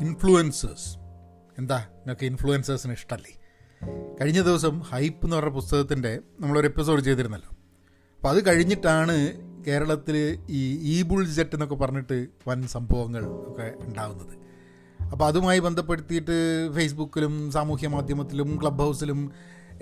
Influencers 0.00 0.98
എന്താ? 1.58 1.78
നിങ്ങൾക്ക് 1.78 2.26
ഇൻഫ്ലുവൻസേഴ്സിന് 2.26 2.92
ഇഷ്ടമല്ലേ 2.92 3.38
കഴിഞ്ഞ 4.20 4.42
ദിവസം 4.42 4.78
ഹൈപ്പ് 4.78 5.26
എന്ന് 5.26 5.36
പറഞ്ഞ 5.36 5.48
പുസ്തകത്തിന്റെ 5.48 6.18
നമ്മളൊരു 6.40 6.66
എപ്പിസോഡ് 6.66 7.00
ചെയ്തിരുന്നല്ലോ. 7.00 7.48
അപ്പോൾ 7.48 8.28
അത് 8.28 8.46
കഴിഞ്ഞിട്ടാണ് 8.46 9.32
കേരളത്തിൽ 9.64 10.38
ഈ 10.48 10.78
ഈ 10.78 11.02
ബുൾ 11.02 11.24
ജെറ്റ് 11.24 11.54
എന്നൊക്കെ 11.54 11.74
പറഞ്ഞിട്ട് 11.74 12.26
വൻ 12.48 12.66
സംഭവങ്ങൾ 12.66 13.24
ഒക്കെ 13.24 13.74
ഉണ്ടാകുന്നത് 13.80 14.38
അപ്പോൾ 15.04 15.24
അതുമായി 15.24 15.58
ബന്ധപ്പെടുത്തിയിട്ട് 15.58 16.68
ഫേസ്ബുക്കിലും 16.72 17.50
സാമൂഹ്യ 17.50 17.88
മാധ്യമത്തിലും 17.88 18.58
ക്ലബ് 18.62 18.78
ഹൗസിലും 18.78 19.32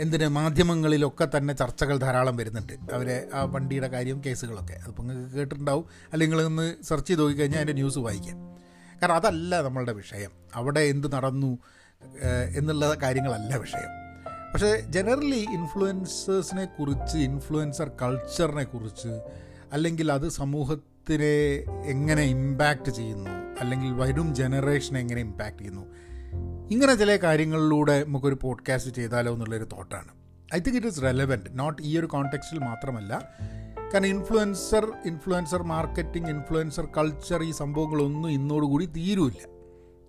എന്തിന് 0.01 0.29
മാധ്യമങ്ങളിലൊക്കെ 0.29 1.29
തന്നെ 1.37 1.55
ചർച്ചകൾ 1.55 1.97
ധാരാളം 1.97 2.37
വരുന്നുണ്ട്. 2.37 2.73
അവരെ 2.93 3.29
ആ 3.35 3.45
വണ്ടിയുടെ 3.45 3.89
കാര്യം 3.89 4.23
കേസുകളൊക്കെ. 4.27 4.73
അതിപ്പോൾ 4.73 5.03
നിങ്ങൾക്ക് 5.03 5.35
കേട്ടിട്ടുണ്ടാവും. 5.35 5.85
അല്ലെങ്കിൽ 6.13 6.43
ഒന്ന് 6.43 6.75
സെർച്ച് 6.83 7.09
ചെയ്ത് 7.09 7.23
നോക്കിക്കഴിഞ്ഞാൽ 7.23 7.59
അതിന്റെ 7.59 7.73
ന്യൂസ് 7.73 7.99
വായിക്കാം. 7.99 8.66
കാരണം 9.03 9.15
അതല്ല 9.15 9.61
നമ്മളുടെ 9.61 9.93
വിഷയം. 9.93 10.31
അവിടെ 10.55 10.81
എന്ത് 10.81 11.13
നടന്നു 11.13 11.59
എന്നുള്ള 12.57 12.97
കാര്യങ്ങളല്ല 13.03 13.57
വിഷയം. 13.57 14.07
പക്ഷേ 14.53 14.81
ജനറലി 14.89 15.47
ഇൻഫ്ലുവൻസേഴ്സിനെ 15.55 16.65
കുറിച്ച് 16.65 17.19
ഇൻഫ്ലുവൻസർ 17.19 17.91
കൾച്ചറിനെ 18.03 18.65
കുറിച്ച് 18.65 19.21
അല്ലെങ്കിൽ 19.73 20.13
അത് 20.13 20.29
സമൂഹത്തിനെ 20.29 21.65
എങ്ങനെ 21.87 22.23
ഇമ്പാക്റ്റ് 22.23 22.91
ചെയ്യുന്നു 22.91 23.31
അല്ലെങ്കിൽ 23.61 23.93
വരും 23.93 24.35
ജനറേഷനെ 24.35 25.01
എങ്ങനെ 25.01 25.21
ഇമ്പാക്റ്റ് 25.21 25.59
ചെയ്യുന്നു 25.59 25.87
ഇങ്ങനെ 26.71 26.95
ചില 26.95 27.17
കാര്യങ്ങളിലൂടെ 27.17 28.05
നമുക്കൊരു 28.05 28.39
പോഡ്കാസ്റ്റ് 28.43 28.91
ചെയ്താലോ 28.91 29.33
എന്നുള്ളൊരു 29.33 29.65
തോട്ടാണ് 29.65 30.09
I 30.55 30.59
think 30.59 30.77
it 30.77 30.87
is 30.87 31.03
relevant 31.03 31.47
not 31.51 31.83
ഈ 31.83 31.99
ഒരു 31.99 32.07
കോണ്ടെക്സ്റ്റിൽ 32.07 32.59
മാത്രമല്ല 32.59 33.31
കാരണം 33.97 34.09
influencer 34.09 34.93
influencer 35.07 35.63
marketing 35.63 36.31
influencer 36.31 36.89
culture 36.97 37.43
ഈ 37.43 37.51
സംഭവങ്ങളൊന്നും 37.51 38.31
ഇന്നോടുകൂടി 38.31 38.87
തീരുമില്ല 38.87 39.39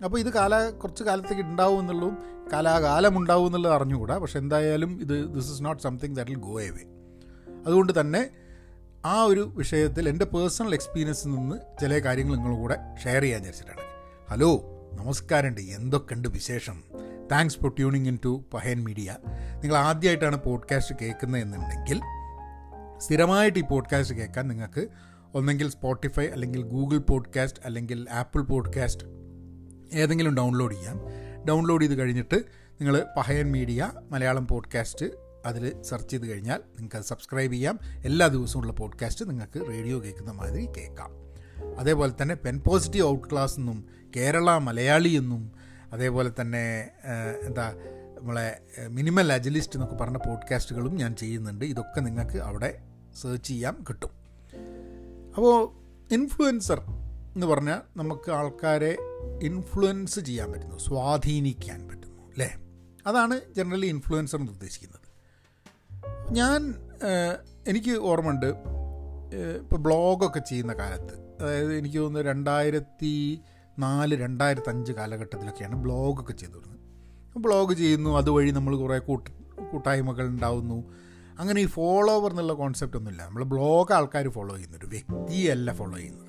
അപ്പോൾ 0.04 0.18
ഇത് 0.18 0.32
കാല 0.32 0.70
കുറച്ച് 0.70 1.04
കാലത്തേക്ക് 1.04 1.42
ഉണ്ടാവും 1.42 1.80
എന്നുള്ളതും 1.80 2.18
കാലാകാലം 2.52 3.18
ഉണ്ടാവും 3.18 3.46
എന്നുള്ളത് 3.46 3.72
അറിഞ്ഞുകൂടാ. 3.72 4.18
പക്ഷെ 4.18 4.38
എന്തായാലും 4.38 5.00
ഇത് 5.00 5.34
this 5.34 5.52
is 5.52 5.64
not 5.64 5.82
something 5.82 6.16
that 6.16 6.30
will 6.30 6.38
go 6.38 6.60
away 6.60 6.84
അതുകൊണ്ട് 7.66 8.00
തന്നെ 8.00 8.30
ആ 9.04 9.22
ഒരു 9.22 9.52
വിഷയത്തിൽ 9.54 10.08
എന്റെ 10.08 10.24
പേഴ്സണൽ 10.24 10.74
എക്സ്പീരിയൻസിൽ 10.74 11.28
നിന്ന് 11.28 11.56
ചില 11.80 11.98
കാര്യങ്ങൾ 11.98 12.36
നിങ്ങളുടെ 12.36 12.58
കൂടെ 12.58 12.76
ഷെയർ 13.04 13.22
ചെയ്യാൻ 13.22 13.40
വിചാരിച്ചിട്ടാണ്. 13.40 13.80
ഹലോ 14.30 14.62
നമസ്കാരമുണ്ട് 14.94 15.60
എന്തൊക്കെയുണ്ട് 15.60 16.28
വിശേഷം? 16.28 16.82
Thanks 17.32 17.58
for 17.58 17.70
tuning 17.70 18.08
in 18.08 18.18
to 18.24 18.44
Pahayan 18.54 18.84
media 18.84 19.16
നിങ്ങൾ 19.62 19.76
ആദ്യമായിട്ടാണ് 19.76 20.44
പോഡ്കാസ്റ്റ് 20.44 20.94
കേൾക്കുന്നതെന്നുണ്ടെങ്കിൽ 21.02 22.00
സ്ഥിരമായിട്ട് 22.98 23.58
ഈ 23.58 23.62
പോഡ്കാസ്റ്റ് 23.62 24.16
കേൾക്കാൻ 24.16 24.48
നിങ്ങൾക്ക് 24.48 24.88
ഒന്നെങ്കിൽ 25.34 25.70
സ്പോട്ടിഫൈ 25.70 26.26
അല്ലെങ്കിൽ 26.26 26.62
ഗൂഗിൾ 26.62 26.98
പോഡ്കാസ്റ്റ് 26.98 27.60
അല്ലെങ്കിൽ 27.64 28.06
ആപ്പിൾ 28.12 28.42
പോഡ്കാസ്റ്റ് 28.42 29.04
ഏതെങ്കിലും 29.92 30.34
ഡൗൺലോഡ് 30.34 30.74
ചെയ്യാം. 30.74 31.00
ഡൗൺലോഡ് 31.48 31.82
ചെയ്ത് 31.82 31.98
കഴിഞ്ഞിട്ട് 31.98 32.34
നിങ്ങൾ 32.80 33.06
പഹയൻ 33.16 33.52
മീഡിയ 33.52 33.92
മലയാളം 34.10 34.46
പോഡ്കാസ്റ്റ് 34.46 35.06
അതിൽ 35.46 35.82
സെർച്ച് 35.82 36.10
ചെയ്ത് 36.10 36.26
കഴിഞ്ഞാൽ 36.26 36.56
നിങ്ങൾക്ക് 36.56 36.96
അത് 36.96 37.04
സബ്സ്ക്രൈബ് 37.04 37.52
ചെയ്യാം. 37.52 37.78
എല്ലാ 38.04 38.26
ദിവസവും 38.26 38.62
ഉള്ള 38.62 38.72
പോഡ്കാസ്റ്റ് 38.72 39.28
നിങ്ങൾക്ക് 39.28 39.68
റേഡിയോ 39.68 40.02
കേൾക്കുന്ന 40.02 40.30
മാതിരി 40.30 40.66
കേൾക്കാം. 40.66 41.10
അതേപോലെ 41.78 42.12
തന്നെ 42.22 42.34
പെൻ 42.34 42.60
പോസിറ്റീവ് 42.66 43.06
ഔട്ട് 43.08 43.28
ക്ലാസ് 43.32 43.58
എന്നും 43.58 43.86
കേരള 44.16 44.58
മലയാളി 44.58 45.08
എന്നും 45.08 45.52
അതേപോലെ 45.92 46.30
തന്നെ 46.40 46.90
എന്താ 47.42 47.74
നമ്മളെ 48.18 48.62
മിനിമൽ 48.88 49.32
അജലിസ്റ്റ് 49.32 49.76
എന്നൊക്കെ 49.76 49.96
പറഞ്ഞ 49.96 50.16
പോഡ്കാസ്റ്റുകളും 50.16 50.96
ഞാൻ 50.96 51.16
ചെയ്യുന്നുണ്ട്. 51.16 51.64
ഇതൊക്കെ 51.64 52.00
നിങ്ങൾക്ക് 52.00 52.38
അവിടെ 52.38 52.70
സെർച്ച് 53.14 53.48
ചെയ്യാം 53.48 53.84
കിട്ടും. 53.88 54.12
അപ്പോൾ 55.36 55.56
ഇൻഫ്ലുവൻസർ 56.14 56.80
എന്ന് 57.34 57.46
പറഞ്ഞാൽ 57.46 57.80
നമുക്ക് 57.96 58.30
ആൾക്കാരെ 58.30 58.96
ഇൻഫ്ലുവൻസ് 59.42 60.20
ചെയ്യാൻ 60.20 60.52
പറ്റുന്നു 60.52 60.78
സ്വാധീനിക്കാൻ 60.78 61.88
പറ്റുന്നു 61.88 62.22
അല്ലേ? 62.22 62.58
അതാണ് 63.06 63.40
ജനറലി 63.56 63.86
ഇൻഫ്ലുവൻസർ 63.86 64.38
എന്ന് 64.38 64.52
ഉദ്ദേശിക്കുന്നത്. 64.52 65.06
ഞാൻ 66.32 66.74
എനിക്ക് 67.66 67.98
ഓർമ്മയുണ്ട് 67.98 68.46
ഇപ്പോൾ 69.60 69.76
ബ്ലോഗൊക്കെ 69.76 70.38
ചെയ്യുന്ന 70.38 70.72
കാലത്ത് 70.72 71.14
അതായത് 71.42 71.74
എനിക്ക് 71.74 71.98
തോന്നുന്നു 71.98 72.30
രണ്ടായിരത്തി 72.30 73.40
നാല് 73.78 74.14
രണ്ടായിരത്തഞ്ച് 74.14 74.92
കാലഘട്ടത്തിലൊക്കെയാണ് 74.92 75.74
ബ്ലോഗൊക്കെ 75.74 76.32
ചെയ്തു 76.32 76.52
തുടങ്ങുന്നത്. 76.52 77.38
ബ്ലോഗ് 77.38 77.74
ചെയ്യുന്നു 77.74 78.16
അതുവഴി 78.16 78.50
നമ്മൾ 78.50 78.76
കുറേ 78.76 78.98
കൂട്ട് 78.98 79.30
കൂട്ടായ്മകൾ 79.72 80.26
ഉണ്ടാവുന്നു 80.26 80.78
അങ്ങനെ 81.38 81.60
ഈ 81.60 81.66
ഫോളോവർ 81.66 82.30
എന്നുള്ള 82.30 82.52
കോൺസെപ്റ്റ് 82.52 82.98
ഒന്നുമില്ല. 82.98 83.26
നമ്മൾ 83.26 83.44
ബ്ലോഗ് 83.44 83.92
ആൾക്കാർ 83.92 84.28
ഫോളോ 84.28 84.54
ചെയ്യുന്ന 84.54 84.76
ഒരു 84.76 84.86
വ്യക്തിയല്ല 84.86 85.72
ഫോളോ 85.72 85.96
ചെയ്യുന്നത്. 85.96 86.28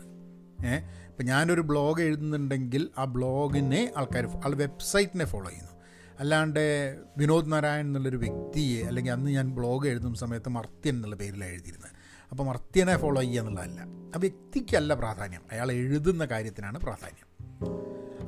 ഏഹ് 0.67 1.07
ഇപ്പം 1.07 1.25
ഞാനൊരു 1.25 1.61
ബ്ലോഗ് 1.61 2.01
എഴുതുന്നുണ്ടെങ്കിൽ 2.01 2.89
ആ 2.97 3.05
ബ്ലോഗിനെ 3.05 3.93
ആൾക്കാർ 3.97 4.27
ആൾ 4.45 4.55
വെബ്സൈറ്റിനെ 4.55 5.25
ഫോളോ 5.25 5.49
ചെയ്യുന്നു. 5.49 5.71
അല്ലാണ്ട് 6.19 6.99
വിനോദ് 7.17 7.51
നാരായൺ 7.51 7.85
എന്നുള്ളൊരു 7.85 8.17
വ്യക്തിയെ 8.17 8.85
അല്ലെങ്കിൽ 8.85 9.11
അന്ന് 9.11 9.31
ഞാൻ 9.31 9.49
ബ്ലോഗ് 9.49 9.87
എഴുതുന്ന 9.87 10.15
സമയത്ത് 10.15 10.49
മർത്യൻ 10.49 10.95
എന്നുള്ള 10.95 11.15
പേരിലാണ് 11.15 11.51
എഴുതിയിരുന്നത്. 11.51 11.91
അപ്പോൾ 12.31 12.43
മർത്യനെ 12.43 12.97
ഫോളോ 12.97 13.21
ചെയ്യുക 13.21 13.41
എന്നുള്ളതല്ല. 13.41 13.81
ആ 13.81 14.13
വ്യക്തിക്കല്ല 14.17 14.93
പ്രാധാന്യം. 14.93 15.41
അയാൾ 15.51 15.71
എഴുതുന്ന 15.71 16.25
കാര്യത്തിനാണ് 16.25 16.79
പ്രാധാന്യം. 16.79 17.28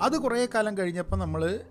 അത് 0.02 0.18
കുറേ 0.18 0.48
കാലം 0.56 0.78
കഴിഞ്ഞപ്പം 0.78 1.20
നമ്മൾ 1.20 1.62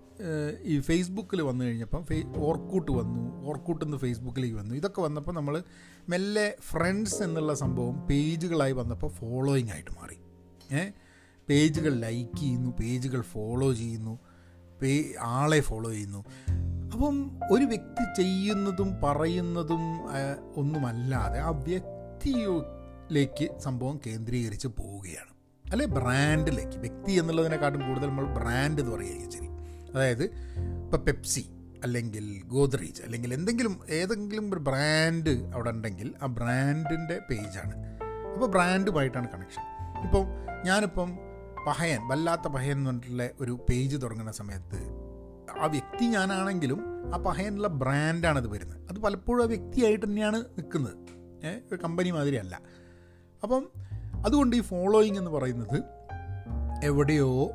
ഈ 0.63 0.79
ഫേസ്ബുക്കിൽ 0.79 1.41
വന്നു 1.41 1.65
കഴിഞ്ഞപ്പം 1.65 2.05
ഫേ 2.05 2.17
ഓർക്കൂട്ട് 2.37 2.91
വന്നു 2.91 3.45
ഓർക്കൂട്ട് 3.47 3.85
നിന്ന് 3.85 3.97
ഫേസ്ബുക്കിലേക്ക് 3.97 4.55
വന്നു. 4.55 4.75
ഇതൊക്കെ 4.75 5.01
വന്നപ്പോൾ 5.01 5.31
നമ്മൾ 5.31 5.63
മെല്ലെ 6.09 6.55
ഫ്രണ്ട്സ് 6.71 7.23
എന്നുള്ള 7.23 7.53
സംഭവം 7.53 7.95
പേജുകളായി 8.07 8.71
വന്നപ്പോൾ 8.71 9.07
ഫോളോയിങ് 9.07 9.69
ആയിട്ട് 9.69 9.91
മാറി. 9.91 10.17
ഏ 10.75 10.89
പേജുകൾ 11.49 11.93
ലൈക്ക് 11.99 12.37
ചെയ്യുന്നു 12.37 12.69
പേജുകൾ 12.79 13.21
ഫോളോ 13.21 13.73
ചെയ്യുന്നു 13.73 14.19
പേ 14.81 14.91
ആളെ 15.19 15.59
ഫോളോ 15.59 15.89
ചെയ്യുന്നു. 15.91 16.25
അപ്പം 16.93 17.39
ഒരു 17.51 17.65
വ്യക്തി 17.65 18.05
ചെയ്യുന്നതും 18.15 18.89
പറയുന്നതും 19.03 19.83
ഒന്നുമല്ലാതെ 20.55 21.39
ആ 21.39 21.49
വ്യക്തിയിലേക്ക് 21.49 23.47
സംഭവം 23.59 23.99
കേന്ദ്രീകരിച്ച് 24.07 24.67
പോവുകയാണ്. 24.67 25.30
അല്ലെ 25.71 25.85
ബ്രാൻഡിലേക്ക് 25.85 26.77
വ്യക്തി 26.77 27.11
എന്നുള്ളതിനെക്കാട്ടും 27.11 27.87
കൂടുതൽ 27.87 28.07
നമ്മൾ 28.07 28.25
ബ്രാൻഡ് 28.25 28.81
എന്ന് 28.81 28.95
പറയുകയും 28.95 29.31
ശരി. 29.31 29.47
അതായത് 29.95 30.23
ഇപ്പോൾ 30.83 30.97
പെപ്സി 30.97 31.45
അല്ലെങ്കിൽ 31.83 32.41
ഗോദ്രേജ് 32.47 33.01
അല്ലെങ്കിൽ 33.01 33.33
എന്തെങ്കിലും 33.33 33.79
ഏതെങ്കിലും 33.89 34.53
ഒരു 34.53 34.59
ബ്രാൻഡ് 34.59 35.53
അവിടെ 35.53 35.69
ഉണ്ടെങ്കിൽ 35.69 36.13
ആ 36.23 36.25
ബ്രാൻഡിന്റെ 36.25 37.19
പേജാണ്. 37.29 37.75
അപ്പോൾ 38.33 38.47
ബ്രാൻഡുമായിട്ടാണ് 38.47 39.27
കണക്ഷൻ 39.27 39.63
ഇപ്പം 40.03 40.25
ഞാനിപ്പം 40.65 41.17
പഹയൻ 41.67 42.07
വല്ലാത്ത 42.07 42.41
പഹയൻ 42.41 42.71
എന്ന് 42.71 42.85
പറഞ്ഞിട്ടുള്ള 42.85 43.29
ഒരു 43.39 43.65
പേജ് 43.69 43.97
തുടങ്ങുന്ന 44.01 44.31
സമയത്ത് 44.31 44.79
ആ 45.61 45.65
വ്യക്തി 45.65 46.05
ഞാനാണെങ്കിലും 46.05 46.81
ആ 47.15 47.17
പഹയനുള്ള 47.17 47.67
ബ്രാൻഡാണത് 47.67 48.47
വരുന്നത്. 48.47 48.89
അത് 48.89 48.99
പലപ്പോഴും 48.99 49.43
ആ 49.43 49.47
വ്യക്തിയായിട്ട് 49.47 50.05
തന്നെയാണ് 50.05 50.37
നിൽക്കുന്നത്. 50.37 50.97
ഒരു 51.45 51.75
കമ്പനി 51.83 52.09
മാതിരിയല്ല. 52.09 52.61
അപ്പം 53.43 53.69
അതുകൊണ്ട് 54.25 54.55
ഈ 54.55 54.61
ഫോളോയിങ് 54.61 55.17
എന്ന് 55.17 55.31
പറയുന്നത് 55.31 55.83
എവിടെയോ 56.83 57.51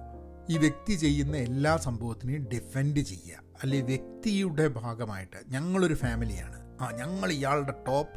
ഈ 0.51 0.59
വ്യക്തി 0.59 0.95
ചെയ്യുന്ന 0.95 1.37
എല്ലാ 1.37 1.77
സംഭവത്തിനെയും 1.77 2.49
ഡിഫെൻഡ് 2.53 3.01
ചെയ്യുക. 3.01 3.43
അല്ലെ 3.63 3.81
വ്യക്തിയുടെ 3.81 4.69
ഭാഗമായിട്ട്. 4.69 5.37
ഞങ്ങളൊരു 5.49 5.95
ഫാമിലിയാണ് 5.95 6.79
ആ 6.81 6.91
ഞങ്ങൾ 6.91 7.33
ഇയാളുടെ 7.33 7.75
ടോപ്പ് 7.89 8.13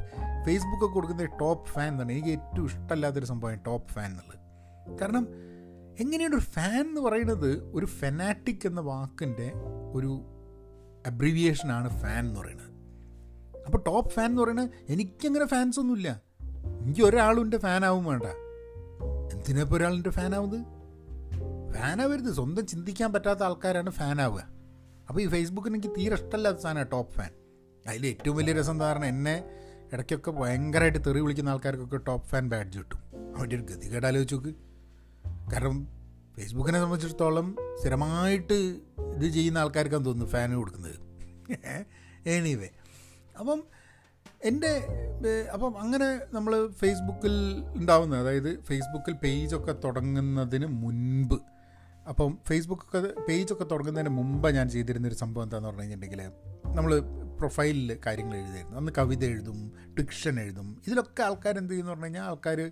ഫേസ്ബുക്കൊക്കെ 0.45 0.93
കൊടുക്കുന്ന 0.95 1.25
ടോപ്പ് 1.25 1.69
ഫാൻ 1.69 1.87
എന്നാണ്. 1.87 2.11
എനിക്ക് 2.11 2.29
ഏറ്റവും 2.29 2.65
ഇഷ്ടമല്ലാത്തൊരു 2.65 3.25
സംഭവമാണ് 3.25 3.65
ടോപ്പ് 3.65 3.89
ഫാൻ 3.89 4.11
എന്നുള്ളത്. 4.11 4.39
കാരണം 4.99 5.27
എങ്ങനെയാണ് 5.99 6.35
ഒരു 6.35 6.41
ഫാൻ 6.41 6.87
എന്ന് 6.87 7.01
പറയുന്നത് 7.01 7.63
ഒരു 7.63 7.85
ഫെനാറ്റിക് 7.85 8.67
എന്ന 8.67 8.81
വാക്കിന്റെ 8.81 9.51
ഒരു 9.93 10.21
അബ്രിവിയേഷനാണ് 11.07 12.01
ഫാൻ 12.01 12.27
എന്ന് 12.27 12.39
പറയുന്നത്. 12.39 12.69
അപ്പോൾ 13.65 13.83
ടോപ്പ് 13.87 14.11
ഫാൻ 14.11 14.25
എന്ന് 14.25 14.41
പറയുന്നത് 14.41 14.69
എനിക്കങ്ങനെ 14.89 15.45
ഫാൻസ് 15.45 15.79
ഒന്നുമില്ല. 15.79 16.28
എനിക്ക് 16.65 17.01
ഒരാളും 17.01 17.43
എന്റെ 17.43 17.57
ഫാനാവും 17.57 18.05
വേണ്ട. 18.05 18.23
എന്തിനാ 19.33 19.61
ഇപ്പോൾ 19.61 19.75
ഒരാളിന്റെ 19.75 20.09
ഫാനാവുന്നത്? 20.09 20.65
ഫാനാവരുത്. 21.73 22.33
സ്വന്തം 22.33 22.67
ചിന്തിക്കാൻ 22.67 23.13
പറ്റാത്ത 23.13 23.43
ആൾക്കാരാണ് 23.43 23.89
ഫാനാവുക. 23.89 24.47
അപ്പോൾ 25.09 25.21
ഈ 25.21 25.27
ഫേസ്ബുക്കിന് 25.27 25.75
എനിക്ക് 25.75 25.87
തീരെ 25.87 26.13
ഇഷ്ടമല്ലാത്ത 26.13 26.57
സാധനമാണ് 26.57 26.91
ടോപ്പ് 26.91 27.13
ഫാൻ. 27.13 27.29
അതിൽ 27.87 28.07
ഏറ്റവും 28.07 28.37
വലിയ 28.37 28.53
രസം 28.53 28.79
ധാരണ 28.79 29.05
എന്നെ 29.05 29.43
ഇടയ്ക്കൊക്കെ 29.93 30.31
ഭയങ്കരമായിട്ട് 30.31 30.99
തെറി 31.07 31.19
വിളിക്കുന്ന 31.19 31.49
ആൾക്കാർക്കൊക്കെ 31.49 31.97
ടോപ്പ് 31.97 32.27
ഫാൻ 32.27 32.49
ബാഡ്ജ് 32.49 32.79
കിട്ടും. 32.79 32.99
അവന്റെ 33.37 33.55
ഒരു 33.55 33.63
ഗതികേട് 33.63 34.05
ആലോചിച്ച് 34.05 34.35
നോക്ക്. 34.35 34.49
കാരണം 35.51 35.87
ഫേസ്ബുക്കിനെ 36.37 36.79
സംബന്ധിച്ചിടത്തോളം 36.79 37.55
സ്ഥിരമായിട്ട് 37.79 38.79
ഇത് 39.15 39.29
ചെയ്യുന്ന 39.29 39.57
ആൾക്കാർക്കാണ് 39.57 40.05
തോന്നുന്നു 40.05 40.31
ഫാൻ 40.31 40.55
കൊടുക്കുന്നത്. 40.55 40.99
എനിവേ 42.25 42.69
അപ്പം 43.39 43.63
എന്റെ 44.43 44.73
അപ്പം 45.53 45.79
അങ്ങനെ 45.79 46.19
നമ്മൾ 46.33 46.69
ഫേസ്ബുക്കിൽ 46.71 47.35
ഉണ്ടാവുന്ന 47.75 48.19
അതായത് 48.19 48.61
ഫേസ്ബുക്കിൽ 48.63 49.13
പേജൊക്കെ 49.13 49.71
തുടങ്ങുന്നതിന് 49.71 50.65
മുൻപ് 50.65 51.39
അപ്പം 52.09 52.37
ഫേസ്ബുക്കൊക്കെ 52.47 53.21
പേജൊക്കെ 53.27 53.63
തുടങ്ങുന്നതിന് 53.63 54.09
മുമ്പ് 54.09 54.49
ഞാൻ 54.49 54.69
ചെയ്തിരുന്നൊരു 54.69 55.13
സംഭവം 55.13 55.43
എന്താണെന്ന് 55.43 55.69
പറഞ്ഞു 55.69 55.81
കഴിഞ്ഞിട്ടുണ്ടെങ്കിൽ 55.81 56.75
നമ്മൾ 56.75 56.99
പ്രൊഫൈലിൽ 57.39 57.99
കാര്യങ്ങൾ 58.05 58.35
എഴുതായിരുന്നു. 58.37 58.77
അന്ന് 58.77 58.91
കവിത 58.97 59.25
എഴുതും 59.25 59.71
ഡിക്ഷൻ 59.99 60.39
എഴുതും. 60.39 60.81
ഇതിലൊക്കെ 60.87 61.23
ആൾക്കാർ 61.23 61.57
എന്ത് 61.57 61.71
ചെയ്യുന്നു 61.71 61.91
പറഞ്ഞു 61.91 62.05
കഴിഞ്ഞാൽ 62.05 62.23
ആൾക്കാർ 62.23 62.71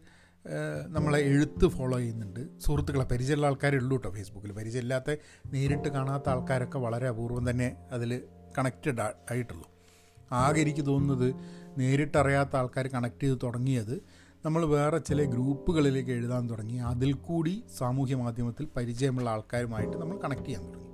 നമ്മളെ 0.87 1.19
എഴുത്ത് 1.19 1.67
ഫോളോ 1.67 1.97
ചെയ്യുന്നുണ്ട്. 1.97 2.59
സുഹൃത്തുക്കളെ 2.59 3.05
പരിചയമുള്ള 3.05 3.47
ആൾക്കാരേ 3.47 3.77
ഉള്ളൂ 3.77 3.97
കേട്ടോ 3.97 4.09
ഫേസ്ബുക്കിൽ 4.17 4.51
പരിചയമില്ലാത്ത 4.51 5.15
നേരിട്ട് 5.53 5.89
കാണാത്ത 5.89 6.29
ആൾക്കാരൊക്കെ 6.29 6.79
വളരെ 6.79 7.07
അപൂർവം 7.07 7.49
തന്നെ 7.49 7.75
അതിൽ 7.91 8.23
കണക്റ്റഡ് 8.57 9.01
ആയിട്ടുള്ളൂ. 9.31 9.76
ആകെ 10.31 10.61
എനിക്ക് 10.61 10.85
തോന്നുന്നത് 10.85 11.35
നേരിട്ടറിയാത്ത 11.77 12.55
ആൾക്കാർ 12.55 12.87
കണക്ട് 12.87 13.23
ചെയ്ത് 13.23 13.39
തുടങ്ങിയത് 13.43 14.03
നമ്മൾ 14.45 14.65
വേറെ 14.65 14.97
ചില 14.97 15.23
ഗ്രൂപ്പുകളിലേക്ക് 15.23 16.09
എഴുതാൻ 16.09 16.49
തുടങ്ങി. 16.49 16.75
അതിൽ 16.75 17.13
കൂടി 17.13 17.63
സാമൂഹ്യ 17.77 18.15
മാധ്യമത്തിൽ 18.15 18.67
പരിചയമുള്ള 18.75 19.29
ആൾക്കാരുമായിട്ട് 19.29 19.97
നമ്മൾ 19.97 20.17
കണക്ട് 20.17 20.45
ചെയ്യാൻ 20.45 20.65
തുടങ്ങി. 20.67 20.87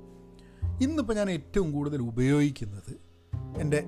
ഇന്നിപ്പോൾ 0.84 1.14
ഞാൻ 1.14 1.32
ഏറ്റവും 1.32 1.72
കൂടുതൽ 1.72 2.02
ഉപയോഗിക്കുന്നത് 2.02 3.14
എന്റെ 3.58 3.84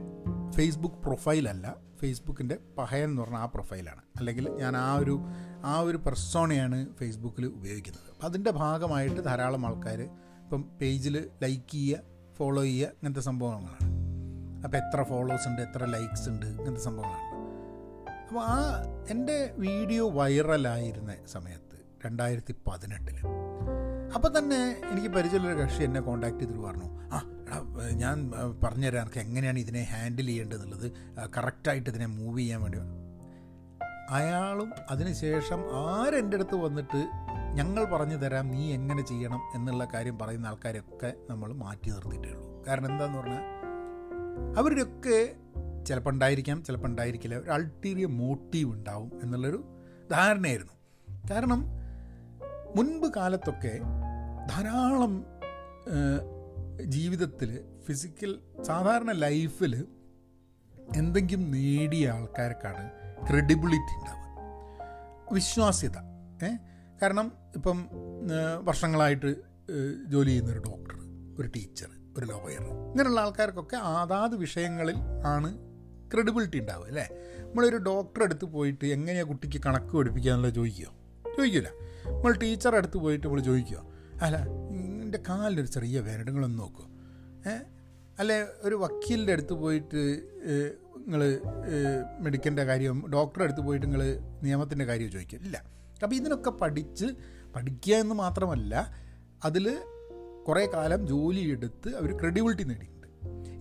ഫേസ്ബുക്ക് 0.56 0.96
പ്രൊഫൈലല്ല 0.96 1.76
ഫേസ്ബുക്കിന്റെ 2.02 2.58
പഹയൻ 2.78 3.10
എന്ന് 3.10 3.22
പറഞ്ഞ 3.22 3.36
ആ 3.36 3.46
പ്രൊഫൈലാണ് 3.46 4.02
അല്ലെങ്കിൽ 4.18 4.50
ഞാൻ 4.50 4.78
ആ 4.78 4.96
ഒരു 4.96 5.20
ആ 5.66 5.80
ഒരു 5.80 5.98
പെർസോണയാണ് 5.98 6.88
ഫേസ്ബുക്കിൽ 7.00 7.46
ഉപയോഗിക്കുന്നത്. 7.46 8.12
അപ്പം 8.12 8.26
അതിന്റെ 8.26 8.52
ഭാഗമായിട്ട് 8.52 9.26
ധാരാളം 9.26 9.66
ആൾക്കാർ 9.66 10.02
ഇപ്പം 10.02 10.66
പേജിൽ 10.82 11.30
ലൈക്ക് 11.44 11.72
ചെയ്യുക 11.72 12.00
ഫോളോ 12.38 12.64
ചെയ്യുക 12.64 12.88
അങ്ങനത്തെ 12.88 13.22
സംഭവങ്ങളാണ്. 13.22 14.05
അപ്പോൾ 14.66 14.78
എത്ര 14.78 15.04
ഫോളോവേഴ്സ് 15.04 15.48
ഉണ്ട് 15.48 15.62
എത്ര 15.62 15.86
ലൈക്സ് 15.86 16.30
ഉണ്ട് 16.30 16.46
ഇങ്ങനത്തെ 16.46 16.82
സംഭവങ്ങളാണ്. 16.82 17.32
അപ്പോൾ 18.28 18.44
ആ 18.44 18.86
എന്റെ 19.10 19.54
വീഡിയോ 19.58 20.10
വൈറലായിരുന്ന 20.10 21.16
സമയത്ത് 21.26 21.78
രണ്ടായിരത്തി 22.06 22.56
പതിനെട്ടിൽ 22.68 23.18
അപ്പോൾ 24.16 24.38
തന്നെ 24.38 24.60
എനിക്ക് 24.92 25.08
പരിചയമുള്ളൊരു 25.08 25.62
കക്ഷി 25.62 25.84
എന്നെ 25.84 26.00
കോൺടാക്ട് 26.00 26.40
ചെയ്തിട്ട് 26.40 26.62
പറഞ്ഞു 26.62 26.88
ആ 27.14 27.18
എടാ 27.42 27.58
ഞാൻ 27.94 28.32
പറഞ്ഞു 28.32 28.60
പറഞ്ഞുതരാം 28.66 29.02
എനിക്ക് 29.02 29.20
എങ്ങനെയാണ് 29.20 29.60
ഇതിനെ 29.60 29.82
ഹാൻഡിൽ 29.84 30.26
ചെയ്യേണ്ടതെന്നുള്ളത് 30.26 30.88
കറക്റ്റായിട്ട് 31.38 31.90
ഇതിനെ 31.90 32.06
മൂവ് 32.06 32.40
ചെയ്യാൻ 32.40 32.62
വേണ്ടി. 32.62 32.80
അയാളും 34.10 34.74
അതിനുശേഷം 34.90 35.62
ആരെന്റെ 35.86 36.38
അടുത്ത് 36.38 36.56
വന്നിട്ട് 36.56 37.02
ഞങ്ങൾ 37.54 37.84
പറഞ്ഞു 37.84 38.16
തരാം 38.16 38.52
നീ 38.52 38.74
എങ്ങനെ 38.74 39.02
ചെയ്യണം 39.02 39.42
എന്നുള്ള 39.56 39.88
കാര്യം 39.94 40.18
പറയുന്ന 40.20 40.48
ആൾക്കാരൊക്കെ 40.48 41.14
നമ്മൾ 41.30 41.54
മാറ്റി 41.54 41.90
നിർത്തിയിട്ടേ 41.90 42.30
ഉള്ളൂ. 42.30 42.64
കാരണം 42.68 42.92
എന്താന്ന് 42.92 43.18
പറഞ്ഞാൽ 43.18 43.44
അവരുടെയൊക്കെ 44.58 45.36
ചിലപ്പോൾ 45.86 46.10
ഉണ്ടായിരിക്കാം 46.10 46.64
ചിലപ്പോൾ 46.64 46.88
ഉണ്ടായിരിക്കില്ല. 46.88 47.36
ഒരു 47.36 47.52
അൾട്ടീരിയ 47.52 48.06
മോട്ടീവ് 48.06 48.72
ഉണ്ടാവും 48.72 49.12
എന്നുള്ളൊരു 49.24 49.60
ധാരണയായിരുന്നു. 50.12 50.74
കാരണം 51.32 51.62
മുൻപ് 52.76 53.08
കാലത്തൊക്കെ 53.16 53.80
ധാരാളം 54.50 55.26
ജീവിതത്തിൽ 56.86 57.52
ഫിസിക്കൽ 57.86 58.40
സാധാരണ 58.64 59.12
ലൈഫിൽ 59.12 59.88
എന്തെങ്കിലും 60.96 61.52
നേടിയ 61.52 62.10
ആൾക്കാർക്കാണ് 62.10 62.92
ക്രെഡിബിലിറ്റി 63.30 63.94
ഉണ്ടാവുക. 64.00 64.26
വിശ്വാസ്യത 65.34 65.98
കാരണം 67.02 67.32
ഇപ്പം 67.56 67.90
വർഷങ്ങളായിട്ട് 68.64 69.36
ജോലി 70.08 70.28
ചെയ്യുന്നൊരു 70.28 70.60
ഡോക്ടർ 70.60 70.98
ഒരു 71.40 71.48
ടീച്ചർ 71.48 71.90
ഒരു 72.16 72.26
ലോയർ 72.26 72.64
ഇങ്ങനെയുള്ള 72.88 73.20
ആൾക്കാർക്കൊക്കെ 73.20 73.78
അതാത് 73.94 74.36
വിഷയങ്ങളിൽ 74.36 74.98
ആണ് 75.28 75.50
ക്രെഡിബിലിറ്റി 76.14 76.60
ഉണ്ടാവുക 76.60 76.88
അല്ലേ? 76.88 77.06
നമ്മളൊരു 77.42 77.78
ഡോക്ടറെ 77.88 78.24
അടുത്ത് 78.24 78.46
പോയിട്ട് 78.46 78.86
എങ്ങനെയാണ് 78.88 79.28
കുട്ടിക്ക് 79.28 79.60
കണക്ക് 79.66 79.94
പഠിപ്പിക്കുക 79.98 80.32
എന്നുള്ളത് 80.32 80.56
ചോദിക്കുമോ 80.56 80.92
ചോദിക്കില്ല 81.38 81.70
നമ്മൾ 82.08 82.34
ടീച്ചറെ 82.34 82.78
അടുത്ത് 82.78 82.98
പോയിട്ട് 82.98 83.26
നമ്മൾ 83.28 83.42
ചോദിക്കുമോ 83.42 83.84
അല്ല 84.22 84.38
എന്റെ 85.02 85.20
കാലിലൊരു 85.30 85.68
ചെറിയ 85.68 86.00
വേനടങ്ങളൊന്ന് 86.00 86.60
നോക്കുമോ 86.60 86.90
ഏഹ് 87.50 87.64
അല്ലെ 88.20 88.38
ഒരു 88.62 88.76
വക്കീലിന്റെ 88.76 89.34
അടുത്ത് 89.34 89.54
പോയിട്ട് 89.54 90.02
നിങ്ങൾ 91.00 91.22
മെഡിക്കലിന്റെ 92.20 92.64
കാര്യം 92.64 93.12
ഡോക്ടറെ 93.14 93.44
അടുത്ത് 93.44 93.62
പോയിട്ട് 93.62 93.86
നിങ്ങൾ 93.86 94.02
നിയമത്തിന്റെ 94.44 94.86
കാര്യം 94.86 95.12
ചോദിക്കും? 95.12 95.42
ഇല്ല. 95.42 95.58
അപ്പോൾ 96.04 96.16
ഇതിനൊക്കെ 96.16 96.50
പഠിച്ച് 96.62 97.08
പഠിക്കുക 97.56 97.96
എന്ന് 97.96 98.16
മാത്രമല്ല 98.16 98.74
അതിൽ 99.44 99.66
കുറേ 100.48 100.66
കാലം 100.66 101.08
ജോലിയെടുത്ത് 101.08 101.96
അവർ 101.96 102.20
ക്രെഡിബിലിറ്റി 102.20 102.64
നേടിയിട്ടുണ്ട്. 102.64 103.08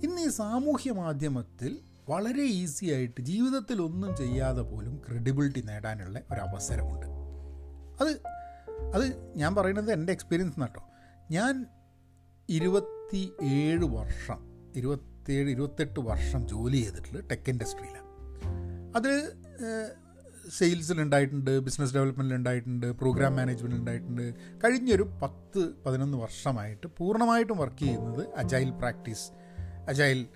ഇന്ന് 0.07 0.23
ഈ 0.23 0.29
സാമൂഹ്യ 0.29 0.93
മാധ്യമത്തിൽ 0.93 1.79
വളരെ 2.09 2.43
ഈസി 2.43 2.87
ആയിട്ട് 2.87 3.21
ജീവിതത്തിൽ 3.21 3.83
ഒന്നും 3.83 4.17
ചെയ്യാതെ 4.17 4.63
പോലും 4.63 5.03
ക്രെഡിബിലിറ്റി 5.09 5.61
നേടാനുള്ള 5.61 6.23
ഒരു 6.33 6.41
അവസരമുണ്ട്. 6.41 7.07
അത് 8.01 8.21
അത് 8.95 9.35
ഞാൻ 9.37 9.55
പറയുന്നത് 9.55 9.93
എന്റെ 9.93 10.13
എക്സ്പീരിയൻസ് 10.13 10.61
കേട്ടോ 10.61 10.83
ഞാൻ 11.31 11.67
ഇരുപത്തി 12.49 13.33
ഏഴ് 13.43 13.85
വർഷം 13.85 14.71
ഇരുപത്തേഴ് 14.77 15.51
ഇരുപത്തെട്ട് 15.51 16.01
വർഷം 16.01 16.49
ജോലി 16.49 16.77
ചെയ്തിട്ടുള്ളത് 16.77 17.25
ടെക് 17.31 17.51
ഇൻഡസ്ട്രിയിലാണ് 17.51 18.11
അത് 18.97 19.13
സെയിൽസിലുണ്ടായിട്ടുണ്ട് 20.51 21.61
ബിസിനസ് 21.61 21.95
ഡെവലപ്മെന്റിൽ 21.95 22.37
ഉണ്ടായിട്ടുണ്ട് 22.37 22.93
പ്രോഗ്രാം 22.93 23.37
മാനേജ്മെന്റിൽ 23.37 23.79
ഉണ്ടായിട്ടുണ്ട് 23.79 24.35
കഴിഞ്ഞൊരു 24.65 25.03
പത്ത് 25.23 25.75
പതിനൊന്ന് 25.87 26.19
വർഷമായിട്ട് 26.19 26.87
പൂർണമായിട്ടും 26.87 27.59
വർക്ക് 27.59 27.79
ചെയ്യുന്നത് 27.79 28.35
അജൈൽ 28.35 28.71
പ്രാക്ടീസ് 28.71 29.33
അജൈൽ 29.89 30.27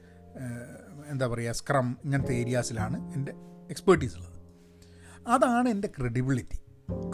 എന്താ 1.06 1.26
പറയുക 1.26 1.52
സ്ക്രം 1.52 1.98
ഇങ്ങനത്തെ 2.04 2.32
ഏരിയാസിലാണ് 2.32 3.14
എന്റെ 3.14 3.32
എക്സ്പേർട്ടീസ് 3.70 4.16
ഉള്ളത് 4.16 4.38
അതാണ് 5.26 5.68
എന്റെ 5.68 5.88
ക്രെഡിബിലിറ്റി. 5.98 6.58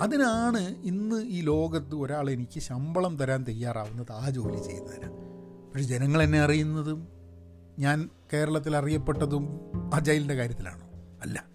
അതിനാണ് 0.01 0.77
ഇന്ന് 0.85 1.25
ഈ 1.27 1.41
ലോകത്ത് 1.41 1.95
ഒരാൾ 1.95 2.31
എനിക്ക് 2.31 2.61
ശമ്പളം 2.61 3.19
തരാൻ 3.19 3.45
തയ്യാറാവുന്നത് 3.45 4.13
ആ 4.13 4.31
ജോലി 4.31 4.57
ചെയ്യുന്നതിന്. 4.57 5.09
പക്ഷേ 5.69 5.87
ജനങ്ങൾ 5.89 6.23
എന്നെ 6.23 6.41
അറിയുന്നതും 6.41 7.09
ഞാൻ 7.79 8.11
കേരളത്തിൽ 8.33 8.77
അറിയപ്പെട്ടതും 8.77 9.61
അജൈലിന്റെ 9.95 10.35
കാര്യത്തിലാണോ? 10.35 10.87
അല്ല. 11.21 11.54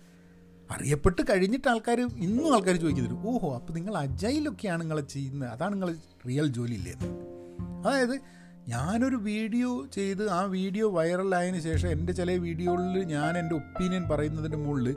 അറിയപ്പെട്ട് 0.72 1.22
കഴിഞ്ഞിട്ട് 1.22 1.70
ആൾക്കാർ 1.70 2.02
ഇന്നും 2.02 2.54
ആൾക്കാർ 2.54 2.76
ചോദിക്കുന്നത് 2.76 3.28
ഓഹോ 3.28 3.56
അപ്പോൾ 3.56 3.74
നിങ്ങൾ 3.74 3.98
അജൈലൊക്കെയാണ് 3.98 4.82
നിങ്ങൾ 4.82 5.02
ചെയ്യുന്നത്? 5.02 5.50
അതാണ് 5.50 5.74
നിങ്ങൾ 5.74 5.96
റിയൽ 6.28 6.48
ജോലി 6.48 6.74
ഇല്ലേ? 6.74 6.92
എന്ന്. 6.92 7.88
അതായത് 7.88 8.20
ഞാനൊരു 8.68 9.16
വീഡിയോ 9.16 9.86
ചെയ്ത് 9.94 10.30
ആ 10.30 10.42
വീഡിയോ 10.42 10.92
വൈറലായതിന് 10.92 11.62
ശേഷം 11.62 11.90
എന്റെ 11.90 12.14
ചില 12.14 12.32
വീഡിയോകളിൽ 12.32 13.04
ഞാൻ 13.04 13.38
എന്റെ 13.38 13.56
ഒപ്പീനിയൻ 13.56 14.10
പറയുന്നതിന്റെ 14.10 14.58
മുകളിൽ 14.58 14.96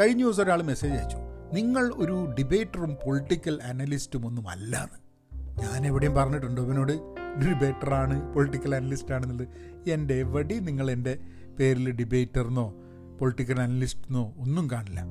കഴിഞ്ഞ 0.00 0.22
ദിവസം 0.22 0.42
ഒരാൾ 0.42 0.62
മെസ്സേജ് 0.62 0.94
അയച്ചു. 0.94 1.16
നിങ്ങൾ 1.52 1.92
ഒരു 1.94 2.34
ഡിബേറ്ററും 2.38 2.96
പൊളിറ്റിക്കൽ 3.06 3.60
അനലിസ്റ്റും 3.62 4.26
ഒന്നും 4.26 4.48
അല്ലാന്ന്. 4.48 4.98
ഞാൻ 5.62 5.86
എവിടെയും 5.86 6.14
പറഞ്ഞിട്ടുണ്ടോ 6.14 6.62
ഇവനോട്? 6.62 6.92
ഡിബേറ്ററാണ് 7.46 8.34
പൊളിറ്റിക്കൽ 8.34 8.74
അനലിസ്റ്റ് 8.74 9.14
ആണെന്നുള്ളത്. 9.14 9.48
എന്റെ 9.90 10.14
എവിടെയും 10.14 10.64
നിങ്ങൾ 10.64 10.90
എന്റെ 10.90 11.18
പേരിൽ 11.58 11.90
ഡിബേറ്ററിനോ 11.90 12.74
പൊളിറ്റിക്കൽ 13.20 13.60
അനലിസ്റ്റെന്നോ 13.60 14.34
ഒന്നും 14.38 14.70
കാണില്ല. 14.70 15.04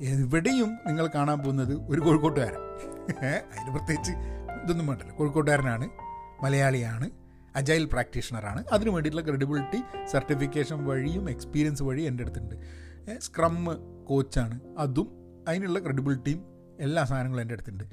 എവിടെയും 0.00 0.78
നിങ്ങൾ 0.86 1.06
കാണാൻ 1.06 1.38
പോകുന്നത് 1.38 1.72
ഒരു 1.72 2.00
കോഴിക്കോട്ടുകാരൻ. 2.00 2.56
അതിന് 3.36 3.76
പ്രത്യേകിച്ച് 3.76 4.12
ഇതൊന്നും 4.64 4.86
വേണ്ടല്ലോ. 4.86 5.16
കോഴിക്കോട്ടുകാരനാണ് 5.16 5.88
മലയാളിയാണ് 6.42 7.10
അജൈൽ 7.56 7.84
പ്രാക്ടീഷണറാണ്. 7.84 8.64
അതിന് 8.72 8.90
വേണ്ടിയിട്ടുള്ള 8.90 9.26
ക്രെഡിബിലിറ്റി 9.26 10.06
സർട്ടിഫിക്കേഷൻ 10.06 10.84
വഴിയും 10.84 11.30
എക്സ്പീരിയൻസ് 11.30 11.82
വഴിയും 11.82 12.08
എന്റെ 12.08 12.22
അടുത്തുണ്ട്. 12.22 12.54
സ്ക്രം 13.20 13.66
കോച്ചാണ് 14.04 14.60
അതും 14.78 15.08
അതിനുള്ള 15.48 15.78
ക്രെഡിബിലിറ്റിയും 15.78 16.44
എല്ലാ 16.80 17.04
സാധനങ്ങളും 17.04 17.42
എന്റെ 17.42 17.54
അടുത്തുണ്ട്. 17.54 17.84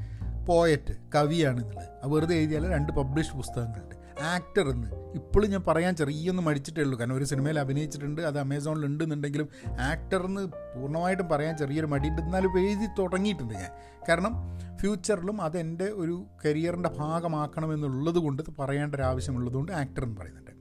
പോയറ്റ് 0.48 0.94
കവിയാണ് 1.16 1.62
എന്നുള്ളത്. 1.62 1.90
വെറുതെ 2.06 2.36
എഴുതിയാൽ 2.36 2.72
രണ്ട് 2.72 2.94
പബ്ലിഷ് 2.94 3.34
പുസ്തകങ്ങളുണ്ട്. 3.34 4.01
ആക്ടർ 4.22 4.70
എന്ന് 4.70 4.88
ഇപ്പോഴും 5.16 5.50
ഞാൻ 5.50 5.64
പറയാൻ 5.68 5.96
ചെറിയൊന്ന് 5.96 6.44
മടിച്ചിട്ടേ 6.44 6.82
ഉള്ളൂ 6.82 7.00
കാരണം 7.00 7.16
ഒരു 7.16 7.24
സിനിമയിൽ 7.24 7.60
അഭിനയിച്ചിട്ടുണ്ട് 7.60 8.22
അത് 8.22 8.40
അമേസോണിൽ 8.40 8.86
ഉണ്ടെന്നുണ്ടെങ്കിലും 8.86 9.50
ആക്ടർ 9.68 10.26
എന്ന് 10.26 10.48
പൂർണമായിട്ടും 10.48 11.30
പറയാൻ 11.30 11.58
ചെറിയൊരു 11.58 11.86
മടിയുണ്ട്. 11.86 12.22
എന്നാലും 12.22 12.60
എഴുതി 12.60 12.86
തുടങ്ങിയിട്ടുണ്ട് 13.00 13.54
ഞാൻ. 13.54 13.72
കാരണം 14.10 14.34
ഫ്യൂച്ചറിലും 14.78 15.42
അതെന്റെ 15.42 15.86
ഒരു 15.86 16.26
കരിയറിന്റെ 16.46 16.90
ഭാഗമാക്കണമെന്നുള്ളത് 16.90 18.16
കൊണ്ട് 18.16 18.44
പറയേണ്ട 18.60 18.96
ഒരു 18.96 19.02
ആവശ്യമുള്ളതുകൊണ്ട് 19.02 19.72
ആക്ടർ 19.72 20.04
എന്ന് 20.04 20.18
പറയുന്നുണ്ട്. 20.18 20.52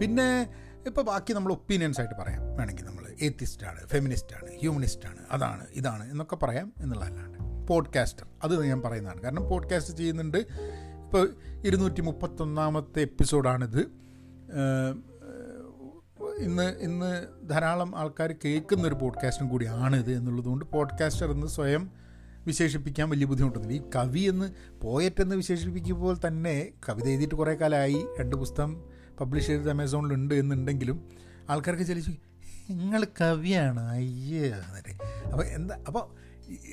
പിന്നെ 0.00 0.50
ഇപ്പോൾ 0.86 1.02
ബാക്കി 1.02 1.32
നമ്മൾ 1.32 1.52
ഒപ്പീനിയൻസ് 1.52 2.00
ആയിട്ട് 2.00 2.14
പറയാം. 2.14 2.42
വേണമെങ്കിൽ 2.42 2.84
നമ്മൾ 2.84 3.06
ഏത്തിസ്റ്റാണ് 3.22 3.86
ഫെമിനിസ്റ്റാണ് 3.86 4.60
ഹ്യൂമനിസ്റ്റാണ് 4.60 5.18
അതാണ് 5.30 5.66
ഇതാണ് 5.72 6.10
എന്നൊക്കെ 6.10 6.36
പറയാം 6.36 6.72
എന്നുള്ളതല്ലാണ്ട്. 6.82 7.66
പോഡ്കാസ്റ്റർ 7.68 8.26
അത് 8.44 8.66
ഞാൻ 8.66 8.82
പറയുന്നതാണ്. 8.82 9.20
കാരണം 9.20 9.48
പോഡ്കാസ്റ്റ് 9.48 9.96
ചെയ്യുന്നുണ്ട് 9.96 10.46
ഇപ്പോൾ 11.08 11.30
ഇരുന്നൂറ്റി 11.64 12.00
മുപ്പത്തൊന്നാമത്തെ 12.00 13.00
എപ്പിസോഡാണിത് 13.00 13.80
ഇന്ന് 16.38 16.78
ഇന്ന് 16.78 17.26
ധാരാളം 17.50 17.98
ആൾക്കാർ 17.98 18.34
കേൾക്കുന്ന 18.44 18.86
ഒരു 18.86 18.94
പോഡ്കാസ്റ്റും 18.94 19.48
കൂടിയാണിത് 19.48 20.12
എന്നുള്ളതുകൊണ്ട് 20.12 20.64
പോഡ്കാസ്റ്റർ 20.64 21.30
എന്ന് 21.30 21.46
സ്വയം 21.46 21.90
വിശേഷിപ്പിക്കാൻ 22.46 23.10
വലിയ 23.10 23.26
ബുദ്ധിമുട്ടൊന്നുമില്ല. 23.26 23.82
ഈ 23.82 23.90
കവി 23.96 24.18
എന്ന് 24.18 24.52
പോയറ്റ് 24.82 25.22
എന്ന് 25.22 25.36
വിശേഷിപ്പിക്കുമ്പോൾ 25.36 26.16
തന്നെ 26.26 26.68
കവിത 26.88 27.08
എഴുതിയിട്ട് 27.08 27.34
കുറേ 27.34 27.54
കാലമായി 27.54 28.06
രണ്ട് 28.20 28.36
പുസ്തകം 28.36 28.84
പബ്ലിഷ് 29.20 29.46
ചെയ്തത് 29.46 29.70
അമേസോണിലുണ്ട് 29.70 30.34
എന്നുണ്ടെങ്കിലും 30.34 31.08
ആൾക്കാർക്ക് 31.50 31.82
ചലിച്ചു 31.82 32.12
നിങ്ങൾ 32.70 33.06
കവിയാണ്? 33.20 33.80
അയ്യേ! 33.80 34.50
അപ്പോൾ 35.26 35.44
എന്താ 35.44 35.78
അപ്പോൾ 35.86 36.27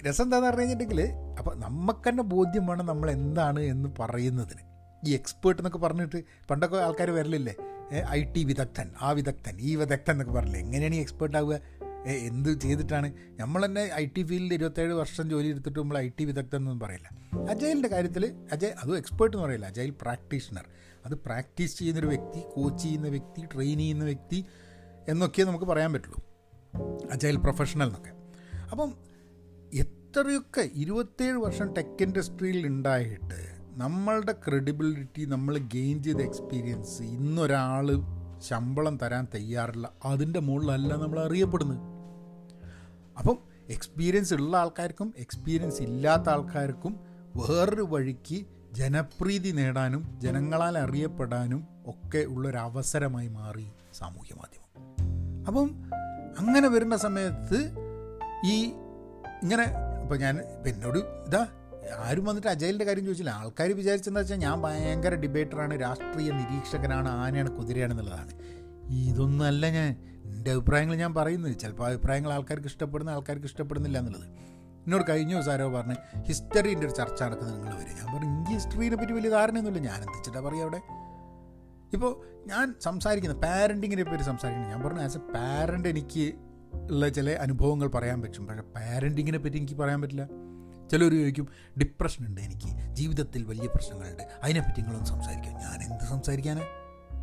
രസം 0.05 0.23
എന്താണെന്ന് 0.23 0.49
പറഞ്ഞു 0.49 0.61
കഴിഞ്ഞിട്ടുണ്ടെങ്കിൽ 0.61 1.13
അപ്പോൾ 1.39 1.55
നമുക്ക് 1.55 2.09
തന്നെ 2.09 2.23
ബോധ്യം 2.23 2.67
വേണം 2.67 2.85
നമ്മൾ 2.85 3.11
എന്താണ് 3.11 3.59
എന്ന് 3.59 3.89
പറയുന്നതിന്. 3.99 4.61
ഈ 5.05 5.13
എക്സ്പേർട്ട് 5.13 5.61
എന്നൊക്കെ 5.61 5.77
പറഞ്ഞിട്ട് 5.77 6.23
പണ്ടൊക്കെ 6.49 6.77
ആൾക്കാർ 6.77 7.09
വരലില്ലേ? 7.09 7.55
ഐ 8.09 8.23
ടി 8.23 8.43
വിദഗ്ധൻ 8.43 8.91
ആ 9.01 9.11
വിദഗ്ധൻ 9.11 9.57
ഈ 9.59 9.75
വിദഗ്ധൻ 9.75 10.13
എന്നൊക്കെ 10.13 10.33
പറഞ്ഞില്ലേ? 10.33 10.59
എങ്ങനെയാണ് 10.59 10.95
ഈ 10.95 10.99
എക്സ്പേർട്ട് 10.99 11.37
ആവുക? 11.37 11.59
എന്ത് 12.07 12.59
ചെയ്തിട്ടാണ്? 12.59 13.13
നമ്മൾ 13.39 13.65
തന്നെ 13.65 13.81
ഐ 13.81 14.05
ടി 14.05 14.23
ഫീൽഡിൽ 14.23 14.53
ഇരുപത്തേഴ് 14.53 14.93
വർഷം 14.93 15.29
ജോലി 15.29 15.47
എടുത്തിട്ട് 15.47 15.79
നമ്മൾ 15.79 15.97
ഐ 15.97 16.09
ടി 16.19 16.25
വിദഗ്ധൻ 16.25 16.57
എന്നൊന്നും 16.57 16.79
പറയില്ല. 16.79 17.09
അജയലിന്റെ 17.49 17.89
കാര്യത്തിൽ 17.89 18.35
അജയ് 18.51 18.69
അതും 18.69 18.97
എക്സ്പേർട്ട് 18.97 19.37
എന്ന് 19.37 19.47
പറയില്ല 19.47 19.65
അജയൽ 19.65 19.89
പ്രാക്ടീഷണർ 19.89 20.65
അത് 21.05 21.13
പ്രാക്ടീസ് 21.13 21.79
ചെയ്യുന്നൊരു 21.79 22.07
വ്യക്തി 22.07 22.41
കോച്ച് 22.55 22.83
ചെയ്യുന്ന 22.83 23.07
വ്യക്തി 23.07 23.45
ട്രെയിൻ 23.53 23.77
ചെയ്യുന്ന 23.77 24.03
വ്യക്തി 24.03 24.45
എന്നൊക്കെ 25.09 25.43
നമുക്ക് 25.43 25.65
പറയാൻ 25.65 25.93
പറ്റുള്ളൂ. 25.93 26.25
അജയൽ 27.11 27.35
പ്രൊഫഷണൽ 27.35 27.83
എന്നൊക്കെ. 27.83 28.11
അപ്പം 28.71 29.14
എത്രയൊക്കെ 29.73 30.69
ഇരുപത്തേഴ് 30.73 31.37
വർഷം 31.37 31.73
ടെക് 31.73 32.03
ഇൻഡസ്ട്രിയിൽ 32.03 32.67
ഉണ്ടായിട്ട് 32.67 33.55
നമ്മളുടെ 33.67 34.31
ക്രെഡിബിലിറ്റി 34.31 35.25
നമ്മൾ 35.25 35.57
ഗെയിൻ 35.57 36.03
ചെയ്ത 36.03 36.17
എക്സ്പീരിയൻസ് 36.17 37.01
ഇന്നൊരാൾ 37.01 37.87
ശമ്പളം 38.41 38.97
തരാൻ 38.97 39.27
തയ്യാറില്ല 39.33 39.91
അതിന്റെ 40.05 40.39
മുകളിലല്ല 40.39 40.95
നമ്മൾ 40.95 41.19
അറിയപ്പെടുന്നത്. 41.19 41.79
അപ്പം 43.17 43.37
എക്സ്പീരിയൻസ് 43.69 44.33
ഉള്ള 44.33 44.57
ആൾക്കാർക്കും 44.57 45.13
എക്സ്പീരിയൻസ് 45.17 45.81
ഇല്ലാത്ത 45.81 46.29
ആൾക്കാർക്കും 46.29 46.99
വേറൊരു 47.35 47.81
വഴിക്ക് 47.81 48.45
ജനപ്രീതി 48.71 49.49
നേടാനും 49.49 50.19
ജനങ്ങളാൽ 50.19 50.77
അറിയപ്പെടാനും 50.77 51.67
ഒക്കെ 51.85 52.17
ഉള്ളൊരവസരമായി 52.17 53.27
മാറി 53.27 53.67
സാമൂഹ്യ 53.93 54.35
മാധ്യമം. 54.35 54.65
അപ്പം 55.47 55.91
അങ്ങനെ 56.37 56.67
വരുന്ന 56.67 56.97
സമയത്ത് 56.97 57.71
ഈ 58.45 58.73
ഇങ്ങനെ 59.43 59.63
ഇപ്പം 60.01 60.17
ഞാൻ 60.19 60.41
എന്നോട് 60.67 60.97
ഇതാ 60.97 61.47
ആരും 61.97 62.25
വന്നിട്ട് 62.25 62.47
അജയലിന്റെ 62.47 62.85
കാര്യം 62.85 63.05
ചോദിച്ചില്ല. 63.05 63.29
ആൾക്കാർ 63.29 63.71
വിചാരിച്ചെന്താ 63.71 64.21
വെച്ചാൽ 64.21 64.35
ഞാൻ 64.35 64.61
ഭയങ്കര 64.61 65.15
ഡിബേറ്ററാണ് 65.15 65.81
രാഷ്ട്രീയ 65.81 66.31
നിരീക്ഷകനാണ് 66.31 67.09
ആനയാണ് 67.09 67.49
കുതിരയാണെന്നുള്ളതാണ്. 67.49 68.31
ഇതൊന്നല്ല 68.89 69.69
ഞാൻ 69.69 69.95
എന്റെ 70.25 70.51
അഭിപ്രായങ്ങൾ 70.51 70.95
ഞാൻ 70.95 71.13
പറയുന്നത്. 71.13 71.59
ചിലപ്പോൾ 71.59 71.87
അഭിപ്രായങ്ങൾ 71.87 72.33
ആൾക്കാർക്ക് 72.33 72.67
ഇഷ്ടപ്പെടുന്ന 72.67 73.09
ആൾക്കാർക്ക് 73.09 73.45
ഇഷ്ടപ്പെടുന്നില്ല 73.45 73.97
എന്നുള്ളത്. 73.97 74.27
എന്നോട് 74.85 75.03
കഴിഞ്ഞ 75.09 75.49
ആരോ 75.49 75.69
പറഞ്ഞ് 75.69 75.95
ഹിസ്റ്ററീന്റെ 76.27 76.87
ഒരു 76.87 76.93
ചർച്ച 76.95 77.23
നടക്കുന്നത് 77.23 77.55
നിങ്ങൾ 77.55 77.77
വരും. 77.77 77.97
ഞാൻ 77.97 78.05
പറഞ്ഞു 78.05 78.29
ഇന്ത്യ 78.29 78.53
ഹിസ്റ്ററീനെ 78.53 78.95
പറ്റി 78.95 79.13
വലിയ 79.13 79.29
ധാരണയൊന്നുമില്ല. 79.29 79.89
ഞാൻ 79.89 80.01
എന്തിച്ചിട്ടാ 80.01 80.39
പറയുക 80.39 80.61
അവിടെ? 80.61 80.81
ഇപ്പോൾ 81.93 82.11
ഞാൻ 82.47 82.75
സംസാരിക്കുന്നത് 82.81 83.41
പാരന്റിങ്ങിനെ 83.41 84.03
പറ്റി 84.03 84.23
സംസാരിക്കുന്നത് 84.23 84.71
ഞാൻ 84.71 84.83
പറഞ്ഞു 84.83 85.01
ആസ് 85.01 85.17
എ 85.17 85.19
പാരന്റ് 85.19 85.89
എനിക്ക് 85.89 86.33
ഉള്ള 86.91 87.09
ചില 87.09 87.29
അനുഭവങ്ങൾ 87.29 87.87
പറയാൻ 87.87 88.21
പറ്റും. 88.21 88.47
പക്ഷേ 88.47 88.61
പാരന്റിങ്ങിനെ 88.61 89.37
പറ്റി 89.37 89.57
എനിക്ക് 89.57 89.73
പറയാൻ 89.73 90.01
പറ്റില്ല. 90.01 90.25
ചിലർ 90.91 91.11
ചോദിക്കും 91.11 91.47
ഡിപ്രഷൻ 91.77 92.25
ഉണ്ട് 92.25 92.41
എനിക്ക്. 92.41 92.95
ജീവിതത്തിൽ 92.95 93.43
വലിയ 93.43 93.67
പ്രശ്നങ്ങളുണ്ട്. 93.67 94.23
അതിനെപ്പറ്റി 94.43 94.81
നിങ്ങളൊന്ന് 94.81 95.09
സംസാരിക്കാം. 95.09 95.53
ഞാൻ 95.53 95.91
എന്ത് 95.91 96.03
സംസാരിക്കാനാ? 96.03 96.61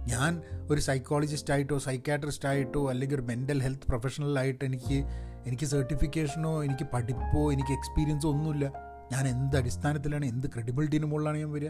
ഞാൻ 0.07 0.43
ഒരു 0.71 0.81
സൈക്കോളജിസ്റ്റായിട്ടോ 0.81 1.79
സൈക്കാട്രിസ്റ്റ് 1.79 2.49
ആയിട്ടോ 2.49 2.91
അല്ലെങ്കിൽ 2.91 3.15
ഒരു 3.15 3.23
മെന്റൽ 3.23 3.63
ഹെൽത്ത് 3.63 3.83
പ്രൊഫഷണലായിട്ട് 3.83 4.65
എനിക്ക് 4.65 5.05
എനിക്ക് 5.47 5.67
സർട്ടിഫിക്കേഷനോ 5.67 6.65
എനിക്ക് 6.65 6.87
പഠിപ്പോ 6.93 7.53
എനിക്ക് 7.53 7.73
എക്സ്പീരിയൻസോ 7.73 8.31
ഒന്നുമില്ല. 8.31 8.73
ഞാൻ 9.13 9.29
എന്ത് 9.29 9.57
അടിസ്ഥാനത്തിലാണ് 9.57 10.27
എന്ത് 10.27 10.47
ക്രെഡിബിലിറ്റിന് 10.47 11.07
മുകളിലാണ് 11.07 11.39
ഞാൻ 11.39 11.53
വരിക? 11.53 11.69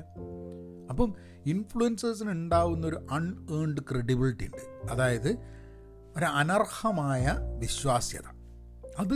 അപ്പം 0.90 1.14
ഇൻഫ്ലുവൻസേഴ്സിന് 1.46 2.30
ഉണ്ടാവുന്ന 2.30 2.86
ഒരു 2.86 3.06
അൺഏൺഡ് 3.10 3.78
ക്രെഡിബിലിറ്റി 3.90 4.44
ഉണ്ട്. 4.44 4.92
അതായത് 4.92 5.38
ഒരു 6.16 6.24
അനർഹമായ 6.24 7.36
വിശ്വാസ്യത. 7.58 8.28
അത് 8.98 9.14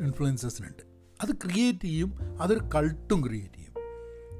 ഇൻഫ്ലുവൻസേഴ്സിനുണ്ട് 0.00 0.82
അത് 1.22 1.32
ക്രിയേറ്റ് 1.32 1.80
ചെയ്യും 1.80 2.42
അതൊരു 2.42 2.60
കൾട്ടും 2.74 3.26
ക്രിയേറ്റ് 3.26 3.54
ചെയ്യും. 3.54 3.74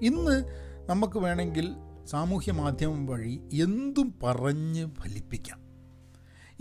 ഇന്ന് 0.03 0.45
നമുക്ക് 0.89 1.19
വേണമെങ്കിൽ 1.19 1.75
സാമൂഹ്യ 2.05 2.53
മാധ്യമം 2.53 3.07
വഴി 3.07 3.49
എന്തും 3.53 4.15
പറഞ്ഞ് 4.23 4.91
ഫലിപ്പിക്കാം. 5.01 5.69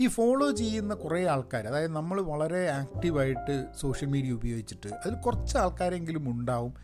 ഈ 0.00 0.06
ഫോളോ 0.06 0.50
ചെയ്യുന്ന 0.50 0.94
കുറേ 0.94 1.26
ആൾക്കാർ 1.26 1.66
അതായത് 1.66 1.92
നമ്മൾ 1.92 2.20
വളരെ 2.20 2.68
ആക്റ്റീവായിട്ട് 2.68 3.66
സോഷ്യൽ 3.80 4.08
മീഡിയ 4.08 4.30
ഉപയോഗിച്ചിട്ട് 4.30 4.88
അതിൽ 4.88 5.14
കുറച്ച് 5.14 5.58
ആൾക്കാരെങ്കിലും 5.58 6.30
ഉണ്ടാവും 6.30 6.74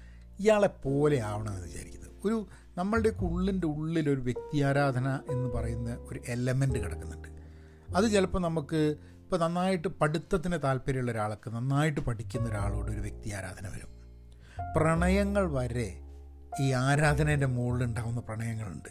ഇയാളെ 0.41 0.67
പോലെ 0.67 1.21
ആവണമെന്ന് 1.21 1.63
വിചാരിക്കുന്നത്. 1.63 2.11
ഒരു 2.25 2.47
നമ്മളുടെ 2.79 3.13
ഉള്ളിന്റെ 3.21 3.67
ഉള്ളിൽ 3.67 4.11
ഒരു 4.11 4.21
വ്യക്തിയാരാധന 4.21 5.21
എന്ന് 5.31 5.49
പറയുന്ന 5.49 5.95
ഒരു 5.95 6.21
എലമെന്റ് 6.29 6.79
കിടക്കുന്നുണ്ട്. 6.79 7.34
അത് 7.97 8.11
ചിലപ്പോൾ 8.11 8.39
നമുക്ക് 8.39 8.97
ഇപ്പോൾ 9.23 9.37
നന്നായിട്ട് 9.37 9.89
പഠിത്തത്തിന് 9.89 10.59
താല്പര്യമുള്ള 10.65 11.13
ഒരാൾക്ക് 11.13 11.51
നന്നായിട്ട് 11.51 12.01
പഠിക്കുന്ന 12.01 12.49
ഒരാളോട് 12.49 12.91
ഒരു 12.91 13.01
വ്യക്തി 13.01 13.31
ആരാധന 13.31 13.69
വരും. 13.69 13.89
പ്രണയങ്ങൾ 14.77 15.53
വരെ 15.53 16.01
ഈ 16.61 16.73
ആരാധനേന്റെ 16.73 17.47
മുകളിൽ 17.47 17.85
ഉണ്ടാകുന്ന 17.85 18.21
പ്രണയങ്ങളുണ്ട്. 18.21 18.89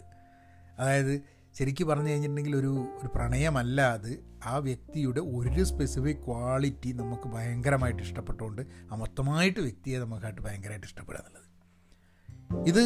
അതായത് 0.78 1.22
ശരിക്കും 1.58 1.88
പറഞ്ഞു 1.88 2.08
കഴിഞ്ഞിട്ടുണ്ടെങ്കിൽ 2.08 2.56
ഒരു 2.56 2.86
ഒരു 3.00 3.08
പ്രണയമല്ല 3.14 3.80
അത്. 3.82 4.24
ആ 4.46 4.56
വ്യക്തിയുടെ 4.56 5.20
ഒരു 5.20 5.64
സ്പെസിഫിക് 5.64 6.16
ക്വാളിറ്റി 6.16 6.92
നമുക്ക് 6.92 7.28
ഭയങ്കരമായിട്ട് 7.28 8.02
ഇഷ്ടപ്പെട്ടുകൊണ്ട് 8.02 8.62
ആ 8.92 8.94
മൊത്തമായിട്ട് 8.94 9.60
വ്യക്തിയെ 9.60 9.98
നമുക്കായിട്ട് 9.98 10.42
ഭയങ്കരമായിട്ട് 10.42 10.86
ഇഷ്ടപ്പെടുക 10.86 11.20
എന്നുള്ളത്. 11.20 11.44
ഇത് 12.68 12.80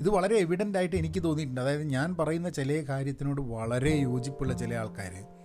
ഇത് 0.00 0.08
വളരെ 0.08 0.36
എവിഡന്റ് 0.36 0.78
ആയിട്ട് 0.78 0.96
എനിക്ക് 0.96 1.22
തോന്നിയിട്ടുണ്ട്. 1.22 1.60
അതായത് 1.60 1.82
ഞാൻ 1.82 2.16
പറയുന്ന 2.16 2.50
ചില 2.50 2.84
കാര്യത്തിനോട് 2.88 3.40
വളരെ 3.40 3.90
യോജിപ്പുള്ള 3.90 4.52
ചില 4.52 4.74
ആൾക്കാർ 4.74 5.39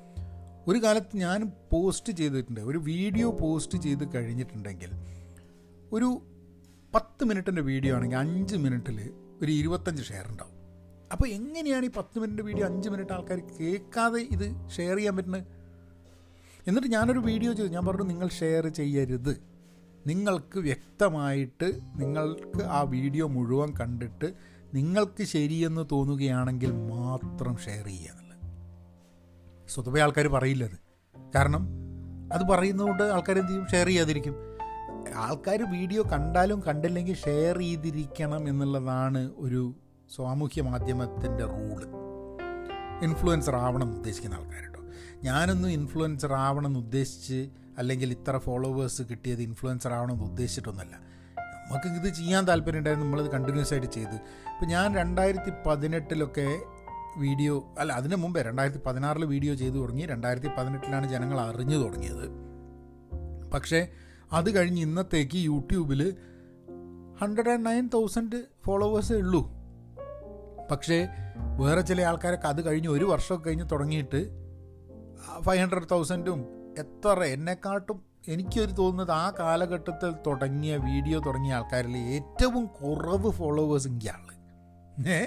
ഒരു 0.68 0.80
കാലത്ത് 0.80 1.18
ഞാൻ 1.18 1.54
പോസ്റ്റ് 1.72 2.14
ചെയ്തിട്ടുണ്ട് 2.14 2.62
ഒരു 2.62 2.78
വീഡിയോ 2.78 3.30
പോസ്റ്റ് 3.42 3.78
ചെയ്ത് 3.78 4.16
കഴിഞ്ഞിട്ടുണ്ടെങ്കിൽ 4.16 4.92
ഒരു 5.94 6.22
പത്ത് 6.96 7.26
മിനിറ്റിന്റെ 7.26 7.62
വീഡിയോ 7.62 7.96
ആണെങ്കിൽ 7.96 8.18
അഞ്ച് 8.18 8.56
മിനിറ്റിൽ 8.56 8.98
ഒരു 9.42 9.52
ഇരുപത്തഞ്ച് 9.52 10.04
ഷെയർ 10.04 10.26
ഉണ്ടാവും. 10.32 10.52
അപ്പോൾ 11.12 11.28
എങ്ങനെയാണ് 11.28 11.86
ഈ 11.86 11.92
പത്ത് 11.98 12.20
മിനിറ്റ് 12.20 12.42
വീഡിയോ 12.42 12.66
അഞ്ച് 12.68 12.90
മിനിറ്റ് 12.90 13.14
ആൾക്കാർ 13.14 13.40
കേൾക്കാതെ 13.60 14.22
ഇത് 14.36 14.48
ഷെയർ 14.76 14.96
ചെയ്യാൻ 14.96 15.16
പറ്റുന്നത്? 15.16 15.46
എന്നിട്ട് 16.68 16.88
ഞാനൊരു 16.88 17.20
വീഡിയോ 17.20 17.54
ചെയ്തു. 17.54 17.70
ഞാൻ 17.70 17.86
പറഞ്ഞു 17.86 18.04
നിങ്ങൾ 18.04 18.28
ഷെയർ 18.28 18.68
ചെയ്യരുത്. 18.68 19.34
നിങ്ങൾക്ക് 20.08 20.60
വ്യക്തമായിട്ട് 20.60 21.68
നിങ്ങൾക്ക് 21.96 22.64
ആ 22.78 22.82
വീഡിയോ 22.96 23.28
മുഴുവൻ 23.28 23.70
കണ്ടിട്ട് 23.80 24.28
നിങ്ങൾക്ക് 24.74 25.24
ശരിയെന്ന് 25.24 25.86
തോന്നുകയാണെങ്കിൽ 25.92 26.72
മാത്രം 26.72 27.58
ഷെയർ 27.66 27.86
ചെയ്യുക 27.88 28.25
സ്വതവേ 29.76 30.02
ആൾക്കാർ 30.02 30.28
പറയില്ലത്. 30.28 30.78
കാരണം 31.36 31.70
അത് 32.34 32.42
പറയുന്നതുകൊണ്ട് 32.42 33.04
ആൾക്കാർ 33.04 33.40
എന്ത് 33.40 33.52
ചെയ്യും? 33.52 33.68
ഷെയർ 33.72 33.88
ചെയ്യാതിരിക്കും. 33.88 34.36
ആൾക്കാർ 35.16 35.72
വീഡിയോ 35.72 36.04
കണ്ടാലും 36.04 36.64
കണ്ടില്ലെങ്കിൽ 36.68 37.16
ഷെയർ 37.16 37.58
ചെയ്തിരിക്കണം 37.58 38.50
എന്നുള്ളതാണ് 38.50 39.32
ഒരു 39.38 39.76
സാമൂഹ്യ 40.16 40.62
മാധ്യമത്തിന്റെ 40.62 41.46
റൂൾ 41.46 41.82
ഇൻഫ്ലുവൻസർ 43.04 43.56
ആവണം 43.56 43.84
എന്ന് 43.84 43.98
ഉദ്ദേശിക്കുന്ന 43.98 44.36
ആൾക്കാർ 44.36 44.62
കേട്ടോ 44.62 44.80
ഞാനൊന്നും 45.24 45.70
ഇൻഫ്ലുവൻസർ 45.70 46.34
ആവണം 46.34 46.68
എന്ന് 46.68 46.80
ഉദ്ദേശിച്ച് 46.80 47.50
അല്ലെങ്കിൽ 47.78 48.12
ഇത്ര 48.12 48.38
ഫോളോവേഴ്സ് 48.38 49.02
കിട്ടിയത് 49.02 49.42
ഇൻഫ്ലുവൻസർ 49.42 49.94
ആവണം 49.94 50.14
എന്ന് 50.14 50.26
ഉദ്ദേശിച്ചിട്ടൊന്നുമല്ല. 50.26 50.96
നമുക്ക് 51.38 51.88
ഇത് 51.88 52.14
ചെയ്യാൻ 52.14 52.48
താല്പര്യം 52.48 52.78
ഉണ്ടായിരുന്നു 52.78 53.06
നമ്മളിത് 53.06 53.32
കണ്ടിന്യൂസ് 53.32 53.74
ആയിട്ട് 53.74 53.88
ചെയ്ത്. 53.88 54.16
ഇപ്പം 54.16 54.68
ഞാൻ 54.68 54.96
രണ്ടായിരത്തി 54.96 55.52
പതിനെട്ടിലൊക്കെ 55.66 56.60
വീഡിയോ 57.18 57.76
അല്ല 57.80 57.94
അതിന് 57.94 58.16
മുമ്പേ 58.16 58.42
രണ്ടായിരത്തി 58.42 58.80
പതിനാറിൽ 58.86 59.26
വീഡിയോ 59.26 59.56
ചെയ്തു 59.56 59.76
തുടങ്ങി. 59.76 60.06
രണ്ടായിരത്തി 60.06 60.48
പതിനെട്ടിലാണ് 60.48 61.10
ജനങ്ങൾ 61.10 61.40
അറിഞ്ഞു 61.40 61.78
തുടങ്ങിയത്. 61.78 62.30
പക്ഷേ 63.54 63.88
അത് 64.32 64.56
കഴിഞ്ഞ് 64.56 64.82
ഇന്നത്തേക്ക് 64.82 65.36
യൂട്യൂബിൽ 65.36 66.16
ഹൺഡ്രഡ് 67.22 67.50
ആൻഡ് 67.50 67.66
നയൻ 67.66 67.90
തൗസൻഡ് 67.94 68.44
ഫോളോവേഴ്സേ 68.66 69.16
ഉള്ളൂ. 69.16 69.52
പക്ഷേ 70.72 71.08
വേറെ 71.60 71.82
ചില 71.82 72.02
ആൾക്കാരൊക്കെ 72.02 72.48
അത് 72.48 72.66
കഴിഞ്ഞ് 72.66 72.90
ഒരു 72.90 73.06
വർഷമൊക്കെ 73.06 73.46
കഴിഞ്ഞ് 73.46 73.70
തുടങ്ങിയിട്ട് 73.72 74.46
ഫൈവ് 75.42 75.62
ഹൺഡ്രഡ് 75.62 75.88
തൗസൻഡും 75.92 76.46
എത്ര 76.78 77.24
എന്നെക്കാട്ടും 77.24 78.04
എനിക്കൊരു 78.28 78.72
തോന്നുന്നത് 78.72 79.12
ആ 79.12 79.34
കാലഘട്ടത്തിൽ 79.40 80.14
തുടങ്ങിയ 80.28 80.78
വീഡിയോ 80.78 81.20
തുടങ്ങിയ 81.20 81.54
ആൾക്കാരിൽ 81.54 81.98
ഏറ്റവും 81.98 82.66
കുറവ് 82.66 83.30
ഫോളോവേഴ്സ് 83.32 83.88
എനിക്കാണ് 83.88 84.35
ഏ? 85.08 85.26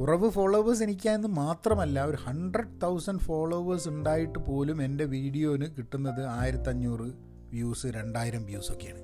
കുറവ് 0.00 0.30
ഫോളോവേഴ്സ് 0.30 0.82
എനിക്കായെന്ന് 0.82 1.28
മാത്രമല്ല 1.28 2.04
ഒരു 2.04 2.16
ഹൺഡ്രഡ് 2.16 2.80
തൗസൻഡ് 2.82 3.20
ഫോളോവേഴ്സ് 3.20 3.88
ഉണ്ടായിട്ട് 3.88 4.38
പോലും 4.38 4.82
എന്റെ 4.82 5.04
വീഡിയോന് 5.04 5.62
കിട്ടുന്നത് 5.62 6.26
ആയിരത്തഞ്ഞൂറ് 6.26 7.12
വ്യൂസ് 7.50 7.86
രണ്ടായിരം 7.86 8.44
വ്യൂസൊക്കെയാണ് 8.46 9.00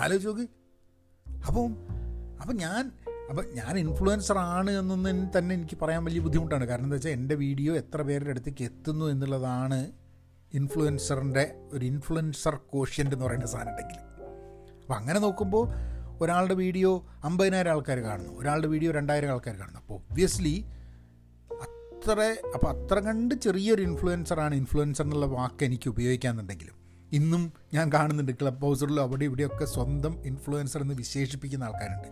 ആലോചിച്ച് 0.00 0.28
നോക്ക്. 0.28 0.42
അപ്പം 1.46 1.76
അപ്പം 2.40 2.56
ഞാൻ 2.56 2.92
അപ്പം 3.30 3.44
ഞാൻ 3.54 3.78
ഇൻഫ്ലുവൻസർ 3.78 4.38
ആണ് 4.38 4.70
എന്നൊന്നും 4.70 5.30
തന്നെ 5.38 5.54
എനിക്ക് 5.54 5.78
പറയാൻ 5.82 6.04
വലിയ 6.04 6.20
ബുദ്ധിമുട്ടാണ്. 6.20 6.64
കാരണം 6.64 6.84
എന്താ 6.84 6.94
വെച്ചാൽ 6.94 7.10
എന്റെ 7.10 7.34
വീഡിയോ 7.34 7.76
എത്ര 7.76 8.02
പേരുടെ 8.02 8.30
അടുത്തേക്ക് 8.30 8.64
എത്തുന്നു 8.64 9.06
എന്നുള്ളതാണ് 9.06 9.92
ഇൻഫ്ലുവൻസറിന്റെ 10.54 11.54
ഒരു 11.72 11.84
ഇൻഫ്ലുവൻസർ 11.84 12.54
കോഷ്യന്റ് 12.54 13.14
എന്ന് 13.14 13.26
പറയുന്ന 13.26 13.46
സാധനം 13.46 13.70
ഉണ്ടെങ്കിൽ. 13.70 13.96
അപ്പം 14.82 14.94
അങ്ങനെ 14.94 15.20
നോക്കുമ്പോൾ 15.20 15.68
ഒരാളുടെ 16.20 16.54
വീഡിയോ 16.54 16.90
അമ്പതിനായിരം 17.24 17.70
ആൾക്കാർ 17.70 17.98
കാണുന്നു 17.98 18.32
ഒരാളുടെ 18.40 18.68
വീഡിയോ 18.68 18.90
രണ്ടായിരം 18.92 19.30
ആൾക്കാർ 19.30 19.54
കാണുന്നു. 19.56 19.80
അപ്പോൾ 19.80 19.94
ഒബ്വിയസ്ലി 19.94 20.54
അത്ര 21.66 22.20
അപ്പോൾ 22.54 22.68
അത്ര 22.74 22.98
കണ്ട് 22.98 23.34
ചെറിയൊരു 23.44 23.82
ഇൻഫ്ലുവൻസറാണ് 23.82 24.54
ഇൻഫ്ലുവൻസർ 24.54 25.04
എന്നുള്ള 25.04 25.26
വാക്ക് 25.26 25.64
എനിക്ക് 25.64 25.88
ഉപയോഗിക്കാമെന്നുണ്ടെങ്കിലും 25.88 26.76
ഇന്നും 27.12 27.52
ഞാൻ 27.74 27.86
കാണുന്നുണ്ട് 27.92 28.32
ക്ലബ് 28.40 28.62
ഹൗസുകളിലും 28.64 29.02
അവിടെ 29.02 29.24
ഇവിടെയൊക്കെ 29.24 29.64
സ്വന്തം 29.64 30.12
ഇൻഫ്ലുവൻസർ 30.24 30.80
എന്ന് 30.80 30.94
വിശേഷിപ്പിക്കുന്ന 30.94 31.64
ആൾക്കാരുണ്ട്. 31.64 32.10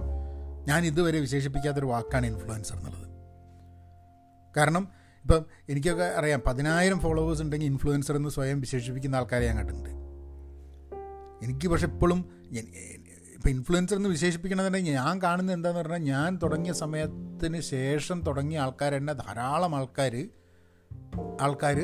ഞാൻ 0.68 0.80
ഇതുവരെ 0.86 1.18
വിശേഷിപ്പിക്കാത്തൊരു 1.20 1.86
വാക്കാണ് 1.86 2.26
ഇൻഫ്ലുവൻസർ 2.26 2.76
എന്നുള്ളത്. 2.76 3.06
കാരണം 4.56 4.84
ഇപ്പം 5.24 5.44
എനിക്കൊക്കെ 5.68 6.08
അറിയാം 6.18 6.40
പതിനായിരം 6.46 7.00
ഫോളോവേഴ്സ് 7.00 7.42
ഉണ്ടെങ്കിൽ 7.42 7.66
ഇൻഫ്ലുവൻസർ 7.66 8.16
എന്ന് 8.16 8.30
സ്വയം 8.36 8.60
വിശേഷിപ്പിക്കുന്ന 8.60 9.16
ആൾക്കാരെ 9.16 9.46
ഞാൻ 9.46 9.56
കണ്ടിട്ടുണ്ട്. 9.56 9.92
എനിക്ക് 11.44 11.68
പക്ഷെ 11.68 11.86
ഇപ്പോഴും 11.86 12.20
ഇപ്പം 13.38 13.50
ഇൻഫ്ലുവൻസർ 13.50 13.96
എന്ന് 13.96 14.08
വിശേഷിപ്പിക്കണമെന്നുണ്ടെങ്കിൽ 14.08 14.92
ഞാൻ 14.92 15.18
കാണുന്നത് 15.22 15.56
എന്താണെന്ന് 15.56 15.82
പറഞ്ഞാൽ 15.82 15.98
ഞാൻ 15.98 16.38
തുടങ്ങിയ 16.42 16.72
സമയത്തിന് 16.72 17.60
ശേഷം 17.60 18.20
തുടങ്ങിയ 18.20 18.58
ആൾക്കാർ 18.58 18.94
എന്നെ 18.94 19.12
ധാരാളം 19.12 19.74
ആൾക്കാർ 19.74 20.28
ആൾക്കാർ 21.40 21.78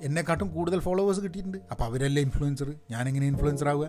എന്നെക്കാട്ടും 0.00 0.48
കൂടുതൽ 0.48 0.78
ഫോളോവേഴ്സ് 0.80 1.20
കിട്ടിയിട്ടുണ്ട്. 1.20 1.58
അപ്പോൾ 1.70 1.84
അവരല്ലേ 1.84 2.22
ഇൻഫ്ലുവൻസർ 2.22 2.74
ഞാനെങ്ങനെ 2.90 3.26
ഇൻഫ്ലുവൻസർ 3.26 3.68
ആവുക? 3.68 3.88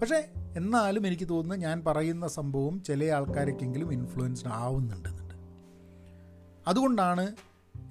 പക്ഷേ 0.00 0.28
എന്നാലും 0.56 1.06
എനിക്ക് 1.06 1.28
തോന്നുന്നു 1.28 1.66
ഞാൻ 1.66 1.82
പറയുന്ന 1.86 2.28
സംഭവം 2.28 2.82
ചില 2.82 3.04
ആൾക്കാർക്കെങ്കിലും 3.04 3.92
ഇൻഫ്ലുവൻസ്ഡ് 3.92 4.48
ആവുന്നുണ്ടെന്നുണ്ട്. 4.48 5.34
അതുകൊണ്ടാണ് 6.66 7.34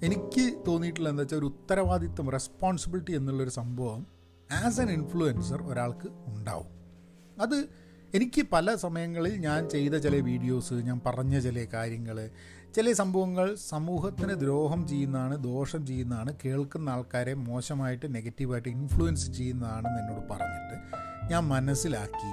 എനിക്ക് 0.02 0.64
തോന്നിയിട്ടുള്ളത് 0.68 1.12
എന്താ 1.12 1.22
വെച്ചാൽ 1.22 1.38
ഒരു 1.38 1.44
ഉത്തരവാദിത്വം 1.44 2.30
റെസ്പോൺസിബിലിറ്റി 2.30 3.12
എന്നുള്ളൊരു 3.12 3.50
സംഭവം 3.50 4.06
ആസ് 4.64 4.80
എൻ 4.80 4.90
ഇൻഫ്ലുവൻസർ 4.90 5.62
ഒരാൾക്ക് 5.62 6.08
ഉണ്ടാവും. 6.26 6.70
അത് 7.40 7.68
എനിക്ക് 8.14 8.42
പല 8.52 8.74
സമയങ്ങളിൽ 8.74 9.36
ഞാൻ 9.38 9.68
ചെയ്ത 9.68 9.94
ചില 9.94 10.16
വീഡിയോസ് 10.20 10.74
ഞാൻ 10.74 11.00
പറഞ്ഞ 11.06 11.38
ചില 11.38 11.66
കാര്യങ്ങൾ 11.74 12.30
ചില 12.74 12.92
സംഭവങ്ങൾ 12.92 13.54
സമൂഹത്തിന് 13.54 14.32
ദ്രോഹം 14.32 14.88
ചെയ്യുന്നതാണ് 14.88 15.36
ദോഷം 15.36 15.86
ചെയ്യുന്നതാണ് 15.86 16.34
കേൾക്കുന്ന 16.44 16.90
ആൾക്കാരെ 16.90 17.34
മോശമായിട്ട് 17.34 18.14
നെഗറ്റീവായിട്ട് 18.14 18.68
ഇൻഫ്ലുവൻസ് 18.68 19.32
ചെയ്യുന്നതാണെന്ന് 19.32 20.00
എന്നോട് 20.00 20.32
പറഞ്ഞിട്ട് 20.32 20.76
ഞാൻ 21.30 21.48
മനസ്സിലാക്കി 21.48 22.30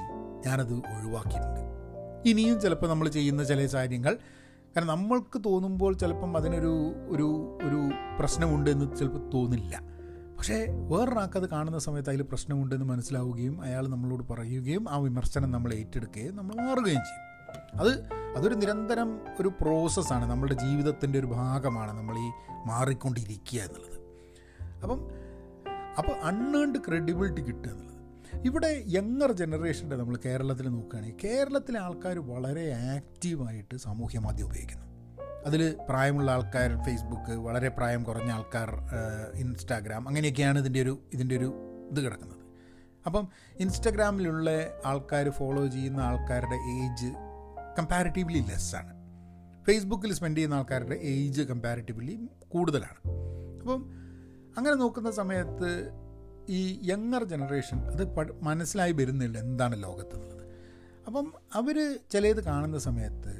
ഞാനത് 0.47 0.73
ഒഴിവാക്കിയിട്ടുണ്ട്. 0.73 1.61
ഇനിയും 2.29 2.61
ചിലപ്പോൾ 2.61 2.87
നമ്മൾ 2.87 3.07
ചെയ്യുന്ന 3.09 3.43
ചില 3.43 3.67
കാര്യങ്ങൾ 3.73 4.13
കാരണം 4.75 4.87
നമ്മൾക്ക് 4.87 5.43
തോന്നുമ്പോൾ 5.45 5.93
ചിലപ്പം 5.97 6.37
അതിനൊരു 6.37 6.95
ഒരു 7.07 7.57
ഒരു 7.61 7.89
പ്രശ്നമുണ്ട് 8.19 8.69
എന്ന് 8.69 8.97
ചിലപ്പോൾ 8.97 9.29
തോന്നില്ല. 9.29 9.96
പക്ഷേ 10.37 10.67
വേറൊരാൾക്കത് 10.69 11.49
കാണുന്ന 11.49 11.79
സമയത്ത് 11.79 12.09
അതിൽ 12.09 12.21
പ്രശ്നമുണ്ടെന്ന് 12.21 12.85
മനസ്സിലാവുകയും 12.85 13.61
അയാൾ 13.61 13.87
നമ്മളോട് 13.87 14.23
പറയുകയും 14.23 14.89
ആ 14.89 14.97
വിമർശനം 14.97 15.51
നമ്മൾ 15.51 15.73
ഏറ്റെടുക്കുകയും 15.73 16.35
നമ്മൾ 16.35 16.55
മാറുകയും 16.55 17.01
ചെയ്യും. 17.09 17.23
അത് 17.75 18.09
അതൊരു 18.37 18.55
നിരന്തരം 18.55 19.21
ഒരു 19.41 19.47
പ്രോസസ്സാണ് 19.61 20.29
നമ്മളുടെ 20.29 20.53
ജീവിതത്തിന്റെ 20.53 21.19
ഒരു 21.19 21.25
ഭാഗമാണ് 21.25 21.97
നമ്മൾ 21.97 22.17
ഈ 22.17 22.29
മാറിക്കൊണ്ടിരിക്കുക 22.67 23.59
എന്നുള്ളത്. 23.59 23.99
അപ്പം 24.83 24.99
അപ്പോൾ 25.97 26.11
അണ്ണേൺഡ് 26.11 26.79
ക്രെഡിബിലിറ്റി 26.87 27.41
കിട്ടുക 27.41 27.71
എന്നുള്ളത്. 27.71 27.97
ഇവിടെ 28.45 28.83
യങ്ങർ 28.87 29.31
ജനറേഷന്റെ 29.31 29.95
നമ്മൾ 29.95 30.17
കേരളത്തിൽ 30.25 30.67
നോക്കുകയാണെങ്കിൽ 30.69 31.17
കേരളത്തിലെ 31.23 31.79
ആൾക്കാർ 31.79 32.19
വളരെ 32.19 32.71
ആക്റ്റീവായിട്ട് 32.95 33.77
സാമൂഹ്യ 33.77 34.19
മാധ്യമം 34.19 34.49
ഉപയോഗിക്കുന്നു. 34.49 34.86
അതിൽ 35.47 35.75
പ്രായമുള്ള 35.89 36.31
ആൾക്കാർ 36.31 36.83
ഫേസ്ബുക്ക് 36.85 37.31
വളരെ 37.31 37.69
പ്രായം 37.69 38.03
കുറഞ്ഞ 38.03 38.31
ആൾക്കാർ 38.31 38.69
ഇൻസ്റ്റാഗ്രാം 39.35 40.07
അങ്ങനെയൊക്കെയാണ് 40.07 40.59
ഇതിന്റെ 40.59 40.81
ഒരു 40.81 40.99
ഇതിന്റെ 41.13 41.35
ഒരു 41.35 41.49
ഇത് 41.91 41.99
കിടക്കുന്നത്. 42.05 42.43
അപ്പം 43.05 43.27
ഇൻസ്റ്റഗ്രാമിലുള്ള 43.59 44.49
ആൾക്കാർ 44.85 45.29
ഫോളോ 45.29 45.67
ചെയ്യുന്ന 45.67 46.01
ആൾക്കാരുടെ 46.01 46.55
ഏജ് 46.55 47.11
കമ്പാരിറ്റീവ്ലി 47.79 48.39
ലെസ്സാണ് 48.39 48.93
ഫേസ്ബുക്കിൽ 49.67 50.13
സ്പെൻഡ് 50.13 50.37
ചെയ്യുന്ന 50.37 50.55
ആൾക്കാരുടെ 50.55 50.95
ഏജ് 50.95 51.41
കമ്പാരിറ്റീവ്ലി 51.41 52.29
കൂടുതലാണ്. 52.47 52.99
അപ്പം 53.61 53.81
അങ്ങനെ 54.57 54.75
നോക്കുന്ന 54.75 55.11
സമയത്ത് 55.11 55.69
ഈ 56.49 56.79
യങ്ങർ 56.89 57.23
ജനറേഷൻ 57.23 57.77
അത് 57.91 58.03
മനസ്സിലായി 58.41 58.91
വരുന്നില്ല 58.91 59.37
എന്താണ് 59.37 59.83
ലോകത്തുള്ളത് 59.83 60.43
അപ്പം 61.07 61.33
അവർ 61.55 61.77
ചിലത് 62.11 62.43
കാണുന്ന 62.43 62.77
സമയത്ത് 62.77 63.33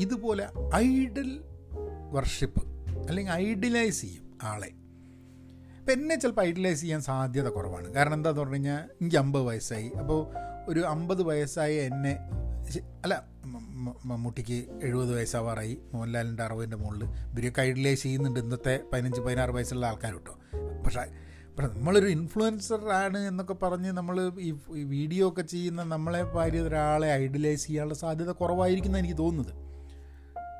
ഇതുപോലെ 0.00 0.48
ഐഡൽ 0.74 1.40
വർഷിപ്പ് 2.10 2.62
അല്ലെങ്കിൽ 3.08 3.32
ഐഡിയലൈസ് 3.32 4.00
ചെയ്യും 4.00 4.38
ആളെ. 4.42 4.70
അപ്പം 5.78 5.92
എന്നെ 5.92 6.14
ചിലപ്പോൾ 6.14 6.42
ഐഡിയലൈസ് 6.42 6.80
ചെയ്യാൻ 6.80 7.00
സാധ്യത 7.00 7.48
കുറവാണ്. 7.48 7.94
കാരണം 7.94 8.14
എന്താന്ന് 8.14 8.40
പറഞ്ഞു 8.40 8.54
കഴിഞ്ഞാൽ 8.54 8.78
എനിക്ക് 9.00 9.16
അമ്പത് 9.16 9.42
വയസ്സായി. 9.42 9.88
അപ്പോൾ 9.88 10.34
ഒരു 10.68 10.80
അമ്പത് 10.80 11.22
വയസ്സായ 11.22 11.80
എന്നെ 11.80 12.18
അല്ല 13.04 13.24
മമ്മൂട്ടിക്ക് 14.04 14.80
എഴുപത് 14.82 15.16
വയസ്സാവാറായി. 15.16 15.78
മോഹൻലാലിന്റെ 15.94 16.42
അറുപതിന്റെ 16.42 16.76
മുകളിൽ 16.76 17.04
ഇവരൊക്കെ 17.04 17.62
ഐഡിയലൈസ് 17.62 18.02
ചെയ്യുന്നുണ്ട് 18.02 18.40
ഇന്നത്തെ 18.40 18.80
പതിനഞ്ച് 18.92 19.20
പതിനാറ് 19.20 19.50
വയസ്സുള്ള 19.50 19.86
ആൾക്കാർ 19.86 20.12
കേട്ടോ. 20.12 20.38
പക്ഷേ 20.84 21.00
പക്ഷേ 21.58 21.78
നമ്മളൊരു 21.78 22.06
ഇൻഫ്ലുവൻസർ 22.06 22.88
ആണ് 22.88 23.18
എന്നൊക്കെ 23.18 23.54
പറഞ്ഞ് 23.54 23.92
നമ്മൾ 23.92 24.32
ഈ 24.40 24.50
വീഡിയോ 24.68 25.28
ഒക്കെ 25.28 25.42
ചെയ്യുന്ന 25.42 25.82
നമ്മളെ 25.82 26.22
ഭാര്യ 26.22 26.60
ഒരാളെ 26.60 27.08
ഐഡിയലൈസ് 27.08 27.66
ചെയ്യാനുള്ള 27.66 27.94
സാധ്യത 27.94 28.30
കുറവായിരിക്കുന്ന 28.30 28.98
എനിക്ക് 28.98 29.18
തോന്നുന്നത്. 29.18 29.69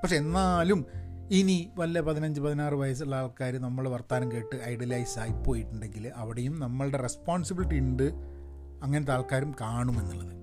പക്ഷെ 0.03 0.17
എന്നാലും 0.17 0.87
ഇനി 1.31 1.73
വല്ല 1.77 2.01
പതിനഞ്ച് 2.01 2.41
പതിനാറ് 2.41 2.75
വയസ്സുള്ള 2.75 3.17
ആൾക്കാർ 3.17 3.55
നമ്മൾ 3.55 3.89
വർത്താനം 3.89 4.33
കേട്ട് 4.33 4.57
ഐഡലൈസ് 4.63 5.19
ആയിപ്പോയിട്ടുണ്ടെങ്കിൽ 5.19 6.07
അവിടെയും 6.17 6.59
നമ്മളുടെ 6.61 6.97
റെസ്പോൺസിബിലിറ്റി 6.97 7.79
ഉണ്ട് 7.79 8.07
അങ്ങനത്തെ 8.83 9.13
ആൾക്കാരും 9.13 9.55
കാണുമെന്നുള്ളത്. 9.61 10.35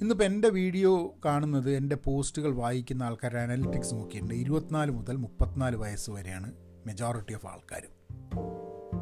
ഇന്നിപ്പോൾ 0.00 0.24
എന്റെ 0.24 0.48
വീഡിയോ 0.48 1.18
കാണുന്നത് 1.24 1.70
എന്റെ 1.70 1.96
പോസ്റ്റുകൾ 1.96 2.52
വായിക്കുന്ന 2.52 3.02
ആൾക്കാരുടെ 3.02 3.40
അനലിറ്റിക്സ് 3.40 3.94
നോക്കിയിട്ടുണ്ട്. 3.94 4.34
ഇരുപത്തിനാല് 4.34 4.90
മുതൽ 4.90 5.16
മുപ്പത്തിനാല് 5.16 5.76
വയസ്സ് 5.76 6.10
വരെയാണ് 6.10 6.52
മെജോറിറ്റി 6.86 7.34
ഓഫ് 7.34 7.46
ആൾക്കാർ 7.46 7.82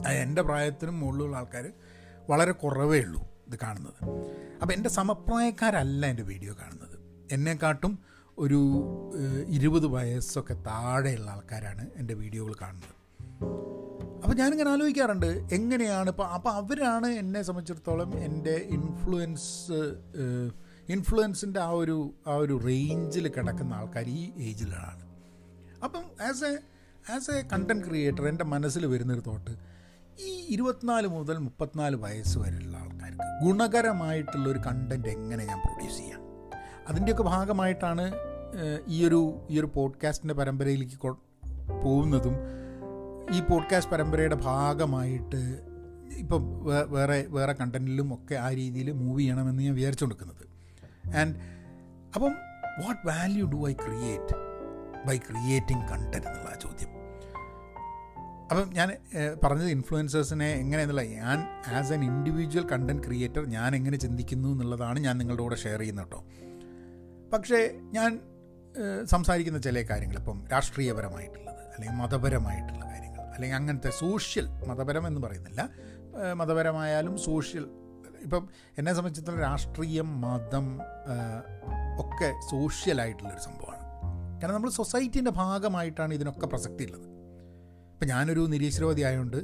അത് 0.06 0.14
എന്റെ 0.14 0.42
പ്രായത്തിനും 0.42 1.00
മുകളിലുള്ള 1.00 1.36
ആൾക്കാർ 1.36 1.72
വളരെ 2.30 2.52
കുറവേ 2.52 3.00
ഉള്ളൂ 3.00 3.20
ഇത് 3.46 3.58
കാണുന്നത്. 3.62 4.00
അപ്പോൾ 4.62 4.74
എന്റെ 4.74 4.88
സമപ്രായക്കാരല്ല 4.88 6.06
എന്റെ 6.06 6.22
വീഡിയോ 6.22 6.54
കാണുന്നത്. 6.62 6.96
എന്നെക്കാട്ടും 7.32 7.98
ഒരു 8.38 8.60
ഇരുപത് 9.56 9.86
വയസ്സൊക്കെ 9.86 10.54
താഴെയുള്ള 10.68 11.28
ആൾക്കാരാണ് 11.34 11.84
എന്റെ 12.00 12.14
വീഡിയോകൾ 12.14 12.52
കാണുന്നത്. 12.62 12.94
അപ്പോൾ 14.22 14.36
ഞാനിങ്ങനെ 14.40 14.70
ആലോചിക്കാറുണ്ട് 14.74 15.30
എങ്ങനെയാണ് 15.56 16.08
ഇപ്പോൾ 16.12 16.26
അപ്പോൾ 16.36 16.52
അവരാണ് 16.60 17.08
എന്നെ 17.22 17.40
സംബന്ധിച്ചിടത്തോളം 17.48 18.10
എന്റെ 18.26 18.54
ഇൻഫ്ലുവൻസ് 18.76 19.50
ഇൻഫ്ലുവൻസിന്റെ 20.94 21.60
ആ 21.60 21.70
ഒരു 21.82 21.96
ആ 22.26 22.34
ഒരു 22.42 22.54
റേഞ്ചിൽ 22.68 23.26
കിടക്കുന്ന 23.36 23.72
ആൾക്കാർ 23.80 24.08
ഈ 24.18 24.22
ഏജിലാണ്. 24.48 25.04
അപ്പം 25.86 26.04
as 26.28 26.44
a 26.50 26.52
as 27.14 27.30
a 27.30 27.40
content 27.52 27.84
creator 27.88 28.24
എന്റെ 28.32 28.44
മനസ്സിൽ 28.54 28.86
വരുന്നൊരു 28.92 29.24
തോട്ട് 29.30 29.52
ഈ 30.28 30.32
ഇരുപത്തിനാല് 30.54 31.08
മുതൽ 31.16 31.36
മുപ്പത്തിനാല് 31.46 31.96
വയസ്സ് 32.04 32.36
വരെയുള്ള 32.42 32.76
ആൾക്കാർക്ക് 32.82 33.26
ഗുണകരമായിട്ടുള്ളൊരു 33.44 34.60
കണ്ടന്റ് 34.68 35.08
എങ്ങനെ 35.16 35.42
ഞാൻ 35.50 35.58
പ്രൊഡ്യൂസ് 35.66 35.98
ചെയ്യാം? 35.98 36.05
അതിന്റെയൊക്കെ 36.88 37.22
ഭാഗമായിട്ടാണ് 37.22 38.12
ഈയൊരു 38.88 39.46
ഈ 39.50 39.60
ഒരു 39.60 39.70
പോഡ്കാസ്റ്റിന്റെ 39.74 40.34
പരമ്പരയിലേക്ക് 40.34 41.16
പോകുന്നതും 41.84 42.34
ഈ 43.36 43.40
പോഡ്കാസ്റ്റ് 43.40 43.92
പരമ്പരയുടെ 43.92 44.34
ഭാഗമായിട്ട് 44.34 45.60
ഇപ്പം 46.16 46.64
വേറെ 46.90 47.26
വേറെ 47.28 47.52
കണ്ടന്റിലും 47.52 48.14
ഒക്കെ 48.14 48.34
ആ 48.34 48.52
രീതിയിൽ 48.52 48.92
മൂവ് 48.92 49.20
ചെയ്യണമെന്ന് 49.20 49.62
ഞാൻ 49.62 49.74
വിചാരിച്ചു 49.74 50.04
കൊടുക്കുന്നത് 50.04 50.44
ആൻഡ് 51.16 51.36
അപ്പം 52.14 52.32
what 52.86 53.06
value 53.06 53.46
do 53.46 53.68
I 53.68 53.72
create 53.72 54.36
by 55.06 55.18
creating 55.18 55.88
content 55.88 56.26
എന്നുള്ള 56.28 56.58
ചോദ്യം. 56.62 56.88
അപ്പം 58.50 58.70
ഞാൻ 58.74 58.96
പറഞ്ഞത് 59.44 59.68
ഇൻഫ്ലുവൻസേഴ്സിനെ 59.68 60.52
എങ്ങനെയെന്നുള്ള 60.52 61.02
ഞാൻ 61.02 61.38
as 61.74 61.92
an 61.92 62.04
individual 62.04 62.66
content 62.68 63.06
creator 63.06 63.44
ഞാൻ 63.46 63.76
എങ്ങനെ 63.76 63.96
ചിന്തിക്കുന്നു 63.96 64.48
എന്നുള്ളതാണ് 64.48 64.98
ഞാൻ 64.98 65.18
നിങ്ങളുടെ 65.18 65.42
കൂടെ 65.42 65.56
ഷെയർ 65.56 65.78
ചെയ്യുന്നത് 65.78 66.04
കേട്ടോ. 66.04 66.24
പക്ഷേ 67.32 67.70
ഞാൻ 67.82 68.20
സംസാരിക്കുന്ന 69.04 69.58
ചില 69.58 69.82
കാര്യങ്ങൾ 69.82 70.16
ഇപ്പം 70.16 70.44
രാഷ്ട്രീയപരമായിട്ടുള്ളത് 70.52 71.62
അല്ലെങ്കിൽ 71.74 71.96
മതപരമായിട്ടുള്ള 72.02 72.84
കാര്യങ്ങൾ 72.84 73.22
അല്ലെങ്കിൽ 73.22 73.56
അങ്ങനത്തെ 73.56 73.90
സോഷ്യൽ 73.90 74.46
മതപരം 74.66 75.06
എന്ന് 75.06 75.20
പറയുന്നില്ല 75.20 75.70
മതപരമായാലും 76.32 77.18
സോഷ്യൽ 77.18 77.64
ഇപ്പം 78.22 78.48
എന്നെ 78.78 78.92
സംബന്ധിച്ചിടത്തോളം 78.92 79.40
രാഷ്ട്രീയം 79.40 80.20
മതം 80.20 80.80
ഒക്കെ 81.98 82.32
സോഷ്യലായിട്ടുള്ളൊരു 82.50 83.40
സംഭവമാണ്. 83.40 83.82
കാരണം 84.40 84.54
നമ്മൾ 84.54 84.70
സൊസൈറ്റീന്റെ 84.70 85.30
ഭാഗമായിട്ടാണ് 85.30 86.14
ഇതിനൊക്കെ 86.14 86.46
പ്രസക്തി 86.46 86.84
ഉള്ളത് 86.84 87.06
ഇപ്പം 87.92 88.06
ഞാനൊരു 88.06 88.40
നിരീശ്വരവാദി 88.40 89.02
ആയതുകൊണ്ട് 89.02 89.36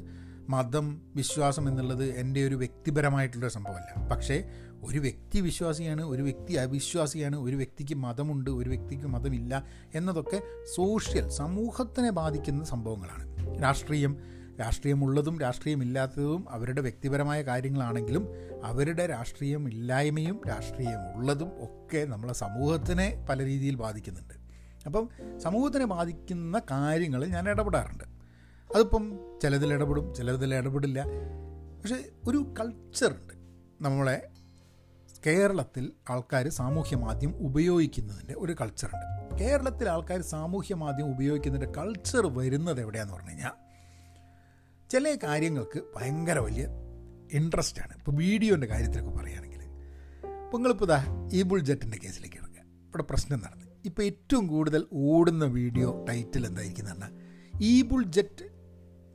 മതം 0.49 1.13
വിശ്വാസം 1.15 1.69
എന്നുള്ളത് 1.69 2.05
എന്റെ 2.05 2.47
ഒരു 2.47 2.55
വ്യക്തിപരമായിട്ടുള്ളൊരു 2.55 3.53
സംഭവമല്ല. 3.53 4.09
പക്ഷേ 4.09 4.37
ഒരു 4.83 4.99
വ്യക്തി 4.99 5.41
വിശ്വാസിയാണ് 5.41 6.03
ഒരു 6.03 6.23
വ്യക്തി 6.23 6.53
അവിശ്വാസിയാണ് 6.53 7.37
ഒരു 7.37 7.57
വ്യക്തിക്ക് 7.57 7.95
മതമുണ്ട് 7.95 8.51
ഒരു 8.51 8.69
വ്യക്തിക്ക് 8.69 9.07
മതമില്ല 9.07 9.65
എന്നതൊക്കെ 9.95 10.43
സോഷ്യൽ 10.75 11.29
സമൂഹത്തിനെ 11.29 12.11
ബാധിക്കുന്ന 12.11 12.65
സംഭവങ്ങളാണ്. 12.65 13.33
രാഷ്ട്രീയം 13.63 14.17
രാഷ്ട്രീയമുള്ളതും 14.61 15.41
രാഷ്ട്രീയമില്ലാത്തതും 15.41 16.45
അവരുടെ 16.51 16.81
വ്യക്തിപരമായ 16.81 17.43
കാര്യങ്ങളാണെങ്കിലും 17.43 18.29
അവരുടെ 18.65 19.07
രാഷ്ട്രീയം 19.07 19.69
ഇല്ലായ്മയും 19.69 20.41
രാഷ്ട്രീയമുള്ളതും 20.49 21.49
ഒക്കെ 21.49 22.05
നമ്മളെ 22.05 22.33
സമൂഹത്തിനെ 22.33 23.27
പല 23.29 23.45
രീതിയിൽ 23.45 23.75
ബാധിക്കുന്നുണ്ട്. 23.75 24.35
അപ്പം 24.87 25.09
സമൂഹത്തിനെ 25.39 25.85
ബാധിക്കുന്ന 25.85 26.63
കാര്യങ്ങളിൽ 26.71 27.29
ഞാൻ 27.29 27.49
ഇടപെടാറുണ്ട്. 27.49 28.05
അതിപ്പം 28.75 29.19
ചിലതിൽ 29.43 29.73
ഇടപെടും 29.73 30.15
ചിലതിൽ 30.15 30.55
ഇടപെടില്ല. 30.55 31.05
പക്ഷേ 31.83 32.05
ഒരു 32.29 32.55
കൾച്ചറുണ്ട് 32.61 33.35
നമ്മളെ 33.81 34.29
കേരളത്തിൽ 35.23 35.85
ആൾക്കാർ 36.11 36.49
സാമൂഹ്യ 36.53 36.97
മാധ്യമം 36.97 37.35
ഉപയോഗിക്കുന്നതിന്റെ 37.41 38.35
ഒരു 38.35 38.53
കൾച്ചറുണ്ട് 38.53 39.09
കേരളത്തിൽ 39.41 39.89
ആൾക്കാർ 39.89 40.21
സാമൂഹ്യ 40.29 40.75
മാധ്യമം 40.75 41.11
ഉപയോഗിക്കുന്നതിന്റെ 41.11 41.81
കൾച്ചർ 41.81 42.27
വരുന്നത് 42.37 42.81
എവിടെയാണെന്ന് 42.81 43.17
പറഞ്ഞു 43.17 43.31
കഴിഞ്ഞാൽ 43.31 43.55
ചില 44.91 45.15
കാര്യങ്ങൾക്ക് 45.25 45.83
ഭയങ്കര 45.97 46.39
വലിയ 46.39 46.65
ഇൻട്രസ്റ്റാണ് 47.33 47.95
ഇപ്പോൾ 47.99 48.11
വീഡിയോന്റെ 48.15 48.67
കാര്യത്തിലൊക്കെ 48.67 49.11
പറയുകയാണെങ്കിൽ 49.11 49.63
ഇപ്പോൾ 50.45 50.57
നിങ്ങളിപ്പോൾ 50.57 50.85
ഇതാ 50.85 50.99
ഈ 51.33 51.43
ബുൾജെറ്റിന്റെ 51.43 51.99
കേസിലേക്ക് 51.99 52.37
ഇറങ്ങുക 52.37 52.63
ഇവിടെ 52.87 53.03
പ്രശ്നം 53.03 53.41
നടന്നു. 53.41 53.67
ഇപ്പോൾ 53.85 54.03
ഏറ്റവും 54.03 54.49
കൂടുതൽ 54.49 54.83
ഓടുന്ന 55.05 55.45
വീഡിയോ 55.45 56.05
ടൈറ്റിൽ 56.09 56.47
എന്തായിരിക്കും 56.47 56.85
എന്ന് 56.85 57.07
പറഞ്ഞാൽ 57.07 57.15
ഈ 57.63 57.83
ബുൾജെറ്റ് 57.83 58.45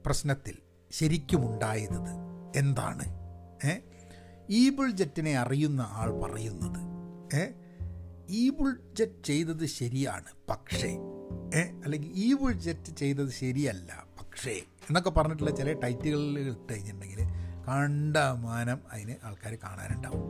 പ്രശ്നത്തിൽ 0.06 0.56
ശരിക്കും 0.92 1.46
ഉണ്ടായത് 1.48 2.00
എന്താണ്? 2.56 3.06
ഏ? 3.64 3.74
ഈബിൾ 4.50 4.92
ജെറ്റിനെ 4.92 5.38
അറിയുന്ന 5.38 5.82
ആൾ 5.92 6.12
പറയുന്നത് 6.22 6.80
ഏ? 7.36 7.44
ഈബിൾ 8.30 8.78
ജെറ്റ് 8.94 9.24
ചെയ്തത് 9.24 9.66
ശരിയാണ് 9.66 10.50
പക്ഷേ 10.50 10.92
ഏ? 11.56 11.64
അല്ലെങ്കിൽ 11.84 12.10
ഈബിൾ 12.16 12.52
ജെറ്റ് 12.52 12.96
ചെയ്തത് 12.96 13.30
ശരിയല്ല 13.32 13.92
പക്ഷേ 14.20 14.56
എന്നൊക്കെ 14.88 15.10
പറഞ്ഞിട്ടുള്ള 15.10 15.52
ചില 15.52 15.74
ടൈറ്റുകളിൽ 15.74 16.40
ഇട്ട് 16.40 16.74
കഴിഞ്ഞിട്ടുണ്ടെങ്കിൽ 16.74 17.22
കണ്ടമാനം 17.68 18.82
അതിന് 18.92 19.16
ആൾക്കാർ 19.24 19.56
കാണാനുണ്ടാവും. 19.64 20.24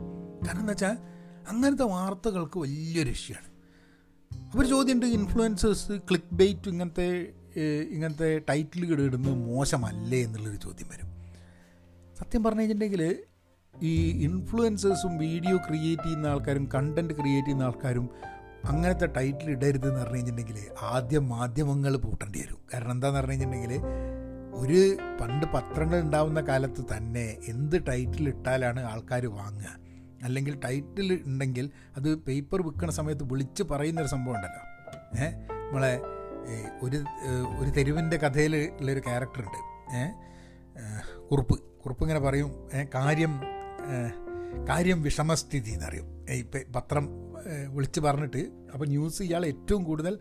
കാരണം 0.46 0.60
എന്താ 0.60 0.72
വെച്ചാൽ 0.72 0.96
അങ്ങനത്തെ 1.48 1.84
വാർത്തകൾക്ക് 1.84 2.58
വലിയൊരു 2.58 3.10
ഇഷ്യമാണ് 3.10 3.46
അവർ 4.52 4.66
ചോദ്യമുണ്ട് 4.66 5.06
ഇൻഫ്ലുവൻസേഴ്സ് 5.06 5.92
ക്ലിക്ക് 6.10 6.34
ബെയ്റ്റ് 6.34 6.68
ഇങ്ങനത്തെ 6.68 7.34
ഇങ്ങനത്തെ 7.90 8.38
ടൈറ്റിലുകൾ 8.48 9.00
ഇടുന്നത് 9.02 9.34
മോശമല്ലേ 9.46 10.24
എന്നുള്ളൊരു 10.24 10.56
ചോദ്യം 10.56 10.88
വരും. 10.88 11.08
സത്യം 12.16 12.42
പറഞ്ഞു 12.42 12.60
കഴിഞ്ഞിട്ടുണ്ടെങ്കിൽ 12.60 13.02
ഈ 13.74 14.24
ഇൻഫ്ലുവൻസേഴ്സും 14.24 15.18
വീഡിയോ 15.18 15.56
ക്രിയേറ്റ് 15.56 16.02
ചെയ്യുന്ന 16.02 16.26
ആൾക്കാരും 16.26 16.68
കണ്ടന്റ് 16.74 17.14
ക്രിയേറ്റ് 17.14 17.46
ചെയ്യുന്ന 17.46 17.62
ആൾക്കാരും 17.62 18.10
അങ്ങനത്തെ 18.64 19.06
ടൈറ്റിൽ 19.06 19.50
ഇടരുതെന്ന് 19.50 20.00
പറഞ്ഞു 20.00 20.14
കഴിഞ്ഞിട്ടുണ്ടെങ്കിൽ 20.14 20.62
ആദ്യം 20.82 21.28
മാധ്യമങ്ങൾ 21.28 21.96
പൂട്ടേണ്ടി 21.96 22.38
വരും. 22.38 22.58
കാരണം 22.74 22.90
എന്താണെന്ന് 22.90 23.20
പറഞ്ഞു 23.20 23.32
കഴിഞ്ഞിട്ടുണ്ടെങ്കിൽ 23.32 23.82
ഒരു 24.54 24.96
പണ്ട് 25.20 25.46
പത്രങ്ങൾ 25.46 26.00
ഉണ്ടാവുന്ന 26.00 26.40
കാലത്ത് 26.40 26.96
തന്നെ 26.96 27.36
എന്ത് 27.48 27.86
ടൈറ്റിൽ 27.86 28.28
ഇട്ടാലാണ് 28.28 28.84
ആൾക്കാർ 28.84 29.26
വാങ്ങുക. 29.26 29.76
അല്ലെങ്കിൽ 30.22 30.60
ടൈറ്റിൽ 30.64 31.22
ഉണ്ടെങ്കിൽ 31.26 31.70
അത് 31.96 32.14
പേപ്പർ 32.14 32.62
വിൽക്കുന്ന 32.62 32.92
സമയത്ത് 32.92 33.24
വിളിച്ച് 33.24 33.62
പറയുന്നൊരു 33.62 34.08
സംഭവം 34.08 34.36
ഉണ്ടല്ലോ. 34.36 34.62
ഏഹ് 35.24 35.34
നമ്മളെ 35.50 36.00
ഒരു 36.82 37.04
ഒരു 37.58 37.70
തെരുവിന്റെ 37.70 38.16
കഥയിൽ 38.16 38.56
ഉള്ളൊരു 38.80 39.00
ക്യാരക്ടറുണ്ട് 39.00 39.60
ഏഹ് 39.96 40.12
കുറുപ്പ്. 41.30 41.58
കുറുപ്പ് 41.84 42.04
ഇങ്ങനെ 42.04 42.20
പറയും. 42.20 42.68
കാര്യം 42.94 43.57
കാര്യം 44.68 45.02
വിഷമസ്ഥിതി 45.02 45.70
എന്നറിയും. 45.70 46.26
ഇപ്പം 46.32 46.72
പത്രം 46.76 47.04
വിളിച്ച് 47.68 48.00
പറഞ്ഞിട്ട് 48.00 48.38
അപ്പോൾ 48.72 48.86
ന്യൂസ് 48.86 49.22
ഇയാൾ 49.22 49.46
ഏറ്റവും 49.46 49.84
കൂടുതൽ 49.84 50.18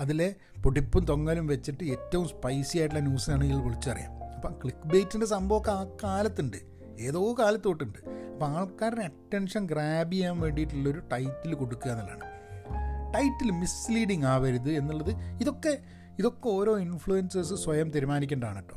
അതിലെ 0.00 0.34
പൊടിപ്പും 0.62 1.04
തൊങ്ങലും 1.04 1.46
വെച്ചിട്ട് 1.46 1.84
ഏറ്റവും 1.84 2.28
സ്പൈസി 2.28 2.78
ആയിട്ടുള്ള 2.78 3.02
ന്യൂസാണ് 3.04 3.44
ഇയാൾ 3.44 3.62
വിളിച്ചറിയാം. 3.62 4.12
അപ്പം 4.36 4.52
ക്ലിക്ക് 4.52 4.88
ബേറ്റിന്റെ 4.88 5.26
സംഭവമൊക്കെ 5.26 5.70
ആ 5.70 5.96
കാലത്തുണ്ട്. 6.04 6.56
ഏതോ 7.00 7.36
കാലത്ത് 7.38 7.64
തൊട്ടുണ്ട് 7.64 7.98
അപ്പോൾ 8.32 8.46
ആൾക്കാരുടെ 8.46 9.02
അറ്റൻഷൻ 9.02 9.66
ഗ്രാബ് 9.66 10.12
ചെയ്യാൻ 10.12 10.40
വേണ്ടിയിട്ടുള്ളൊരു 10.40 10.98
ടൈറ്റിൽ 11.12 11.54
കൊടുക്കുക 11.54 11.90
എന്നുള്ളതാണ്. 11.90 12.26
ടൈറ്റിൽ 13.14 13.50
മിസ്ലീഡിങ് 13.50 14.24
ആവരുത് 14.24 14.70
എന്നുള്ളത് 14.70 15.12
ഇതൊക്കെ 15.40 15.78
ഇതൊക്കെ 16.18 16.48
ഓരോ 16.48 16.78
ഇൻഫ്ലുവൻസേഴ്സ് 16.78 17.54
സ്വയം 17.54 17.90
തീരുമാനിക്കേണ്ടതാണ് 17.90 18.62
കേട്ടോ 18.62 18.76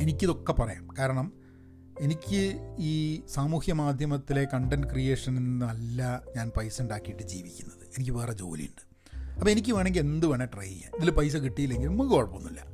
എനിക്കിതൊക്കെ 0.00 0.52
പറയാം. 0.52 0.88
കാരണം 0.98 1.39
എനിക്ക് 2.00 2.58
ഈ 2.78 3.22
സാമൂഹ്യ 3.28 3.72
മാധ്യമത്തിലെ 3.72 4.46
കണ്ടന്റ് 4.54 4.86
ക്രിയേഷനിൽ 4.86 5.38
നിന്നല്ല 5.38 6.22
ഞാൻ 6.36 6.52
പൈസ 6.56 6.82
ഉണ്ടാക്കിയിട്ട് 6.82 7.22
ജീവിക്കുന്നത്. 7.22 7.86
എനിക്ക് 7.86 8.10
വേറെ 8.10 8.32
ജോലിയുണ്ട്. 8.32 8.82
അപ്പോൾ 9.38 9.50
എനിക്ക് 9.50 9.72
വേണമെങ്കിൽ 9.72 10.00
എന്ത് 10.00 10.26
വേണേൽ 10.26 10.46
ട്രൈ 10.46 10.68
ചെയ്യാം. 10.68 10.96
ഇതിൽ 10.96 11.10
പൈസ 11.10 11.36
കിട്ടിയില്ലെങ്കിൽ 11.36 11.88
നമുക്ക് 11.88 12.10
കുഴപ്പമൊന്നുമില്ല. 12.10 12.64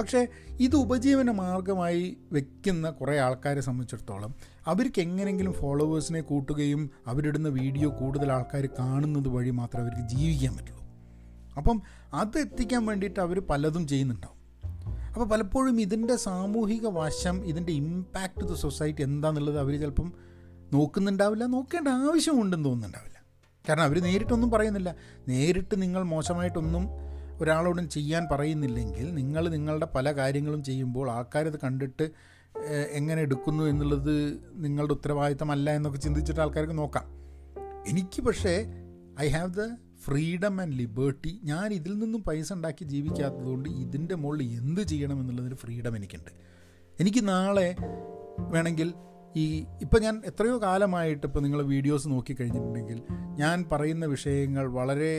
പക്ഷേ 0.00 0.26
ഇത് 0.60 0.76
ഉപജീവന 0.76 1.30
മാർഗമായി 1.30 2.16
വെക്കുന്ന 2.32 2.90
കുറേ 2.90 3.18
ആൾക്കാരെ 3.18 3.60
സംബന്ധിച്ചിടത്തോളം 3.60 4.34
അവർക്ക് 4.66 5.00
എങ്ങനെയെങ്കിലും 5.00 5.52
ഫോളോവേഴ്സിനെ 5.52 6.20
കൂട്ടുകയും 6.20 6.90
അവരിടുന്ന 7.06 7.48
വീഡിയോ 7.48 7.88
കൂടുതൽ 7.88 8.32
ആൾക്കാർ 8.32 8.68
കാണുന്നത് 8.78 9.28
വഴി 9.28 9.50
മാത്രമേ 9.50 9.82
അവർക്ക് 9.82 10.08
ജീവിക്കാൻ 10.08 10.56
പറ്റുള്ളൂ. 10.56 10.84
അപ്പം 11.56 11.82
അത് 12.14 12.38
എത്തിക്കാൻ 12.38 12.86
വേണ്ടിയിട്ട് 12.86 13.20
അവർ 13.20 13.40
പലതും 13.40 13.88
ചെയ്യുന്നുണ്ടാവും. 13.88 14.35
അപ്പോൾ 15.16 15.28
പലപ്പോഴും 15.28 15.80
ഇതിന്റെ 15.80 16.16
സാമൂഹിക 16.16 16.86
വശം 16.86 17.46
ഇതിന്റെ 17.46 17.72
ഇമ്പാക്റ്റ് 17.72 18.48
ടു 18.48 18.54
സൊസൈറ്റി 18.54 19.02
എന്താണെന്നുള്ളത് 19.02 19.58
അവർ 19.58 19.80
ചിലപ്പം 19.80 20.12
നോക്കുന്നുണ്ടാവില്ല 20.72 21.44
നോക്കേണ്ട 21.44 21.88
ആവശ്യമുണ്ടെന്ന് 21.88 22.64
തോന്നുന്നുണ്ടാവില്ല. 22.64 23.18
കാരണം 23.68 23.82
അവർ 23.82 24.02
നേരിട്ടൊന്നും 24.02 24.50
പറയുന്നില്ല. 24.50 24.94
നേരിട്ട് 25.28 25.82
നിങ്ങൾ 25.82 26.02
മോശമായിട്ടൊന്നും 26.02 26.84
ഒരാളോടും 27.40 27.88
ചെയ്യാൻ 27.88 28.28
പറയുന്നില്ലെങ്കിൽ 28.32 29.14
നിങ്ങൾ 29.14 29.48
നിങ്ങളുടെ 29.48 29.88
പല 29.94 30.12
കാര്യങ്ങളും 30.12 30.64
ചെയ്യുമ്പോൾ 30.64 31.10
ആൾക്കാരത് 31.10 31.58
കണ്ടിട്ട് 31.64 32.10
എങ്ങനെ 32.90 33.22
എടുക്കുന്നു 33.22 33.64
എന്നുള്ളത് 33.64 34.14
നിങ്ങളുടെ 34.52 34.92
ഉത്തരവാദിത്തമല്ല 34.92 35.70
എന്നൊക്കെ 35.70 35.98
ചിന്തിച്ചിട്ട് 35.98 36.40
ആൾക്കാർക്ക് 36.40 36.78
നോക്കാം. 36.78 37.06
എനിക്ക് 37.88 38.22
പക്ഷേ 38.22 38.54
I 39.20 39.28
have 39.28 39.54
the 39.54 39.76
freedom 40.06 40.54
and 40.62 40.76
liberty. 40.80 41.32
ഞാൻ 41.44 41.68
ഇതിൽ 41.78 41.92
നിന്നും 41.98 42.20
പൈസ 42.22 42.48
ഉണ്ടാക്കി 42.52 42.84
ജീവിക്കാത്തതുകൊണ്ട് 42.84 43.68
ഇതിന്റെ 43.84 44.14
മുകളിൽ 44.14 44.52
എന്ത് 44.60 44.82
ചെയ്യണം 44.92 45.18
എന്നുള്ളതിന് 45.20 45.54
ഫ്രീഡം 45.54 45.96
എനിക്കുണ്ട്. 45.96 46.30
എനിക്ക് 47.00 47.28
നാളെ 47.28 47.68
വേണമെങ്കിൽ 48.52 48.88
ഈ 49.34 49.44
ഇപ്പം 49.84 50.00
ഞാൻ 50.02 50.14
എത്രയോ 50.26 50.56
കാലമായിട്ട് 50.62 51.24
ഇപ്പോൾ 51.26 51.40
നിങ്ങൾ 51.40 51.60
വീഡിയോസ് 51.62 52.06
നോക്കിക്കഴിഞ്ഞിട്ടുണ്ടെങ്കിൽ 52.08 52.98
ഞാൻ 53.40 53.64
പറയുന്ന 53.72 54.04
വിഷയങ്ങൾ 54.06 54.66
വളരെ 54.78 55.10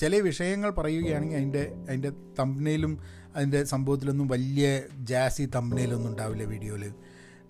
ചില 0.00 0.16
വിഷയങ്ങൾ 0.26 0.70
പറയുകയാണെങ്കിൽ 0.70 1.36
അതിന്റെ 1.36 1.62
അതിന്റെ 1.88 2.10
തമ്പനയിലും 2.38 2.92
അതിന്റെ 3.36 3.60
സംഭവത്തിലൊന്നും 3.64 4.28
വലിയ 4.28 4.66
ജാസി 5.10 5.44
തമ്പനയിലൊന്നും 5.56 6.10
ഉണ്ടാവില്ല 6.10 6.44
വീഡിയോയിൽ. 6.44 6.84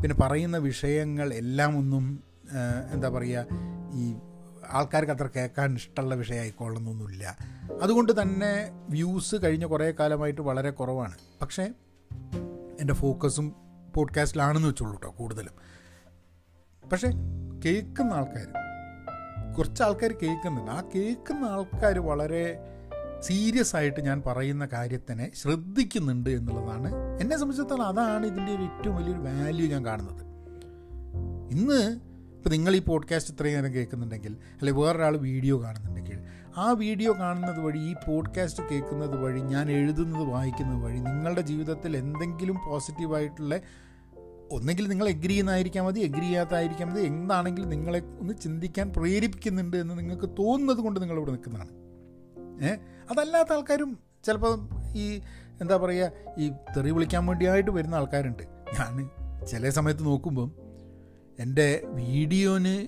പിന്നെ 0.00 0.16
പറയുന്ന 0.22 0.56
വിഷയങ്ങൾ 0.70 1.28
എല്ലാം 1.42 1.78
ഒന്നും 1.78 2.04
എന്താ 2.94 3.08
പറയുക 3.08 3.44
ഈ 3.94 4.06
ആൾക്കാർക്ക് 4.70 5.12
അത്ര 5.12 5.28
കേൾക്കാൻ 5.36 5.74
ഇഷ്ടമുള്ള 5.74 6.14
വിഷയമായിക്കൊള്ളുന്നൊന്നുമില്ല. 6.14 7.36
അതുകൊണ്ട് 7.82 8.22
തന്നെ 8.22 8.70
വ്യൂസ് 8.90 9.34
കഴിഞ്ഞ 9.44 9.66
കുറേ 9.66 9.90
കാലമായിട്ട് 9.90 10.40
വളരെ 10.40 10.70
കുറവാണ്. 10.70 11.14
പക്ഷേ 11.42 11.62
എന്റെ 12.80 12.94
ഫോക്കസും 12.94 13.54
പോഡ്കാസ്റ്റിലാണെന്ന് 13.96 14.68
വെച്ചോളൂ 14.68 14.92
കേട്ടോ 14.92 15.14
കൂടുതലും. 15.18 15.52
പക്ഷേ 16.88 17.10
കേൾക്കുന്ന 17.64 18.12
ആൾക്കാർ 18.12 18.46
കുറച്ച് 19.54 19.82
ആൾക്കാർ 19.82 20.12
കേൾക്കുന്നുണ്ട്. 20.22 20.70
ആ 20.70 20.82
കേൾക്കുന്ന 20.94 21.44
ആൾക്കാർ 21.44 21.98
വളരെ 21.98 22.58
സീരിയസ് 23.20 23.76
ആയിട്ട് 23.76 24.00
ഞാൻ 24.00 24.22
പറയുന്ന 24.26 24.68
കാര്യത്തിനെ 24.72 25.30
ശ്രദ്ധിക്കുന്നുണ്ട് 25.34 26.30
എന്നുള്ളതാണ് 26.30 26.94
എന്നെ 27.20 27.36
സംബന്ധിച്ചിടത്തോളം 27.36 27.86
അതാണ് 27.86 28.26
ഇതിന്റെ 28.26 28.52
ഒരു 28.52 28.62
ഏറ്റവും 28.62 28.96
വലിയൊരു 28.96 29.20
വാല്യൂ 29.20 29.68
ഞാൻ 29.68 29.86
കാണുന്നത്. 29.86 30.28
ഇന്ന് 31.50 32.00
ഇപ്പോൾ 32.38 32.50
നിങ്ങൾ 32.50 32.76
ഈ 32.76 32.78
പോഡ്കാസ്റ്റ് 32.78 33.34
ഇത്രയും 33.34 33.54
നേരം 33.54 33.74
കേൾക്കുന്നുണ്ടെങ്കിൽ 33.74 34.36
അല്ലെങ്കിൽ 34.50 34.82
വേറൊരാൾ 34.82 35.16
വീഡിയോ 35.16 35.62
കാണുന്നുണ്ടെങ്കിൽ 35.62 36.18
ആ 36.56 36.72
വീഡിയോ 36.72 37.14
കാണുന്നത് 37.14 37.60
വഴി 37.60 37.78
ഈ 37.78 37.94
പോഡ്കാസ്റ്റ് 38.06 38.62
കേൾക്കുന്നത് 38.70 39.16
വഴി 39.16 39.40
ഞാൻ 39.40 39.70
എഴുതുന്നത് 39.70 40.22
വായിക്കുന്നത് 40.22 40.84
വഴി 40.84 40.98
നിങ്ങളുടെ 40.98 41.40
ജീവിതത്തിൽ 41.40 41.96
എന്തെങ്കിലും 41.96 42.56
പോസിറ്റീവായിട്ടുള്ള 42.66 43.60
ഒന്നെങ്കിൽ 44.50 44.88
നിങ്ങൾ 44.88 45.08
എഗ്രി 45.08 45.28
ചെയ്യുന്നതായിരിക്കാം 45.28 45.84
മതി 45.84 46.00
എഗ്രി 46.00 46.20
ചെയ്യാത്തതായിരിക്കാം 46.20 46.88
മതി 46.90 47.00
എന്താണെങ്കിലും 47.00 47.68
നിങ്ങളെ 47.68 47.98
ഒന്ന് 48.20 48.34
ചിന്തിക്കാൻ 48.42 48.92
പ്രേരിപ്പിക്കുന്നുണ്ട് 48.96 49.76
എന്ന് 49.76 49.98
നിങ്ങൾക്ക് 49.98 50.28
തോന്നുന്നത് 50.38 50.76
കൊണ്ട് 50.76 51.02
നിങ്ങളിവിടെ 51.02 51.30
നിൽക്കുന്നതാണ്. 51.30 51.72
ഏ? 52.64 52.76
അതല്ലാത്ത 53.10 53.52
ആൾക്കാരും 53.52 53.98
ചിലപ്പോൾ 54.24 54.54
ഈ 54.96 55.20
എന്താ 55.60 55.76
പറയുക 55.76 56.10
ഈ 56.38 56.48
തെറി 56.76 56.90
വിളിക്കാൻ 56.90 57.26
വേണ്ടിയായിട്ട് 57.26 57.70
വരുന്ന 57.70 57.94
ആൾക്കാരുണ്ട്. 57.94 58.42
ഞാൻ 58.42 59.10
ചില 59.46 59.68
സമയത്ത് 59.70 60.06
നോക്കുമ്പം 60.06 60.67
എന്റെ 61.40 61.82
വീഡിയോന് 61.86 62.86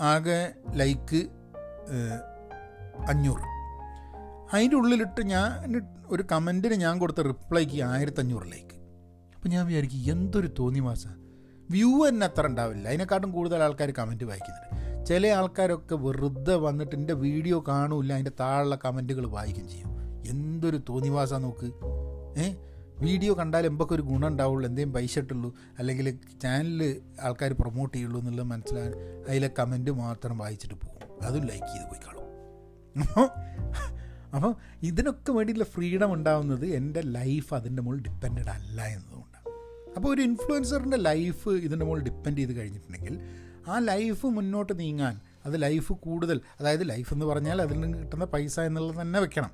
ആകെ 0.00 0.52
ലൈക്ക് 0.74 1.28
അഞ്ഞൂറ്. 3.08 3.40
അതിന്റെ 4.54 4.76
ഉള്ളിലിട്ട് 4.76 5.22
ഞാൻ 5.22 5.82
ഒരു 6.08 6.24
കമന്റിന് 6.32 6.74
ഞാൻ 6.74 6.98
കൊടുത്ത 6.98 7.20
റിപ്ലൈക്ക് 7.20 7.82
ആയിരത്തഞ്ഞൂറ് 7.82 8.52
ലൈക്ക്. 8.52 8.74
അപ്പോൾ 9.36 9.48
ഞാൻ 9.48 9.66
വിചാരിക്കും 9.66 10.12
എന്തൊരു 10.12 10.50
തോന്നി 10.58 10.80
മാസം 10.80 11.10
വ്യൂ 11.70 12.08
തന്നെ 12.08 12.26
അത്ര 12.26 12.46
ഉണ്ടാവില്ല. 12.46 12.88
അതിനെക്കാട്ടും 12.88 13.32
കൂടുതൽ 13.32 13.62
ആൾക്കാർ 13.62 13.90
കമന്റ് 13.90 14.24
വായിക്കുന്നുണ്ട്. 14.24 15.06
ചില 15.06 15.26
ആൾക്കാരൊക്കെ 15.26 15.94
വെറുതെ 15.94 16.54
വന്നിട്ട് 16.54 16.96
എന്റെ 16.96 17.12
വീഡിയോ 17.12 17.64
കാണൂല 17.68 18.12
അതിന്റെ 18.12 18.32
താഴെയുള്ള 18.40 18.78
കമന്റുകൾ 18.84 19.26
വായിക്കുകയും 19.26 19.68
ചെയ്യും. 19.68 19.90
എന്തൊരു 20.26 20.80
തോന്നിവാസ 20.88 21.32
നോക്ക്. 21.32 21.70
ഏ? 22.40 22.54
വീഡിയോ 23.02 23.32
കണ്ടാൽ 23.40 23.64
എമ്പൊക്കെ 23.66 23.94
ഒരു 23.94 24.04
ഗുണം 24.10 24.28
ഉണ്ടാവുള്ളൂ 24.28 24.64
എന്തെങ്കിലും 24.68 24.94
പൈസ 24.94 25.14
ഇട്ടുള്ളൂ 25.18 25.50
അല്ലെങ്കിൽ 25.78 26.06
ചാനൽ 26.42 26.80
ആൾക്കാർ 27.20 27.52
പ്രൊമോട്ട് 27.52 27.94
ചെയ്യുള്ളൂ 27.96 28.18
എന്നുള്ളത് 28.20 28.46
മനസ്സിലാകാൻ 28.46 28.94
അതിലെ 29.28 29.50
കമന്റ് 29.58 29.90
മാത്രം 29.90 30.38
വായിച്ചിട്ട് 30.38 30.74
പോകും. 30.74 31.22
അതും 31.28 31.46
ലൈക്ക് 31.50 31.70
ചെയ്ത് 31.72 31.86
പോയി 31.90 32.00
കാണും. 32.06 32.26
അപ്പോൾ 34.36 34.52
ഇതിനൊക്കെ 34.82 35.32
വേണ്ടിയിട്ടുള്ള 35.32 35.68
ഫ്രീഡം 35.74 36.12
ഉണ്ടാവുന്നത് 36.12 36.66
എന്റെ 36.78 37.00
ലൈഫ് 37.00 37.54
അതിന്റെ 37.54 37.82
മുകളിൽ 37.82 38.02
ഡിപ്പെൻഡ് 38.08 38.50
അല്ല 38.56 38.80
എന്നതുകൊണ്ടാണ്. 38.96 39.46
അപ്പോൾ 39.96 40.08
ഒരു 40.14 40.20
ഇൻഫ്ലുവൻസറിന്റെ 40.20 40.96
ലൈഫ് 40.96 41.48
ഇതിന്റെ 41.48 41.86
മുകളിൽ 41.86 42.04
ഡിപ്പെൻഡ് 42.04 42.38
ചെയ്ത് 42.38 42.52
കഴിഞ്ഞിട്ടുണ്ടെങ്കിൽ 42.56 43.16
ആ 43.68 43.78
ലൈഫ് 43.78 44.26
മുന്നോട്ട് 44.26 44.80
നീങ്ങാൻ 44.80 45.16
അത് 45.46 45.62
ലൈഫ് 45.62 45.92
കൂടുതൽ 45.92 46.40
അതായത് 46.60 46.88
ലൈഫ് 46.88 47.14
എന്ന് 47.14 47.26
പറഞ്ഞാൽ 47.26 47.62
അതിൽ 47.62 47.80
നിന്ന് 47.80 47.98
കിട്ടുന്ന 47.98 48.24
പൈസ 48.24 48.60
എന്നുള്ളത് 48.60 49.00
തന്നെ 49.00 49.20
വെക്കണം. 49.20 49.50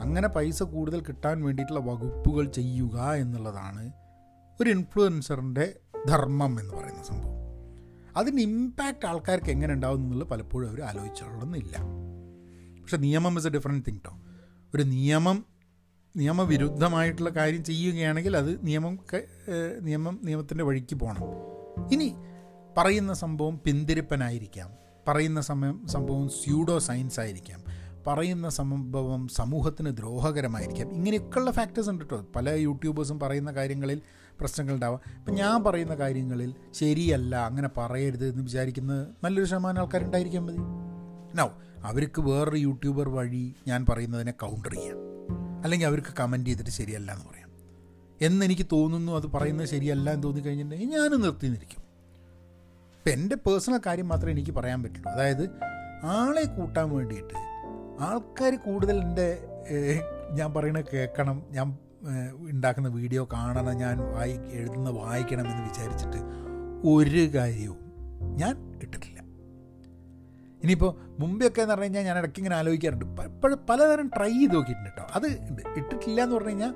അങ്ങനെ 0.00 0.28
പൈസ 0.28 0.62
കൂടുതൽ 0.62 1.00
കിട്ടാൻ 1.00 1.42
വേണ്ടിയിട്ടുള്ള 1.42 1.80
വകുപ്പുകൾ 1.80 2.44
ചെയ്യുക 2.46 3.12
എന്നുള്ളതാണ് 3.12 3.92
ഒരു 4.60 4.70
ഇൻഫ്ലുവൻസറിന്റെ 4.70 5.76
ധർമ്മം 6.08 6.60
എന്ന് 6.60 6.74
പറയുന്ന 6.74 7.02
സംഭവം. 7.02 7.36
അതിന്റെ 8.16 8.42
ഇമ്പാക്റ്റ് 8.42 9.06
ആൾക്കാർക്ക് 9.06 9.50
എങ്ങനെ 9.50 9.72
ഉണ്ടാവും 9.74 10.00
എന്നുള്ളത് 10.00 10.28
പലപ്പോഴും 10.28 10.68
അവർ 10.68 10.82
ആലോചിച്ചിട്ടുള്ളതെന്നില്ല 10.82 11.76
പക്ഷേ 12.82 12.96
നിയമം 12.96 13.38
ഇസ് 13.38 13.46
എ 13.46 13.50
ഡിഫറെന്റ് 13.50 13.86
തിങ് 13.86 13.96
കേട്ടോ 13.96 14.18
ഒരു 14.74 14.82
നിയമം 14.82 15.44
നിയമവിരുദ്ധമായിട്ടുള്ള 16.16 17.30
കാര്യം 17.30 17.64
ചെയ്യുകയാണെങ്കിൽ 17.64 18.36
അത് 18.36 18.66
നിയമം 18.66 18.98
നിയമം 19.80 20.20
നിയമത്തിന്റെ 20.24 20.64
വഴിക്ക് 20.64 20.94
പോകണം. 20.94 21.22
ഇനി 21.92 22.14
പറയുന്ന 22.76 23.12
സംഭവം 23.14 23.60
പിന്തിരിപ്പനായിരിക്കാം. 23.64 24.85
പറയുന്ന 25.08 25.40
സമയം 25.40 25.88
സംഭവം 25.88 26.28
സ്യൂഡോ 26.28 26.78
സയൻസ് 26.78 27.20
ആയിരിക്കാം. 27.20 27.60
പറയുന്ന 28.06 28.48
സംഭവം 28.48 29.28
സമൂഹത്തിന് 29.28 29.96
ദ്രോഹകരമായിരിക്കാം. 29.96 30.92
ഇങ്ങനെയൊക്കെയുള്ള 30.92 31.50
ഫാക്ടേഴ്സ് 31.50 31.90
ഉണ്ട് 31.90 32.04
കേട്ടോ 32.04 32.26
പല 32.36 32.48
യൂട്യൂബേഴ്സും 32.48 33.20
പറയുന്ന 33.20 33.52
കാര്യങ്ങളിൽ 33.52 34.02
പ്രശ്നങ്ങൾ 34.40 34.74
ഉണ്ടാവാം 34.74 35.00
ഇപ്പം 35.18 35.34
ഞാൻ 35.34 35.64
പറയുന്ന 35.64 35.94
കാര്യങ്ങളിൽ 35.94 36.54
ശരിയല്ല 36.72 37.36
അങ്ങനെ 37.36 37.68
പറയരുത് 37.76 38.28
എന്ന് 38.28 38.42
വിചാരിക്കുന്ന 38.42 39.06
നല്ലൊരു 39.24 39.48
ശതമാനം 39.48 39.80
ആൾക്കാരുണ്ടായിരിക്കാൻ 39.80 40.46
മതി. 40.46 40.56
നോ 41.36 41.52
അവർക്ക് 41.84 42.20
വേറൊരു 42.20 42.56
യൂട്യൂബർ 42.56 43.08
വഴി 43.08 43.54
ഞാൻ 43.68 43.86
പറയുന്നതിനെ 43.88 44.32
കൗണ്ടർ 44.32 44.74
ചെയ്യാം. 44.74 44.96
അല്ലെങ്കിൽ 45.62 45.86
അവർക്ക് 45.86 46.08
കമന്റ് 46.20 46.50
ചെയ്തിട്ട് 46.50 46.70
ശരിയല്ല 46.70 47.12
എന്ന് 47.12 47.24
പറയാം. 47.24 47.50
എന്നെനിക്ക് 48.20 48.66
തോന്നുന്നു 48.72 49.12
അത് 49.12 49.26
പറയുന്നത് 49.26 49.68
ശരിയല്ല 49.68 50.10
എന്ന് 50.10 50.22
തോന്നിക്കഴിഞ്ഞിട്ടുണ്ടെങ്കിൽ 50.22 50.98
ഞാൻ 50.98 51.10
നിർത്തി 51.10 51.46
നിൽക്കും 51.46 51.85
ഇപ്പം 53.06 53.18
എന്റെ 53.18 53.36
പേഴ്സണൽ 53.42 53.80
കാര്യം 53.82 54.06
മാത്രമേ 54.10 54.32
എനിക്ക് 54.34 54.52
പറയാൻ 54.54 54.78
പറ്റുള്ളൂ. 54.84 55.08
അതായത് 55.10 55.42
ആളെ 56.12 56.42
കൂട്ടാൻ 56.54 56.86
വേണ്ടിയിട്ട് 56.94 57.36
ആൾക്കാർ 58.06 58.52
കൂടുതൽ 58.64 58.96
എന്റെ 59.02 59.26
ഞാൻ 60.38 60.48
പറയണത് 60.56 60.88
കേൾക്കണം 60.92 61.36
ഞാൻ 61.56 61.66
ഉണ്ടാക്കുന്ന 62.52 62.88
വീഡിയോ 62.96 63.22
കാണണം 63.34 63.76
ഞാൻ 63.82 63.96
വായി 64.14 64.34
എഴുതുന്ന 64.58 64.90
വായിക്കണം 64.96 65.46
എന്ന് 65.50 65.62
വിചാരിച്ചിട്ട് 65.68 66.20
ഒരു 66.92 67.22
കാര്യവും 67.36 67.78
ഞാൻ 68.40 68.54
ഇട്ടിട്ടില്ല. 68.84 69.18
ഇനിയിപ്പോൾ 70.62 70.90
മുമ്പെയൊക്കെ 71.22 71.62
എന്ന് 71.64 71.72
പറഞ്ഞു 71.72 71.88
കഴിഞ്ഞാൽ 71.88 72.06
ഞാൻ 72.08 72.18
ഇടയ്ക്ക് 72.22 72.42
ഇങ്ങനെ 72.42 72.56
ആലോചിക്കാറുണ്ട്. 72.60 73.06
പല 73.44 73.52
പലതരം 73.70 74.08
ട്രൈ 74.16 74.32
ചെയ്ത് 74.38 74.56
നോക്കിയിട്ടുണ്ട് 74.56 74.90
കേട്ടോ. 74.90 75.06
അത് 75.18 75.28
ഉണ്ട് 75.50 75.62
ഇട്ടിട്ടില്ല 75.82 76.18
എന്ന് 76.24 76.36
പറഞ്ഞു 76.38 76.54
കഴിഞ്ഞാൽ 76.54 76.74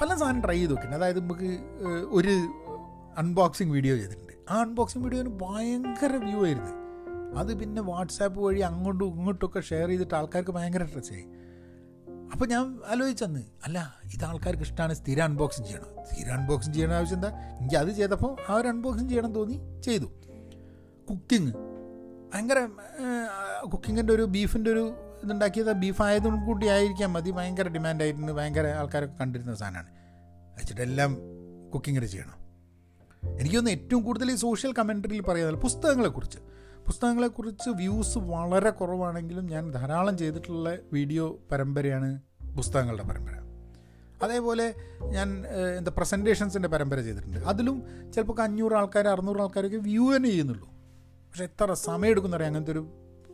പല 0.00 0.08
സാധനം 0.22 0.42
ട്രൈ 0.48 0.58
ചെയ്ത് 0.58 0.74
നോക്കിയിട്ടുണ്ട്. 0.74 1.00
അതായത് 1.00 1.20
നമുക്ക് 1.24 1.52
ഒരു 2.18 2.34
അൺബോക്സിങ് 3.22 3.72
വീഡിയോ 3.78 3.96
ചെയ്തിട്ടുണ്ട്. 4.00 4.29
അൺബോക്സിങ് 4.58 5.04
വീഡിയോന് 5.04 5.32
ഭയങ്കര 5.42 6.12
വ്യൂ 6.24 6.40
ആയിരുന്നു. 6.46 6.74
അത് 7.40 7.50
പിന്നെ 7.58 7.82
വാട്സാപ്പ് 7.82 8.38
വഴി 8.40 8.60
അങ്ങോട്ടും 8.60 9.06
ഇങ്ങോട്ടൊക്കെ 9.06 9.60
ഷെയർ 9.60 9.88
ചെയ്തിട്ട് 9.88 10.14
ആൾക്കാർക്ക് 10.14 10.50
ഭയങ്കര 10.50 10.84
ആയി. 11.12 11.24
അപ്പോൾ 12.32 12.46
ഞാൻ 12.46 12.78
ആലോചിച്ചന്ന് 12.86 13.42
അല്ല 13.64 13.78
ഇത് 14.14 14.24
ആൾക്കാർക്ക് 14.24 14.62
ഇഷ്ടമാണ് 14.62 14.94
സ്ഥിരം 14.94 15.24
അൺബോക്സിങ് 15.24 15.66
ചെയ്യണം. 15.66 15.90
സ്ഥിരം 16.08 16.32
അൺബോക്സിങ് 16.34 16.74
ചെയ്യണ 16.74 16.92
ആവശ്യം 16.92 17.16
എന്താ? 17.16 17.30
എനിക്ക് 17.60 17.76
അത് 17.76 17.90
ചെയ്തപ്പോൾ 17.90 18.32
ആ 18.48 18.54
ഒരു 18.54 18.68
അൺബോക്സിങ് 18.68 19.08
ചെയ്യണം 19.08 19.32
തോന്നി 19.34 19.56
ചെയ്തു. 19.82 20.08
കുക്കിംഗ് 21.10 21.52
ഭയങ്കര 22.32 22.58
കുക്കിങ്ങിന്റെ 23.72 24.12
ഒരു 24.12 24.22
ബീഫിന്റെ 24.22 24.70
ഒരു 24.70 24.84
ഇതുണ്ടാക്കിയത് 25.24 25.72
ബീഫ് 25.72 26.02
ആയതും 26.02 26.46
കൂടി 26.46 26.66
ആയിരിക്കാം. 26.66 27.12
മതി 27.12 27.30
ഭയങ്കര 27.30 27.68
ഡിമാൻഡായിരുന്നു 27.68 28.32
ഭയങ്കര 28.32 28.66
ആൾക്കാരൊക്കെ 28.80 29.16
കണ്ടിരുന്ന 29.16 29.54
സാധനമാണ്. 29.54 29.90
വെച്ചിട്ടെല്ലാം 30.58 31.16
കുക്കിങ്ങിൽ 31.74 32.06
ചെയ്യണം. 32.06 32.39
എനിക്കൊന്ന് 33.22 33.70
ഏറ്റവും 33.70 34.02
കൂടുതൽ 34.02 34.30
ഈ 34.30 34.34
സോഷ്യൽ 34.34 34.72
കമൻട്രിയിൽ 34.72 35.22
പറയുന്നത് 35.22 35.54
പുസ്തകങ്ങളെക്കുറിച്ച്. 35.54 36.38
പുസ്തകങ്ങളെക്കുറിച്ച് 36.86 37.70
വ്യൂസ് 37.70 38.18
വളരെ 38.18 38.70
കുറവാണെങ്കിലും 38.70 39.46
ഞാൻ 39.46 39.70
ധാരാളം 39.70 40.18
ചെയ്തിട്ടുള്ള 40.18 40.78
വീഡിയോ 40.92 41.40
പരമ്പരയാണ് 41.52 42.20
പുസ്തകങ്ങളുടെ 42.56 43.02
പരമ്പര. 43.02 43.32
അതേപോലെ 44.22 44.74
ഞാൻ 45.02 45.44
എന്താ 45.78 45.92
പ്രസന്റേഷൻസിന്റെ 45.96 46.68
പരമ്പര 46.68 47.00
ചെയ്തിട്ടുണ്ട്. 47.00 47.36
അതിലും 47.36 47.82
ചിലപ്പോൾ 48.12 48.42
അഞ്ഞൂറ് 48.42 48.72
ആൾക്കാർ 48.72 49.08
അറുന്നൂറ് 49.08 49.40
ആൾക്കാരൊക്കെ 49.40 49.76
വ്യൂ 49.76 50.16
തന്നെ 50.16 50.28
ചെയ്യുന്നുള്ളൂ. 50.28 50.66
പക്ഷെ 51.30 51.44
എത്ര 51.44 51.72
സമയം 51.72 52.10
എടുക്കുന്നറിയാം 52.10 52.48
അങ്ങനത്തെ 52.48 52.72
ഒരു 52.72 52.88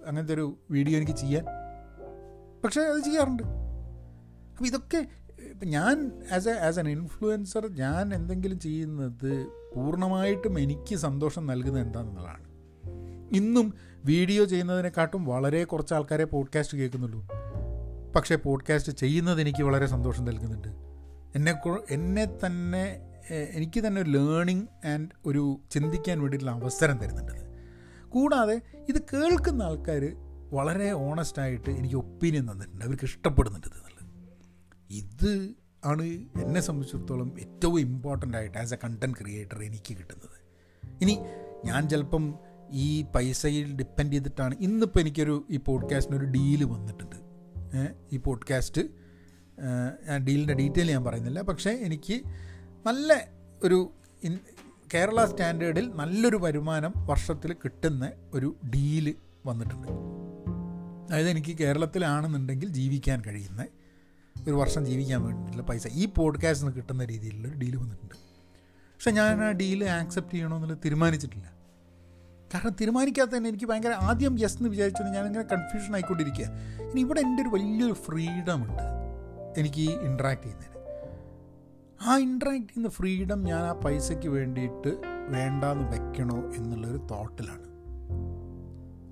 അങ്ങനത്തെ 0.07 0.35
ഒരു 0.35 0.59
വീഡിയോ 0.71 0.97
എനിക്ക് 0.97 1.13
ചെയ്യാൻ. 1.13 1.45
പക്ഷേ 2.65 2.81
അത് 2.81 2.99
ചെയ്യാറുണ്ട്. 2.99 3.43
അപ്പോൾ 4.53 4.67
ഇതൊക്കെ 4.67 5.07
ഇപ്പം 5.57 5.69
ഞാൻ 5.69 6.13
as 6.33 6.49
a 6.49 6.53
as 6.53 6.79
an 6.79 6.89
influencer 6.89 7.67
ഞാൻ 7.67 8.15
എന്തെങ്കിലും 8.15 8.59
ചെയ്യുന്നത് 8.61 9.47
പൂർണമായിട്ടും 9.75 10.61
എനിക്ക് 10.61 10.97
സന്തോഷം 10.97 11.47
നൽകുന്നത് 11.47 11.83
എന്താണെന്നുള്ളതാണ്. 11.83 12.45
ഇന്നും 13.37 13.75
വീഡിയോ 14.05 14.45
ചെയ്യുന്നതിനെക്കാട്ടും 14.45 15.25
വളരെ 15.25 15.65
കുറച്ച് 15.65 15.95
ആൾക്കാരെ 15.95 16.25
പോഡ്കാസ്റ്റ് 16.25 16.79
കേൾക്കുന്നുള്ളൂ. 16.79 17.29
പക്ഷേ 18.17 18.35
പോഡ്കാസ്റ്റ് 18.35 18.93
ചെയ്യുന്നത് 18.93 19.41
എനിക്ക് 19.41 19.63
വളരെ 19.63 19.87
സന്തോഷം 19.87 20.25
നൽകുന്നുണ്ട്. 20.25 20.69
എന്നെ 21.35 21.55
എന്നെ 21.91 22.25
തന്നെ 22.47 23.01
എനിക്ക് 23.51 23.81
തന്നെ 23.87 24.03
ഒരു 24.03 24.11
ലേണിംഗ് 24.11 24.87
ആൻഡ് 24.87 25.09
ഒരു 25.27 25.61
ചിന്തിക്കാൻ 25.71 26.21
വേണ്ടിയിട്ടുള്ള 26.21 26.55
അവസരം 26.57 26.99
തരുന്നുണ്ട് 26.99 27.33
കൂടാതെ 28.09 28.61
ഇത് 28.89 29.03
കേൾക്കുന്ന 29.15 29.63
ആൾക്കാർ 29.63 30.17
വളരെ 30.53 30.91
ഓണസ്റ്റായിട്ട് 30.93 31.71
എനിക്ക് 31.71 31.97
ഒപ്പീനിയൻ 31.97 32.51
തന്നിട്ടുണ്ട്. 32.51 32.85
അവർക്ക് 32.85 33.05
ഇഷ്ടപ്പെടുന്നുണ്ട് 33.05 33.86
ഇത് 34.91 35.51
ആണ് 35.85 36.03
എന്നെ 36.43 36.61
സംബന്ധിച്ചിടത്തോളം 36.61 37.41
ഏറ്റവും 37.41 37.81
ഇമ്പോർട്ടന്റ് 37.81 38.37
ആയിട്ട് 38.37 38.59
ആസ് 38.59 38.75
എ 38.75 38.77
കണ്ടന്റ് 38.85 39.17
ക്രിയേറ്റർ 39.17 39.63
എനിക്ക് 39.63 39.97
കിട്ടുന്നത്. 39.99 40.47
ഇനി 41.03 41.19
ഞാൻ 41.65 41.89
ചിലപ്പം 41.89 42.35
ഈ 42.71 43.03
പൈസയിൽ 43.03 43.77
ഡിപ്പെൻഡ് 43.77 44.13
ചെയ്തിട്ടാണ് 44.13 44.55
ഇന്നിപ്പോൾ 44.61 45.01
എനിക്കൊരു 45.01 45.47
ഈ 45.51 45.57
പോഡ്കാസ്റ്റിനൊരു 45.57 46.25
ഡീൽ 46.25 46.65
വന്നിട്ടുണ്ട്. 46.65 47.17
ഈ 48.13 48.17
പോഡ്കാസ്റ്റ് 48.17 48.83
ഞാൻ 50.09 50.25
ഡീലിന്റെ 50.25 50.55
ഡീറ്റെയിൽ 50.55 50.91
ഞാൻ 50.91 51.05
പറയുന്നില്ല. 51.05 51.41
പക്ഷേ 51.41 51.71
എനിക്ക് 51.71 52.23
നല്ല 52.87 53.29
ഒരു 53.63 53.93
കേരള 54.95 55.25
സ്റ്റാൻഡേർഡിൽ 55.25 55.91
നല്ലൊരു 55.95 56.37
വരുമാനം 56.37 56.93
വർഷത്തിൽ 56.97 57.53
കിട്ടുന്ന 57.53 58.13
ഒരു 58.35 58.57
ഡീൽ 58.75 59.15
വന്നിട്ടുണ്ട്. 59.47 59.89
അതായത് 61.07 61.29
എനിക്ക് 61.29 61.59
കേരളത്തിലാണെന്നുണ്ടെങ്കിൽ 61.59 62.69
ജീവിക്കാൻ 62.69 63.23
കഴിയുന്ന 63.27 63.67
ഒരു 64.47 64.55
വർഷം 64.55 64.87
ജീവിക്കാൻ 64.87 65.23
വേണ്ടിയിട്ടുള്ള 65.23 65.63
പൈസ. 65.63 65.87
ഈ 65.87 66.07
പോഡ്കാസ്റ്റിന് 66.07 66.73
കിട്ടുന്ന 66.73 67.05
രീതിയിലുള്ള 67.05 67.49
ഒരു 67.49 67.59
ഡീൽ 67.59 67.77
വന്നിട്ടുണ്ട്. 67.77 68.15
പക്ഷെ 68.95 69.11
ഞാൻ 69.11 69.45
ആ 69.45 69.51
ഡീൽ 69.51 69.85
ആക്സെപ്റ്റ് 69.85 70.35
ചെയ്യണമെന്നുള്ളത് 70.35 70.79
തീരുമാനിച്ചിട്ടില്ല. 70.85 71.57
കാരണം 72.55 72.77
തീരുമാനിക്കാത്ത 72.81 73.31
തന്നെ 73.31 73.49
എനിക്ക് 73.49 73.65
ഭയങ്കര 73.65 73.91
ആദ്യം 74.01 74.39
യെസ് 74.39 74.57
എന്ന് 74.57 74.69
വിചാരിച്ചത് 74.69 75.07
ഞാനിങ്ങനെ 75.07 75.45
കൺഫ്യൂഷൻ 75.45 75.95
ആയിക്കൊണ്ടിരിക്കുക 75.95 76.45
ഇനി 76.83 77.01
ഇവിടെ 77.01 77.21
എന്റെ 77.21 77.43
ഒരു 77.43 77.49
വലിയൊരു 77.49 77.93
ഫ്രീഡം 77.93 78.65
ഉണ്ട് 78.65 78.83
എനിക്ക് 79.61 79.81
ഈ 79.81 79.91
ഇൻട്രാക്ട് 79.91 80.43
ചെയ്യുന്നതിന്. 80.43 80.73
ആ 82.03 82.17
ഇൻട്രാക്ട് 82.17 82.67
ചെയ്യുന്ന 82.67 82.89
ഫ്രീഡം 82.89 83.45
ഞാൻ 83.45 83.61
ആ 83.61 83.73
പൈസയ്ക്ക് 83.73 84.29
വേണ്ടിയിട്ട് 84.29 84.89
വേണ്ടാന്ന് 85.29 85.85
വെക്കണോ 85.85 86.53
എന്നുള്ളൊരു 86.53 86.99
തോട്ടിലാണ് 87.11 87.67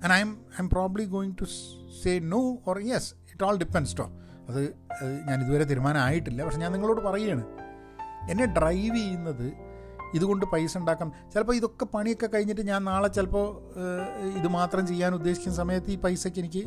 and 0.03 0.13
I'm 0.19 0.31
I'm 0.59 0.69
probably 0.69 1.05
going 1.05 1.35
to 1.41 1.43
say 2.03 2.19
no 2.19 2.57
or 2.67 2.79
yes 2.79 3.13
it 3.13 3.43
all 3.43 3.57
depends 3.57 3.97
to 3.97 4.11
അത് 4.49 4.75
ഞാൻ 5.27 5.43
ഇതുവരെ 5.43 5.63
തീരുമാനമായിട്ടില്ല. 5.63 6.43
പക്ഷെ 6.43 6.59
ഞാൻ 6.59 6.71
നിങ്ങളോട് 6.71 7.01
പറയുകയാണ്. 7.01 7.45
എന്നെ 8.31 8.45
ഡ്രൈവ് 8.45 8.95
ചെയ്യുന്നത് 8.95 9.53
ഇതുകൊണ്ട് 10.13 10.45
പൈസ 10.45 10.77
ഉണ്ടാക്കാം 10.77 11.13
ചിലപ്പോൾ 11.33 11.55
ഇതൊക്കെ 11.55 11.85
പണിയൊക്കെ 11.85 12.27
കഴിഞ്ഞിട്ട് 12.27 12.61
ഞാൻ 12.61 12.83
നാളെ 12.83 13.07
ചിലപ്പോൾ 13.07 13.47
ഇത് 14.39 14.47
മാത്രം 14.47 14.87
ചെയ്യാൻ 14.87 15.13
ഉദ്ദേശിക്കുന്ന 15.15 15.57
സമയത്ത് 15.57 15.91
ഈ 15.91 15.95
പൈസയ്ക്ക് 15.95 16.39
എനിക്ക് 16.39 16.63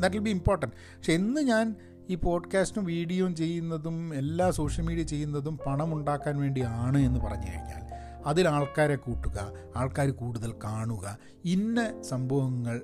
ദാറ്റ് 0.00 0.16
വിൽ 0.16 0.22
ബി 0.22 0.30
ഇമ്പോർട്ടന്റ് 0.30 0.74
പക്ഷെ 0.96 1.12
എന്ന് 1.12 1.40
ഞാൻ 1.40 1.74
ഈ 2.10 2.14
പോഡ്കാസ്റ്റും 2.14 2.84
വീഡിയോയും 2.84 3.34
ചെയ്യുന്നതും 3.34 4.14
എല്ലാ 4.14 4.50
സോഷ്യൽ 4.50 4.84
മീഡിയ 4.86 5.02
ചെയ്യുന്നതും 5.02 5.58
പണം 5.66 5.94
ഉണ്ടാക്കാൻ 5.94 6.38
വേണ്ടിയാണ് 6.38 6.98
എന്ന് 6.98 7.20
പറഞ്ഞു 7.20 7.46
കഴിഞ്ഞാൽ 7.50 7.82
അതിൽ 8.26 8.48
ആൾക്കാരെ 8.48 8.96
കൂട്ടുക 8.96 9.52
ആൾക്കാർ 9.76 10.10
കൂടുതൽ 10.10 10.54
കാണുക 10.64 11.18
ഇന്ന 11.44 12.02
സംഭവങ്ങൾ 12.02 12.82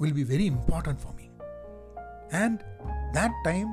will 0.00 0.12
be 0.12 0.22
very 0.22 0.42
important 0.42 1.00
for 1.00 1.14
me 1.14 1.27
and 2.34 2.58
that 3.14 3.34
time 3.46 3.66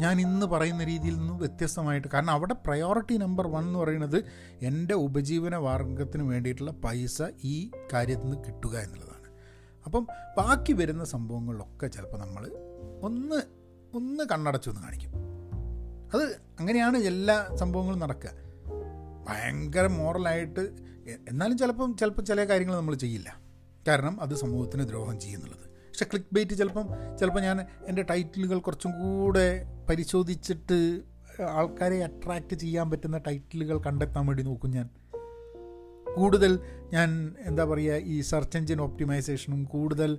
ഞാൻ 0.00 0.20
ഇന്ന് 0.20 0.46
പറയുന്ന 0.46 0.84
രീതിയിൽ 0.84 1.16
നിന്ന് 1.16 1.32
വ്യത്യസ്തമായിട്ട് 1.32 2.08
കാരണം 2.08 2.30
അവിടെ 2.30 2.54
പ്രയോറിറ്റി 2.54 3.16
നമ്പർ 3.16 3.46
വൺ 3.46 3.64
എന്ന് 3.64 3.78
പറയുന്നത് 3.78 4.24
എന്റെ 4.62 4.94
ഉപജീവന 4.94 5.56
വർഗത്തിന് 5.56 6.22
വേണ്ടിയിട്ടുള്ള 6.22 6.70
പൈസ 6.70 7.22
ഈ 7.44 7.70
കാര്യത്തിൽ 7.92 8.22
നിന്ന് 8.22 8.44
കിട്ടുക 8.44 8.78
എന്നുള്ളതാണ്. 8.78 9.20
അപ്പം 9.86 10.06
ബാക്കി 10.38 10.72
വരുന്ന 10.72 11.04
സംഭവങ്ങളിലൊക്കെ 11.04 11.86
ചിലപ്പോൾ 11.86 12.18
നമ്മൾ 12.18 12.46
ഒന്ന് 13.02 13.42
ഒന്ന് 13.94 14.24
കണ്ണടച്ചു 14.32 14.70
ഒന്ന് 14.70 14.82
കാണിക്കും. 14.82 15.10
അത് 16.14 16.22
അങ്ങനെയാണ് 16.60 16.98
എല്ലാ 16.98 17.48
സംഭവങ്ങളും 17.54 17.98
നടക്കുക. 17.98 18.30
ഭയങ്കര 19.28 19.86
മോറലായിട്ട് 19.86 20.60
എന്നാലും 21.28 21.58
ചിലപ്പം 21.58 21.96
ചിലപ്പോൾ 21.96 22.22
ചില 22.22 22.44
കാര്യങ്ങൾ 22.44 22.76
നമ്മൾ 22.76 22.94
ചെയ്യില്ല. 22.94 23.40
കാരണം 23.88 24.20
അത് 24.20 24.34
സമൂഹത്തിന് 24.34 24.88
ദ്രോഹം 24.88 25.20
ചെയ്യുന്നുള്ളത്. 25.20 25.69
പക്ഷെ 26.00 26.10
ക്ലിക്ക് 26.10 26.34
ബൈറ്റ് 26.34 26.54
ചിലപ്പം 26.58 26.86
ചിലപ്പോൾ 27.18 27.40
ഞാൻ 27.40 27.66
എന്റെ 27.86 28.02
ടൈറ്റിലുകൾ 28.02 28.58
കുറച്ചും 28.58 28.92
കൂടെ 29.00 29.64
പരിശോധിച്ചിട്ട് 29.88 31.00
ആൾക്കാരെ 31.42 32.04
അട്രാക്റ്റ് 32.04 32.56
ചെയ്യാൻ 32.56 32.90
പറ്റുന്ന 32.90 33.18
ടൈറ്റിലുകൾ 33.18 33.78
കണ്ടെത്താൻ 33.78 34.26
വേണ്ടി 34.26 34.42
നോക്കും 34.42 34.70
ഞാൻ. 34.70 34.88
കൂടുതൽ 36.16 36.58
ഞാൻ 36.92 37.34
എന്താ 37.40 37.64
പറയുക 37.64 37.94
ഈ 37.94 38.20
സെർച്ച് 38.20 38.58
എഞ്ചിൻ 38.58 38.80
ഓപ്റ്റിമൈസേഷനും 38.80 39.64
കൂടുതൽ 39.64 40.18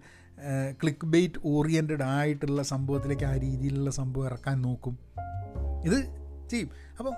ക്ലിക്ക് 0.84 1.06
ബെയ്റ്റ് 1.06 1.42
ഓറിയന്റഡ് 1.46 2.04
ആയിട്ടുള്ള 2.04 2.64
സംഭവത്തിലേക്ക് 2.64 3.24
ആ 3.24 3.38
രീതിയിലുള്ള 3.38 3.92
സംഭവം 3.92 4.26
ഇറക്കാൻ 4.26 4.62
നോക്കും. 4.62 5.00
ഇത് 5.86 5.98
ചെയ്യും. 6.50 6.70
അപ്പം 7.00 7.14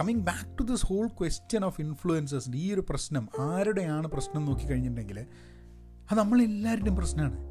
coming 0.00 0.20
back 0.20 0.58
to 0.58 0.62
this 0.62 0.86
whole 0.86 1.08
question 1.08 1.64
of 1.64 1.80
ഇൻഫ്ലുവൻസേഴ്സിന്റെ 1.80 2.58
ഈ 2.58 2.74
ഒരു 2.74 2.84
പ്രശ്നം 2.88 3.28
ആരുടെയാണ് 3.38 4.06
പ്രശ്നം 4.06 4.44
നോക്കിക്കഴിഞ്ഞിട്ടുണ്ടെങ്കിൽ 4.44 5.26
അത് 6.10 6.18
നമ്മളെല്ലാവരുടെയും 6.18 6.96
പ്രശ്നമാണ്. 6.96 7.47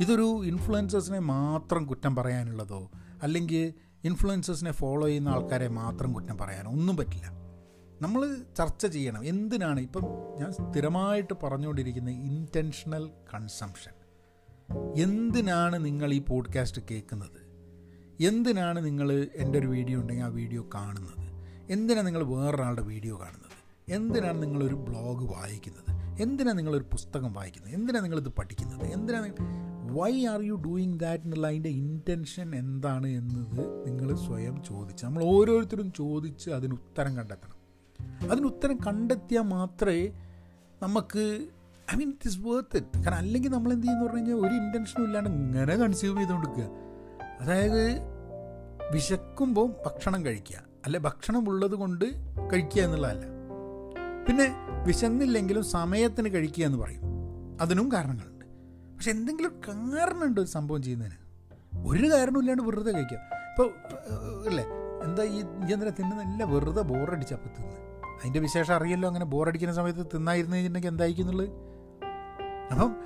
ഇതൊരു 0.00 0.42
ഇൻഫ്ലുവൻസേഴ്സിനെ 0.44 1.18
മാത്രം 1.18 1.86
കുറ്റം 1.86 2.16
പറയാനുള്ളതോ 2.16 2.90
അല്ലെങ്കിൽ 3.22 3.74
ഇൻഫ്ലുവൻസേഴ്സിനെ 4.04 4.72
ഫോളോ 4.72 5.06
ചെയ്യുന്ന 5.06 5.28
ആൾക്കാരെ 5.28 5.68
മാത്രം 5.68 6.12
കുറ്റം 6.12 6.38
പറയാനോ 6.38 6.70
ഒന്നും 6.70 6.96
പറ്റില്ല. 6.96 7.26
നമ്മൾ 8.02 8.36
ചർച്ച 8.58 8.86
ചെയ്യണം 8.86 9.24
എന്തിനാണ്? 9.24 9.80
ഇപ്പം 9.80 10.02
ഞാൻ 10.38 10.52
സ്ഥിരമായിട്ട് 10.52 11.34
പറഞ്ഞുകൊണ്ടിരിക്കുന്ന 11.42 12.10
ഇന്റൻഷണൽ 12.10 13.10
കൺസംഷൻ 13.34 13.92
എന്തിനാണ് 14.96 15.84
നിങ്ങൾ 15.84 16.12
ഈ 16.12 16.18
പോഡ്കാസ്റ്റ് 16.18 16.82
കേൾക്കുന്നത്? 16.90 17.40
എന്തിനാണ് 18.24 18.84
നിങ്ങൾ 18.84 19.28
എന്റെ 19.36 19.58
ഒരു 19.58 19.66
വീഡിയോ 19.66 20.00
ഉണ്ടെങ്കിൽ 20.00 20.24
ആ 20.24 20.28
വീഡിയോ 20.28 20.66
കാണുന്നത്? 20.74 21.30
എന്തിനാണ് 21.72 22.06
നിങ്ങൾ 22.06 22.22
വേറൊരാളുടെ 22.22 22.82
വീഡിയോ 22.82 23.20
കാണുന്നത്? 23.20 23.92
എന്തിനാണ് 23.92 24.42
നിങ്ങളൊരു 24.42 24.74
ബ്ലോഗ് 24.74 25.32
വായിക്കുന്നത്? 25.32 26.20
എന്തിനാണ് 26.22 26.58
നിങ്ങളൊരു 26.58 26.84
പുസ്തകം 26.84 27.32
വായിക്കുന്നത്? 27.32 27.74
എന്തിനാണ് 27.74 28.04
നിങ്ങളിത് 28.04 28.28
പഠിക്കുന്നത്? 28.28 28.86
എന്തിനാണ് 28.86 29.69
why 29.94 30.26
are 30.26 30.42
you 30.42 30.54
doing 30.54 30.98
that 30.98 31.24
എന്നുള്ള 31.24 31.46
അതിന്റെ 31.46 31.68
ഇന്റൻഷൻ 31.68 32.54
എന്താണ് 32.54 33.06
എന്നത് 33.06 33.86
നിങ്ങൾ 33.86 34.14
സ്വയം 34.16 34.62
ചോദിച്ച് 34.62 35.06
നമ്മൾ 35.06 35.24
ഓരോരുത്തരും 35.24 35.92
ചോദിച്ച് 35.92 36.50
അതിന് 36.50 36.72
ഉത്തരം 36.72 37.16
കണ്ടെത്തണം. 37.16 37.60
അതിന് 38.30 38.46
ഉത്തരം 38.46 38.76
കണ്ടെത്തിയാൽ 38.86 39.42
മാത്രമേ 39.42 40.08
നമുക്ക് 40.82 41.46
I 41.94 41.96
mean 41.96 42.08
it 42.08 42.28
is 42.28 42.38
worth 42.38 42.76
it 42.76 42.98
കാരണം 42.98 43.16
അല്ലെങ്കിൽ 43.16 43.48
നമ്മൾ 43.48 43.72
എന്ത് 43.72 43.86
ചെയ്യുന്നു 43.86 44.04
പറഞ്ഞു 44.04 44.18
കഴിഞ്ഞാൽ 44.18 44.36
ഒരു 44.36 44.54
ഇന്റൻഷനും 44.54 45.04
ഇല്ലാണ്ട് 45.04 45.30
ഇങ്ങനെ 45.30 45.76
കൺസ്യൂം 45.76 46.16
ചെയ്തുകൊണ്ടിരിക്കുക. 46.16 46.64
അതായത് 47.40 47.98
വിശക്കുമ്പോൾ 48.94 49.70
ഭക്ഷണം 49.86 50.24
കഴിക്കുക. 50.24 50.62
അല്ലെ 50.84 51.00
ഭക്ഷണം 51.00 51.48
ഉള്ളത് 51.48 51.74
കൊണ്ട് 51.74 52.04
കഴിക്കുക 52.52 52.82
എന്നുള്ളതല്ല. 52.82 53.24
പിന്നെ 54.28 54.46
വിശന്നില്ലെങ്കിലും 54.86 55.64
സമയത്തിന് 55.64 56.28
കഴിക്കുക 56.28 56.64
എന്ന് 56.64 56.78
പറയും. 56.78 57.02
അതിനും 57.60 57.92
കാരണങ്ങളുണ്ട് 57.92 58.39
പക്ഷെ 59.00 59.10
എന്തെങ്കിലും 59.10 59.60
കാരണമുണ്ട് 59.68 60.40
ഒരു 60.40 60.48
സംഭവം 60.48 60.82
ചെയ്യുന്നതിന്? 60.82 61.14
ഒരു 61.88 62.12
കാരണമില്ലാണ്ട് 62.12 62.62
വെറുതെ 62.62 62.90
കഴിക്കാം. 62.92 63.20
ഇപ്പോൾ 63.20 63.70
അല്ലേ? 64.48 64.64
എന്താ 65.04 65.22
ഈ 65.22 65.40
ഇഞ്ചന്തരം 65.40 65.92
തിന്നുന്നില്ല 65.98 66.44
വെറുതെ 66.44 66.82
ബോറടിച്ചപ്പോൾ 66.82 67.48
തിന്ന്. 67.48 67.76
അതിന്റെ 68.18 68.40
വിശേഷം 68.40 68.74
അറിയല്ലോ 68.74 69.08
അങ്ങനെ 69.08 69.24
ബോറടിക്കുന്ന 69.24 69.74
സമയത്ത് 69.74 70.06
തിന്നായിരുന്നു 70.06 70.56
കഴിഞ്ഞിട്ടുണ്ടെങ്കിൽ 70.56 70.88
എന്തായിരിക്കുന്നുള്ളത് 70.88 71.48
അപ്പം 72.72 72.96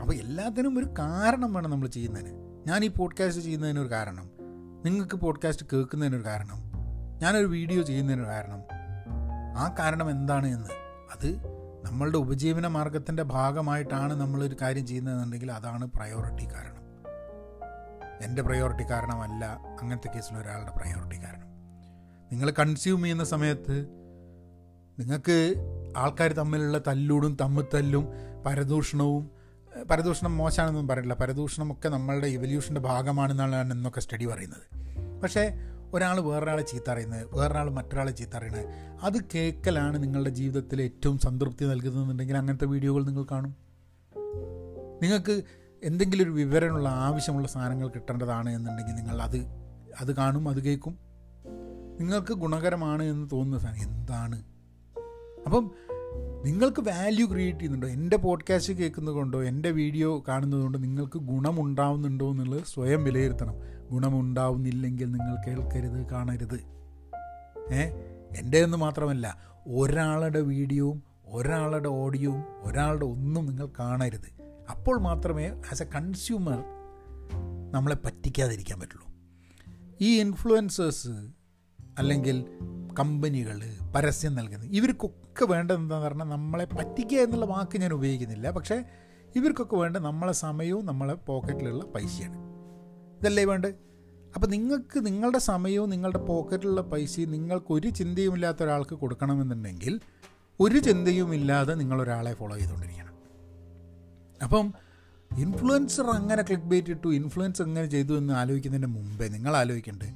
അപ്പോൾ 0.00 0.14
എല്ലാത്തിനും 0.14 0.78
ഒരു 0.78 0.86
കാരണം 0.98 1.52
വേണം 1.52 1.70
നമ്മൾ 1.70 1.88
ചെയ്യുന്നതിന്. 1.88 2.34
ഞാൻ 2.66 2.84
ഈ 2.84 2.88
പോഡ്കാസ്റ്റ് 2.88 3.42
ചെയ്യുന്നതിനൊരു 3.42 3.90
കാരണം. 3.90 4.30
നിങ്ങൾക്ക് 4.84 5.16
പോഡ്കാസ്റ്റ് 5.16 5.66
കേൾക്കുന്നതിനൊരു 5.72 6.24
കാരണം. 6.24 6.58
ഞാനൊരു 7.22 7.46
വീഡിയോ 7.46 7.82
ചെയ്യുന്നതിനൊരു 7.82 8.28
കാരണം. 8.28 8.62
ആ 9.58 9.74
കാരണം 9.78 10.10
എന്താണ് 10.10 10.46
എന്ന്. 10.46 10.68
അത് 11.12 11.53
നമ്മളുടെ 11.84 12.16
ഉപജീവന 12.16 12.66
മാർഗത്തിന്റെ 12.66 13.22
ഭാഗമായിട്ടാണ് 13.22 14.20
നമ്മളൊരു 14.20 14.56
കാര്യം 14.62 14.86
ചെയ്യുന്നതെന്നുണ്ടെങ്കിൽ 14.86 15.52
അതാണ് 15.52 15.86
പ്രയോറിറ്റി 15.86 16.44
കാരണം. 16.44 16.84
എന്റെ 18.22 18.42
പ്രയോറിറ്റി 18.42 18.90
കാരണമല്ല 18.90 19.44
അങ്ങനത്തെ 19.80 20.08
കേസിൽ 20.08 20.36
ഒരാളുടെ 20.36 20.70
പ്രയോറിറ്റി 20.70 21.24
കാരണം. 21.24 21.44
നിങ്ങൾ 22.32 22.50
കൺസ്യൂം 22.50 23.02
ചെയ്യുന്ന 23.02 23.24
സമയത്ത് 23.24 23.86
നിങ്ങൾക്ക് 24.98 25.54
ആൾക്കാർ 25.96 26.32
തമ്മിലുള്ള 26.32 26.78
തല്ലൂടും 26.78 27.36
തമ്മിത്തല്ലും 27.40 28.08
പരദൂഷണവും 28.46 29.30
പരദൂഷണം 29.90 30.36
മോശമാണെന്നൊന്നും 30.36 30.94
പറയില്ല. 30.94 31.14
പരദൂഷണമൊക്കെ 31.14 31.88
നമ്മളുടെ 31.88 32.26
ഇവല്യൂഷന്റെ 32.26 32.80
ഭാഗമാണെന്നാണ് 32.80 33.72
എന്നൊക്കെ 33.72 34.00
സ്റ്റഡി 34.00 34.24
പറയുന്നത്. 34.24 34.84
പക്ഷേ 35.22 35.58
ഒരാൾ 35.92 36.20
വേറൊരാളെ 36.20 36.62
ചീത്ത 36.62 36.90
അറിയുന്നത് 36.90 37.26
വേറൊരാൾ 37.36 37.70
മറ്റൊരാളെ 37.70 38.10
ചീത്ത 38.10 38.36
അറിയുന്നത്. 38.36 38.66
അത് 39.02 39.24
കേൾക്കലാണ് 39.34 40.02
നിങ്ങളുടെ 40.02 40.30
ജീവിതത്തിൽ 40.30 40.82
ഏറ്റവും 40.82 41.18
സംതൃപ്തി 41.18 41.64
നൽകുന്നതെന്നുണ്ടെങ്കിൽ 41.64 42.36
അങ്ങനത്തെ 42.36 42.64
വീഡിയോകൾ 42.64 43.04
നിങ്ങൾ 43.04 43.26
കാണും. 43.30 43.54
നിങ്ങൾക്ക് 45.02 45.42
എന്തെങ്കിലും 45.84 46.24
ഒരു 46.24 46.30
വിവരമുള്ള 46.30 46.88
ആവശ്യമുള്ള 46.88 47.48
സാധനങ്ങൾ 47.48 47.88
കിട്ടേണ്ടതാണ് 47.88 48.50
എന്നുണ്ടെങ്കിൽ 48.50 48.92
നിങ്ങൾ 48.92 49.22
അത് 49.22 49.46
അത് 50.00 50.16
കാണും 50.16 50.48
അത് 50.48 50.62
കേൾക്കും. 50.62 50.98
നിങ്ങൾക്ക് 52.00 52.32
ഗുണകരമാണ് 52.32 53.02
എന്ന് 53.02 53.28
തോന്നുന്ന 53.32 53.58
സാധനം 53.58 53.82
എന്താണ്? 53.82 54.42
അപ്പം 55.46 55.70
നിങ്ങൾക്ക് 56.44 56.80
വാല്യൂ 56.80 57.26
ക്രിയേറ്റ് 57.26 57.58
ചെയ്യുന്നുണ്ടോ? 57.58 57.88
എന്റെ 57.88 58.16
പോഡ്കാസ്റ്റ് 58.16 58.72
കേൾക്കുന്നത് 58.72 59.14
കൊണ്ടോ 59.14 59.42
എന്റെ 59.42 59.70
വീഡിയോ 59.70 60.24
കാണുന്നത് 60.28 60.60
കൊണ്ടോ 60.60 60.78
നിങ്ങൾക്ക് 60.78 61.18
ഗുണമുണ്ടാവുന്നുണ്ടോ 61.18 62.30
എന്നുള്ളത് 62.30 62.62
സ്വയം 62.64 63.04
വിലയിരുത്തണം. 63.04 63.54
ഗുണമുണ്ടാവുന്നില്ലെങ്കിൽ 63.90 65.12
നിങ്ങൾ 65.12 65.36
കേൾക്കരുത് 65.46 66.10
കാണരുത്. 66.10 66.60
ഏ? 67.72 67.82
എന്റെ 68.36 68.66
മാത്രമല്ല 68.66 69.38
ഒരാളുടെ 69.68 70.40
വീഡിയോവും 70.40 71.02
ഒരാളുടെ 71.26 71.88
ഓഡിയോവും 71.88 72.44
ഒരാളുടെ 72.62 73.04
ഒന്നും 73.04 73.46
നിങ്ങൾ 73.46 73.68
കാണരുത്. 73.78 74.44
അപ്പോൾ 74.70 75.00
മാത്രമേ 75.00 75.48
ആസ് 75.48 75.82
എ 75.82 75.86
കൺസ്യൂമർ 75.94 76.64
നമ്മളെ 77.72 77.96
പറ്റിക്കാതിരിക്കാൻ 78.04 78.80
പറ്റുള്ളൂ. 78.80 79.14
ഈ 80.00 80.20
ഇൻഫ്ലുവൻസേഴ്സ് 80.20 81.08
അല്ലെങ്കിൽ 81.98 82.44
കമ്പനികൾ 82.98 83.60
പരസ്യം 83.96 84.34
നൽകുന്നത് 84.34 84.68
ഇവർക്കൊക്കെ 84.68 85.44
വേണ്ടത് 85.44 85.76
എന്താണെന്ന് 85.76 86.08
പറഞ്ഞാൽ 86.08 86.26
നമ്മളെ 86.26 86.64
പറ്റിക്കുക 86.64 87.18
എന്നുള്ള 87.18 87.46
വാക്ക് 87.46 87.78
ഞാൻ 87.78 87.92
ഉപയോഗിക്കുന്നില്ല. 87.92 88.50
പക്ഷേ 88.50 88.84
ഇവർക്കൊക്കെ 89.36 89.76
വേണ്ട 89.76 89.96
നമ്മളെ 89.96 90.32
സമയവും 90.32 90.86
നമ്മളെ 90.86 91.14
പോക്കറ്റിലുള്ള 91.14 91.84
പൈസയാണ്. 91.84 92.43
ഇതല്ലേ 93.24 93.44
വേണ്ട? 93.44 93.66
അപ്പോൾ 94.34 94.46
നിങ്ങൾക്ക് 94.46 95.06
നിങ്ങളുടെ 95.06 95.38
സമയവും 95.38 95.90
നിങ്ങളുടെ 95.90 96.18
പോക്കറ്റിലുള്ള 96.18 96.80
പൈസയും 96.80 97.30
നിങ്ങൾക്ക് 97.30 97.72
ഒരു 97.72 97.88
ചിന്തയുമില്ലാത്ത 97.88 98.62
ഒരാൾക്ക് 98.62 98.94
കൊടുക്കണമെന്നുണ്ടെങ്കിൽ 98.94 100.00
ഒരു 100.60 100.78
ചിന്തയുമില്ലാതെ 100.78 101.74
നിങ്ങളൊരാളെ 101.74 102.34
ഫോളോ 102.34 102.56
ചെയ്തുകൊണ്ടിരിക്കണം. 102.56 103.14
അപ്പം 104.42 104.74
ഇൻഫ്ലുവൻസർ 105.30 106.06
അങ്ങനെ 106.10 106.42
ക്ലിക്ക് 106.42 106.64
ബേറ്റ് 106.64 106.90
ഇട്ടു 106.90 107.08
ഇൻഫ്ലുവൻസ് 107.08 107.62
എങ്ങനെ 107.62 107.86
ചെയ്തു 107.86 108.12
എന്ന് 108.18 108.34
ആലോചിക്കുന്നതിന് 108.34 108.86
മുമ്പേ 108.86 109.28
നിങ്ങൾ 109.28 109.56
ആലോചിക്കേണ്ടത് 109.56 110.10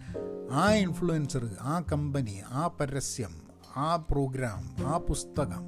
ആ 0.52 0.70
ഇൻഫ്ലുവൻസർ 0.74 1.44
ആ 1.60 1.84
കമ്പനി 1.92 2.42
ആ 2.50 2.70
പരസ്യം 2.80 3.32
ആ 3.76 3.96
പ്രോഗ്രാം 3.96 4.76
ആ 4.86 4.96
പുസ്തകം 4.98 5.64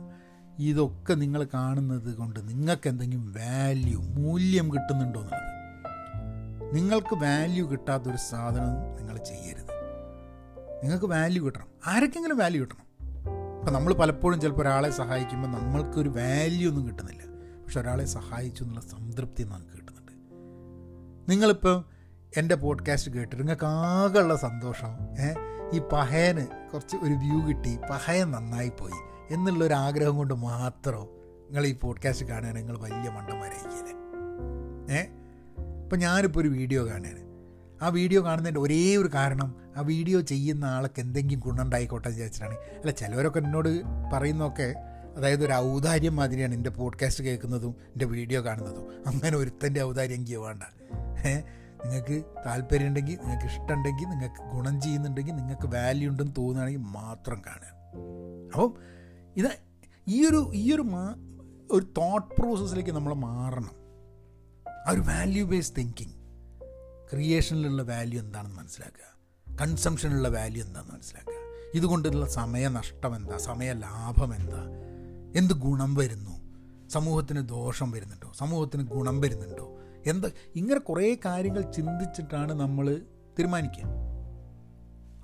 ഇതൊക്കെ 0.58 1.14
നിങ്ങൾ 1.14 1.48
കാണുന്നത് 1.54 2.16
കൊണ്ട് 2.16 2.48
നിങ്ങൾക്ക് 2.48 2.88
എന്തെങ്കിലും 2.88 3.32
വാല്യൂ 3.32 4.00
മൂല്യം 4.00 4.74
കിട്ടുന്നുണ്ടോ 4.74 5.20
എന്നുള്ളത് 5.20 5.59
നിങ്ങൾക്ക് 6.72 7.14
വാല്യൂ 7.14 7.66
കിട്ടാത്തൊരു 7.66 8.16
സാധനം 8.16 8.96
നിങ്ങൾ 8.96 9.16
ചെയ്യരുത്. 9.16 9.70
നിങ്ങൾക്ക് 10.82 11.06
വാല്യൂ 11.06 11.44
കിട്ടണം. 11.44 11.66
ആരൊക്കെങ്കിലും 11.86 12.38
വാല്യൂ 12.38 12.60
കിട്ടണം. 12.60 12.86
അപ്പം 13.58 13.72
നമ്മൾ 13.72 13.94
പലപ്പോഴും 13.94 14.40
ചിലപ്പോൾ 14.40 14.60
ഒരാളെ 14.62 14.90
സഹായിക്കുമ്പോൾ 14.90 15.48
നമ്മൾക്കൊരു 15.48 16.08
വാല്യൂ 16.08 16.68
ഒന്നും 16.68 16.88
കിട്ടുന്നില്ല. 16.88 17.22
പക്ഷെ 17.64 17.80
ഒരാളെ 17.80 18.04
സഹായിച്ചു 18.04 18.62
എന്നുള്ള 18.62 18.80
സംതൃപ്തി 18.80 19.42
നമുക്ക് 19.42 19.72
കിട്ടുന്നുണ്ട്. 19.76 20.12
നിങ്ങളിപ്പോൾ 21.30 21.84
എന്റെ 22.36 22.54
പോഡ്കാസ്റ്റ് 22.54 23.10
കേട്ടിട്ട് 23.10 23.42
നിങ്ങൾക്ക് 23.42 23.64
ആകെയുള്ള 23.66 24.36
സന്തോഷം 24.36 24.88
ഈ 25.72 25.78
പഹയന് 25.78 26.46
കുറച്ച് 26.72 26.96
ഒരു 26.96 27.12
വ്യൂ 27.12 27.48
കിട്ടി 27.48 27.78
പഹയൻ 27.90 28.30
നന്നായി 28.30 28.68
പോയി 28.68 29.32
എന്നുള്ളൊരു 29.34 29.74
ആഗ്രഹം 29.74 30.16
കൊണ്ട് 30.16 30.34
മാത്രം 30.34 31.00
നിങ്ങൾ 31.44 31.66
ഈ 31.66 31.78
പോഡ്കാസ്റ്റ് 31.78 32.26
കാണാൻ 32.26 32.54
നിങ്ങൾ 32.54 32.78
വലിയ 32.78 33.10
മണ്ടന്മാരായിരിക്കില്ലേ 33.10 33.94
ഏ? 34.96 35.19
ഇപ്പം 35.90 36.00
ഞാനിപ്പോൾ 36.00 36.40
ഒരു 36.40 36.48
വീഡിയോ 36.48 36.86
കാണുകയാണ്. 36.86 37.22
ആ 37.82 37.88
വീഡിയോ 37.88 38.24
കാണുന്നതിന്റെ 38.24 38.60
ഒരേ 38.60 38.96
ഒരു 38.96 39.08
കാരണം 39.14 39.54
ആ 39.76 39.80
വീഡിയോ 39.80 40.20
ചെയ്യുന്ന 40.20 40.64
ആൾക്ക് 40.64 41.00
എന്തെങ്കിലും 41.00 41.40
ഗുണമുണ്ടായിക്കോട്ടെ 41.40 42.08
എന്ന് 42.08 42.16
വിചാരിച്ചിട്ടാണ്. 42.16 42.54
അല്ല 42.54 42.90
ചിലവരൊക്കെ 42.90 43.38
എന്നോട് 43.38 43.68
പറയുന്നതൊക്കെ 44.12 44.74
അതായത് 45.16 45.44
ഒരു 45.46 45.52
ഔദാര്യം 45.52 46.16
മാതിരിയാണ് 46.16 46.54
എന്റെ 46.54 46.70
പോഡ്കാസ്റ്റ് 46.70 47.24
കേൾക്കുന്നതും 47.24 47.74
എന്റെ 47.86 48.04
വീഡിയോ 48.04 48.44
കാണുന്നതും. 48.44 48.84
അങ്ങനെ 49.06 49.36
ഒരുത്തന്റെ 49.36 49.82
ഔദാര്യം 49.82 50.14
എനിക്ക് 50.14 50.36
വേണ്ട. 50.36 50.62
നിങ്ങൾക്ക് 51.84 52.24
താല്പര്യം 52.46 52.86
ഉണ്ടെങ്കിൽ 52.86 53.18
നിങ്ങൾക്ക് 53.22 53.46
ഇഷ്ടമുണ്ടെങ്കിൽ 53.46 54.08
നിങ്ങൾക്ക് 54.08 54.54
ഗുണം 54.54 54.80
ചെയ്യുന്നുണ്ടെങ്കിൽ 54.80 55.32
നിങ്ങൾക്ക് 55.32 55.74
വാല്യൂ 55.74 56.10
ഉണ്ടെന്ന് 56.10 56.32
തോന്നുകയാണെങ്കിൽ 56.38 56.80
മാത്രം 56.80 57.42
കാണുക. 57.46 57.74
അപ്പം 58.52 58.74
ഇത് 59.36 59.50
ഈ 60.08 60.26
ഒരു 60.28 60.50
ഈ 60.54 60.74
ഒരു 60.74 60.82
മാ 60.82 61.04
ഒരു 61.70 61.84
തോട്ട് 61.84 62.40
പ്രോസസ്സിലേക്ക് 62.40 62.90
നമ്മൾ 62.90 63.14
മാറണം. 63.14 63.79
ആ 64.88 64.90
ഒരു 64.90 65.00
വാല്യൂ 65.00 65.46
ബേസ്ഡ് 65.46 65.76
തിങ്കിങ് 65.76 66.12
ക്രിയേഷനിലുള്ള 67.12 67.82
വാല്യൂ 67.82 68.20
എന്താണെന്ന് 68.20 68.56
മനസ്സിലാക്കുക. 68.56 69.56
കൺസംഷനിലുള്ള 69.60 70.28
വാല്യൂ 70.28 70.64
എന്താണെന്ന് 70.64 70.94
മനസ്സിലാക്കുക. 70.94 71.34
ഇതുകൊണ്ടുള്ള 71.74 72.26
സമയനഷ്ടം 72.26 73.16
എന്താ? 73.16 73.38
സമയ 73.38 73.72
ലാഭം 73.72 74.34
എന്താ? 74.34 74.66
എന്ത് 75.36 75.54
ഗുണം 75.54 75.94
വരുന്നു? 75.94 76.40
സമൂഹത്തിന് 76.88 77.48
ദോഷം 77.48 77.90
വരുന്നുണ്ടോ? 77.90 78.32
സമൂഹത്തിന് 78.38 78.82
ഗുണം 78.82 79.20
വരുന്നുണ്ടോ? 79.20 79.78
എന്താ? 80.06 80.30
ഇങ്ങനെ 80.56 80.80
കുറേ 80.80 81.16
കാര്യങ്ങൾ 81.24 81.72
ചിന്തിച്ചിട്ടാണ് 81.72 82.52
നമ്മൾ 82.52 83.02
തീരുമാനിക്കുക. 83.38 83.84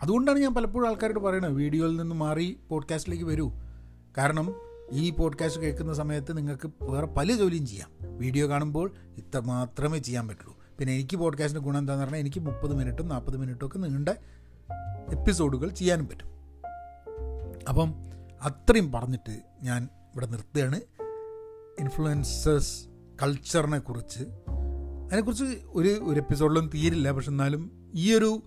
അതുകൊണ്ടാണ് 0.02 0.38
ഞാൻ 0.38 0.54
പലപ്പോഴും 0.54 0.88
ആൾക്കാരോട് 0.88 1.20
പറയുന്നത് 1.20 1.52
വീഡിയോയിൽ 1.52 1.96
നിന്ന് 1.96 2.14
മാറി 2.14 2.60
പോഡ്കാസ്റ്റിലേക്ക് 2.68 3.24
വരൂ. 3.24 3.52
കാരണം 4.18 4.54
ഈ 4.92 5.10
പോഡ്കാസ്റ്റ് 5.10 5.60
കേൾക്കുന്ന 5.60 5.94
സമയത്ത് 5.94 6.36
നിങ്ങൾക്ക് 6.36 6.70
വേറെ 6.82 7.06
പല 7.06 7.32
ജോലിയും 7.32 7.66
ചെയ്യാം. 7.66 7.90
വീഡിയോ 8.18 8.48
കാണുമ്പോൾ 8.48 8.92
ഇത്ര 9.16 9.40
മാത്രമേ 9.40 9.98
ചെയ്യാൻ 9.98 10.28
പറ്റുള്ളൂ. 10.28 10.58
പിന്നെ 10.78 10.94
എനിക്ക് 10.94 11.16
പോഡ്കാസ്റ്റിന്റെ 11.16 11.66
ഗുണം 11.66 11.78
എന്താണെന്ന് 11.78 12.04
പറഞ്ഞാൽ 12.04 12.20
എനിക്ക് 12.20 12.40
മുപ്പത് 12.40 12.74
മിനിറ്റും 12.74 13.08
നാൽപ്പത് 13.08 13.36
മിനിറ്റും 13.36 13.66
ഒക്കെ 13.66 13.78
നീണ്ട 13.78 14.08
എപ്പിസോഡുകൾ 15.18 15.68
ചെയ്യാനും 15.68 16.08
പറ്റും. 16.08 16.26
അപ്പം 17.68 17.94
അത്രയും 18.42 18.92
പറഞ്ഞിട്ട് 18.92 19.40
ഞാൻ 19.62 19.84
ഇവിടെ 19.84 20.26
നിർത്തുകയാണ്. 20.26 20.80
ഇൻഫ്ലുവൻസേഴ്സ് 21.80 22.86
കൾച്ചറിനെ 23.22 23.78
കുറിച്ച്. 23.78 24.24
അതിനെക്കുറിച്ച് 25.06 25.44
ഒരു 25.68 25.88
ഒരു 25.88 26.20
എപ്പിസോഡിലും 26.20 26.70
തീരില്ല. 26.74 27.10
പക്ഷെ 27.10 27.30
എന്നാലും 27.30 27.90
ഈ 27.94 28.14
ഒരു 28.14 28.42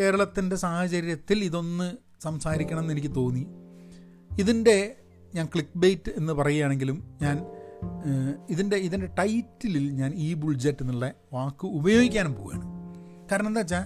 കേരളത്തിന്റെ 0.00 0.56
സാഹചര്യത്തിൽ 0.56 1.44
ഇതൊന്ന് 1.44 1.92
സംസാരിക്കണം 2.22 2.80
എന്ന് 2.80 2.94
എനിക്ക് 2.94 3.14
തോന്നി. 3.14 3.46
ഇതിന്റെ 4.38 4.96
ഞാൻ 5.36 5.46
ക്ലിക്ക് 5.46 5.78
ബെയ്റ്റ് 5.78 6.10
എന്ന് 6.16 6.32
പറയുകയാണെങ്കിലും 6.32 7.18
ഞാൻ 7.22 7.36
ഇതിന്റെ 8.50 8.76
ഇതിന്റെ 8.76 9.06
ടൈറ്റിലിൽ 9.06 9.90
ഞാൻ 9.90 10.12
ഈ 10.14 10.34
ബുൾജെറ്റ് 10.34 10.82
എന്നുള്ള 10.82 11.12
വാക്ക് 11.32 11.66
ഉപയോഗിക്കാനും 11.66 12.34
പോവുകയാണ്. 12.34 12.66
കാരണം 13.30 13.46
എന്താ 13.46 13.60
വെച്ചാൽ 13.60 13.84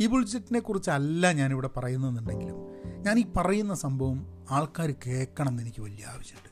ഈ 0.00 0.06
ബുൾജെറ്റിനെ 0.06 0.60
കുറിച്ചല്ല 0.60 1.32
ഞാനിവിടെ 1.32 1.70
പറയുന്നതെന്നുണ്ടെങ്കിലും 1.76 2.56
ഞാൻ 3.02 3.18
ഈ 3.18 3.24
പറയുന്ന 3.36 3.74
സംഭവം 3.74 4.44
ആൾക്കാർ 4.50 4.94
കേൾക്കണം 5.06 5.48
എന്ന് 5.48 5.62
എനിക്ക് 5.62 5.82
വലിയ 5.82 6.04
ആവശ്യമുണ്ട്. 6.14 6.50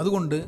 അതുകൊണ്ട് 0.00 0.44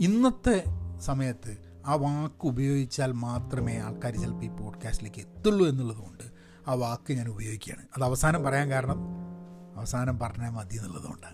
ഇന്നത്തെ 0.00 0.64
സമയത്ത് 0.98 1.56
ആ 1.86 1.94
വാക്ക് 1.94 2.46
ഉപയോഗിച്ചാൽ 2.46 3.12
മാത്രമേ 3.12 3.78
ആൾക്കാർ 3.78 4.16
ചിലപ്പോൾ 4.16 4.44
ഈ 4.44 4.48
പോഡ്കാസ്റ്റിലേക്ക് 4.48 5.20
എത്തുള്ളൂ 5.20 5.68
എന്നുള്ളതുകൊണ്ട് 5.68 6.24
ആ 6.66 6.72
വാക്ക് 6.72 7.12
ഞാൻ 7.12 7.28
ഉപയോഗിക്കുകയാണ്. 7.28 7.86
അത് 7.96 8.04
അവസാനം 8.04 8.42
പറയാൻ 8.42 8.70
കാരണം 8.70 8.98
അവസാനം 9.76 10.18
പറഞ്ഞാൽ 10.18 10.50
മതി 10.50 10.76
എന്നുള്ളതുകൊണ്ട് 10.76 11.30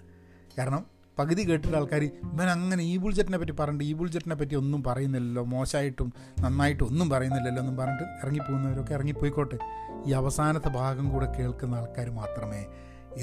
കാരണം 0.59 0.96
പകുതി 1.19 1.43
കേട്ടിട്ട് 1.49 1.77
ആൾക്കാർ 1.77 2.03
ഇവൻ 2.05 2.49
അങ്ങനെ 2.49 2.83
ഈ 2.83 2.97
ബുൾജറ്റിനെ 2.97 3.39
പറ്റി 3.39 3.53
പറഞ്ഞിട്ട് 3.53 3.85
ഈ 3.85 3.93
ബുൾജറ്റിനെ 3.93 4.35
പറ്റി 4.35 4.55
ഒന്നും 4.55 4.83
പറയുന്നില്ലല്ലോ 4.85 5.45
മോശമായിട്ടും 5.45 6.13
നന്നായിട്ടും 6.41 6.87
ഒന്നും 6.87 7.11
പറയുന്നില്ലല്ലോ 7.11 7.63
എന്നും 7.63 7.77
പറഞ്ഞിട്ട് 7.77 8.05
ഇറങ്ങിപ്പോകുന്നവരൊക്കെ 8.23 8.95
ഇറങ്ങിപ്പോയിക്കോട്ടെ. 8.95 9.59
ഈ 10.07 10.13
അവസാനത്തെ 10.13 10.69
ഭാഗം 10.69 11.09
കൂടെ 11.09 11.27
കേൾക്കുന്ന 11.39 11.75
ആൾക്കാർ 11.75 12.11
മാത്രമേ 12.11 12.67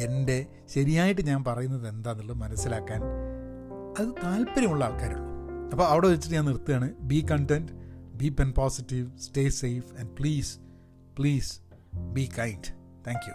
എന്റെ 0.05 0.45
ശരിയായിട്ട് 0.73 1.21
ഞാൻ 1.21 1.43
പറയുന്നത് 1.43 1.87
എന്താണെന്നുള്ളത് 1.87 2.37
മനസ്സിലാക്കാൻ 2.37 3.01
അത് 3.99 4.07
താല്പര്യമുള്ള 4.23 4.85
ആൾക്കാരുള്ളൂ. 4.85 5.29
അപ്പോൾ 5.71 5.87
അവിടെ 5.87 6.07
വെച്ചിട്ട് 6.07 6.35
ഞാൻ 6.35 6.45
നിർത്തുകയാണ്. 6.45 6.89
Be 6.99 7.27
content 7.31 7.71
be 8.21 8.29
pen 8.29 8.53
positive 8.53 9.07
stay 9.17 9.49
safe 9.49 9.89
and 9.99 10.09
please 10.09 10.59
please 11.19 11.53
be 11.95 12.29
kind 12.39 12.69
thank 13.07 13.27
you 13.29 13.33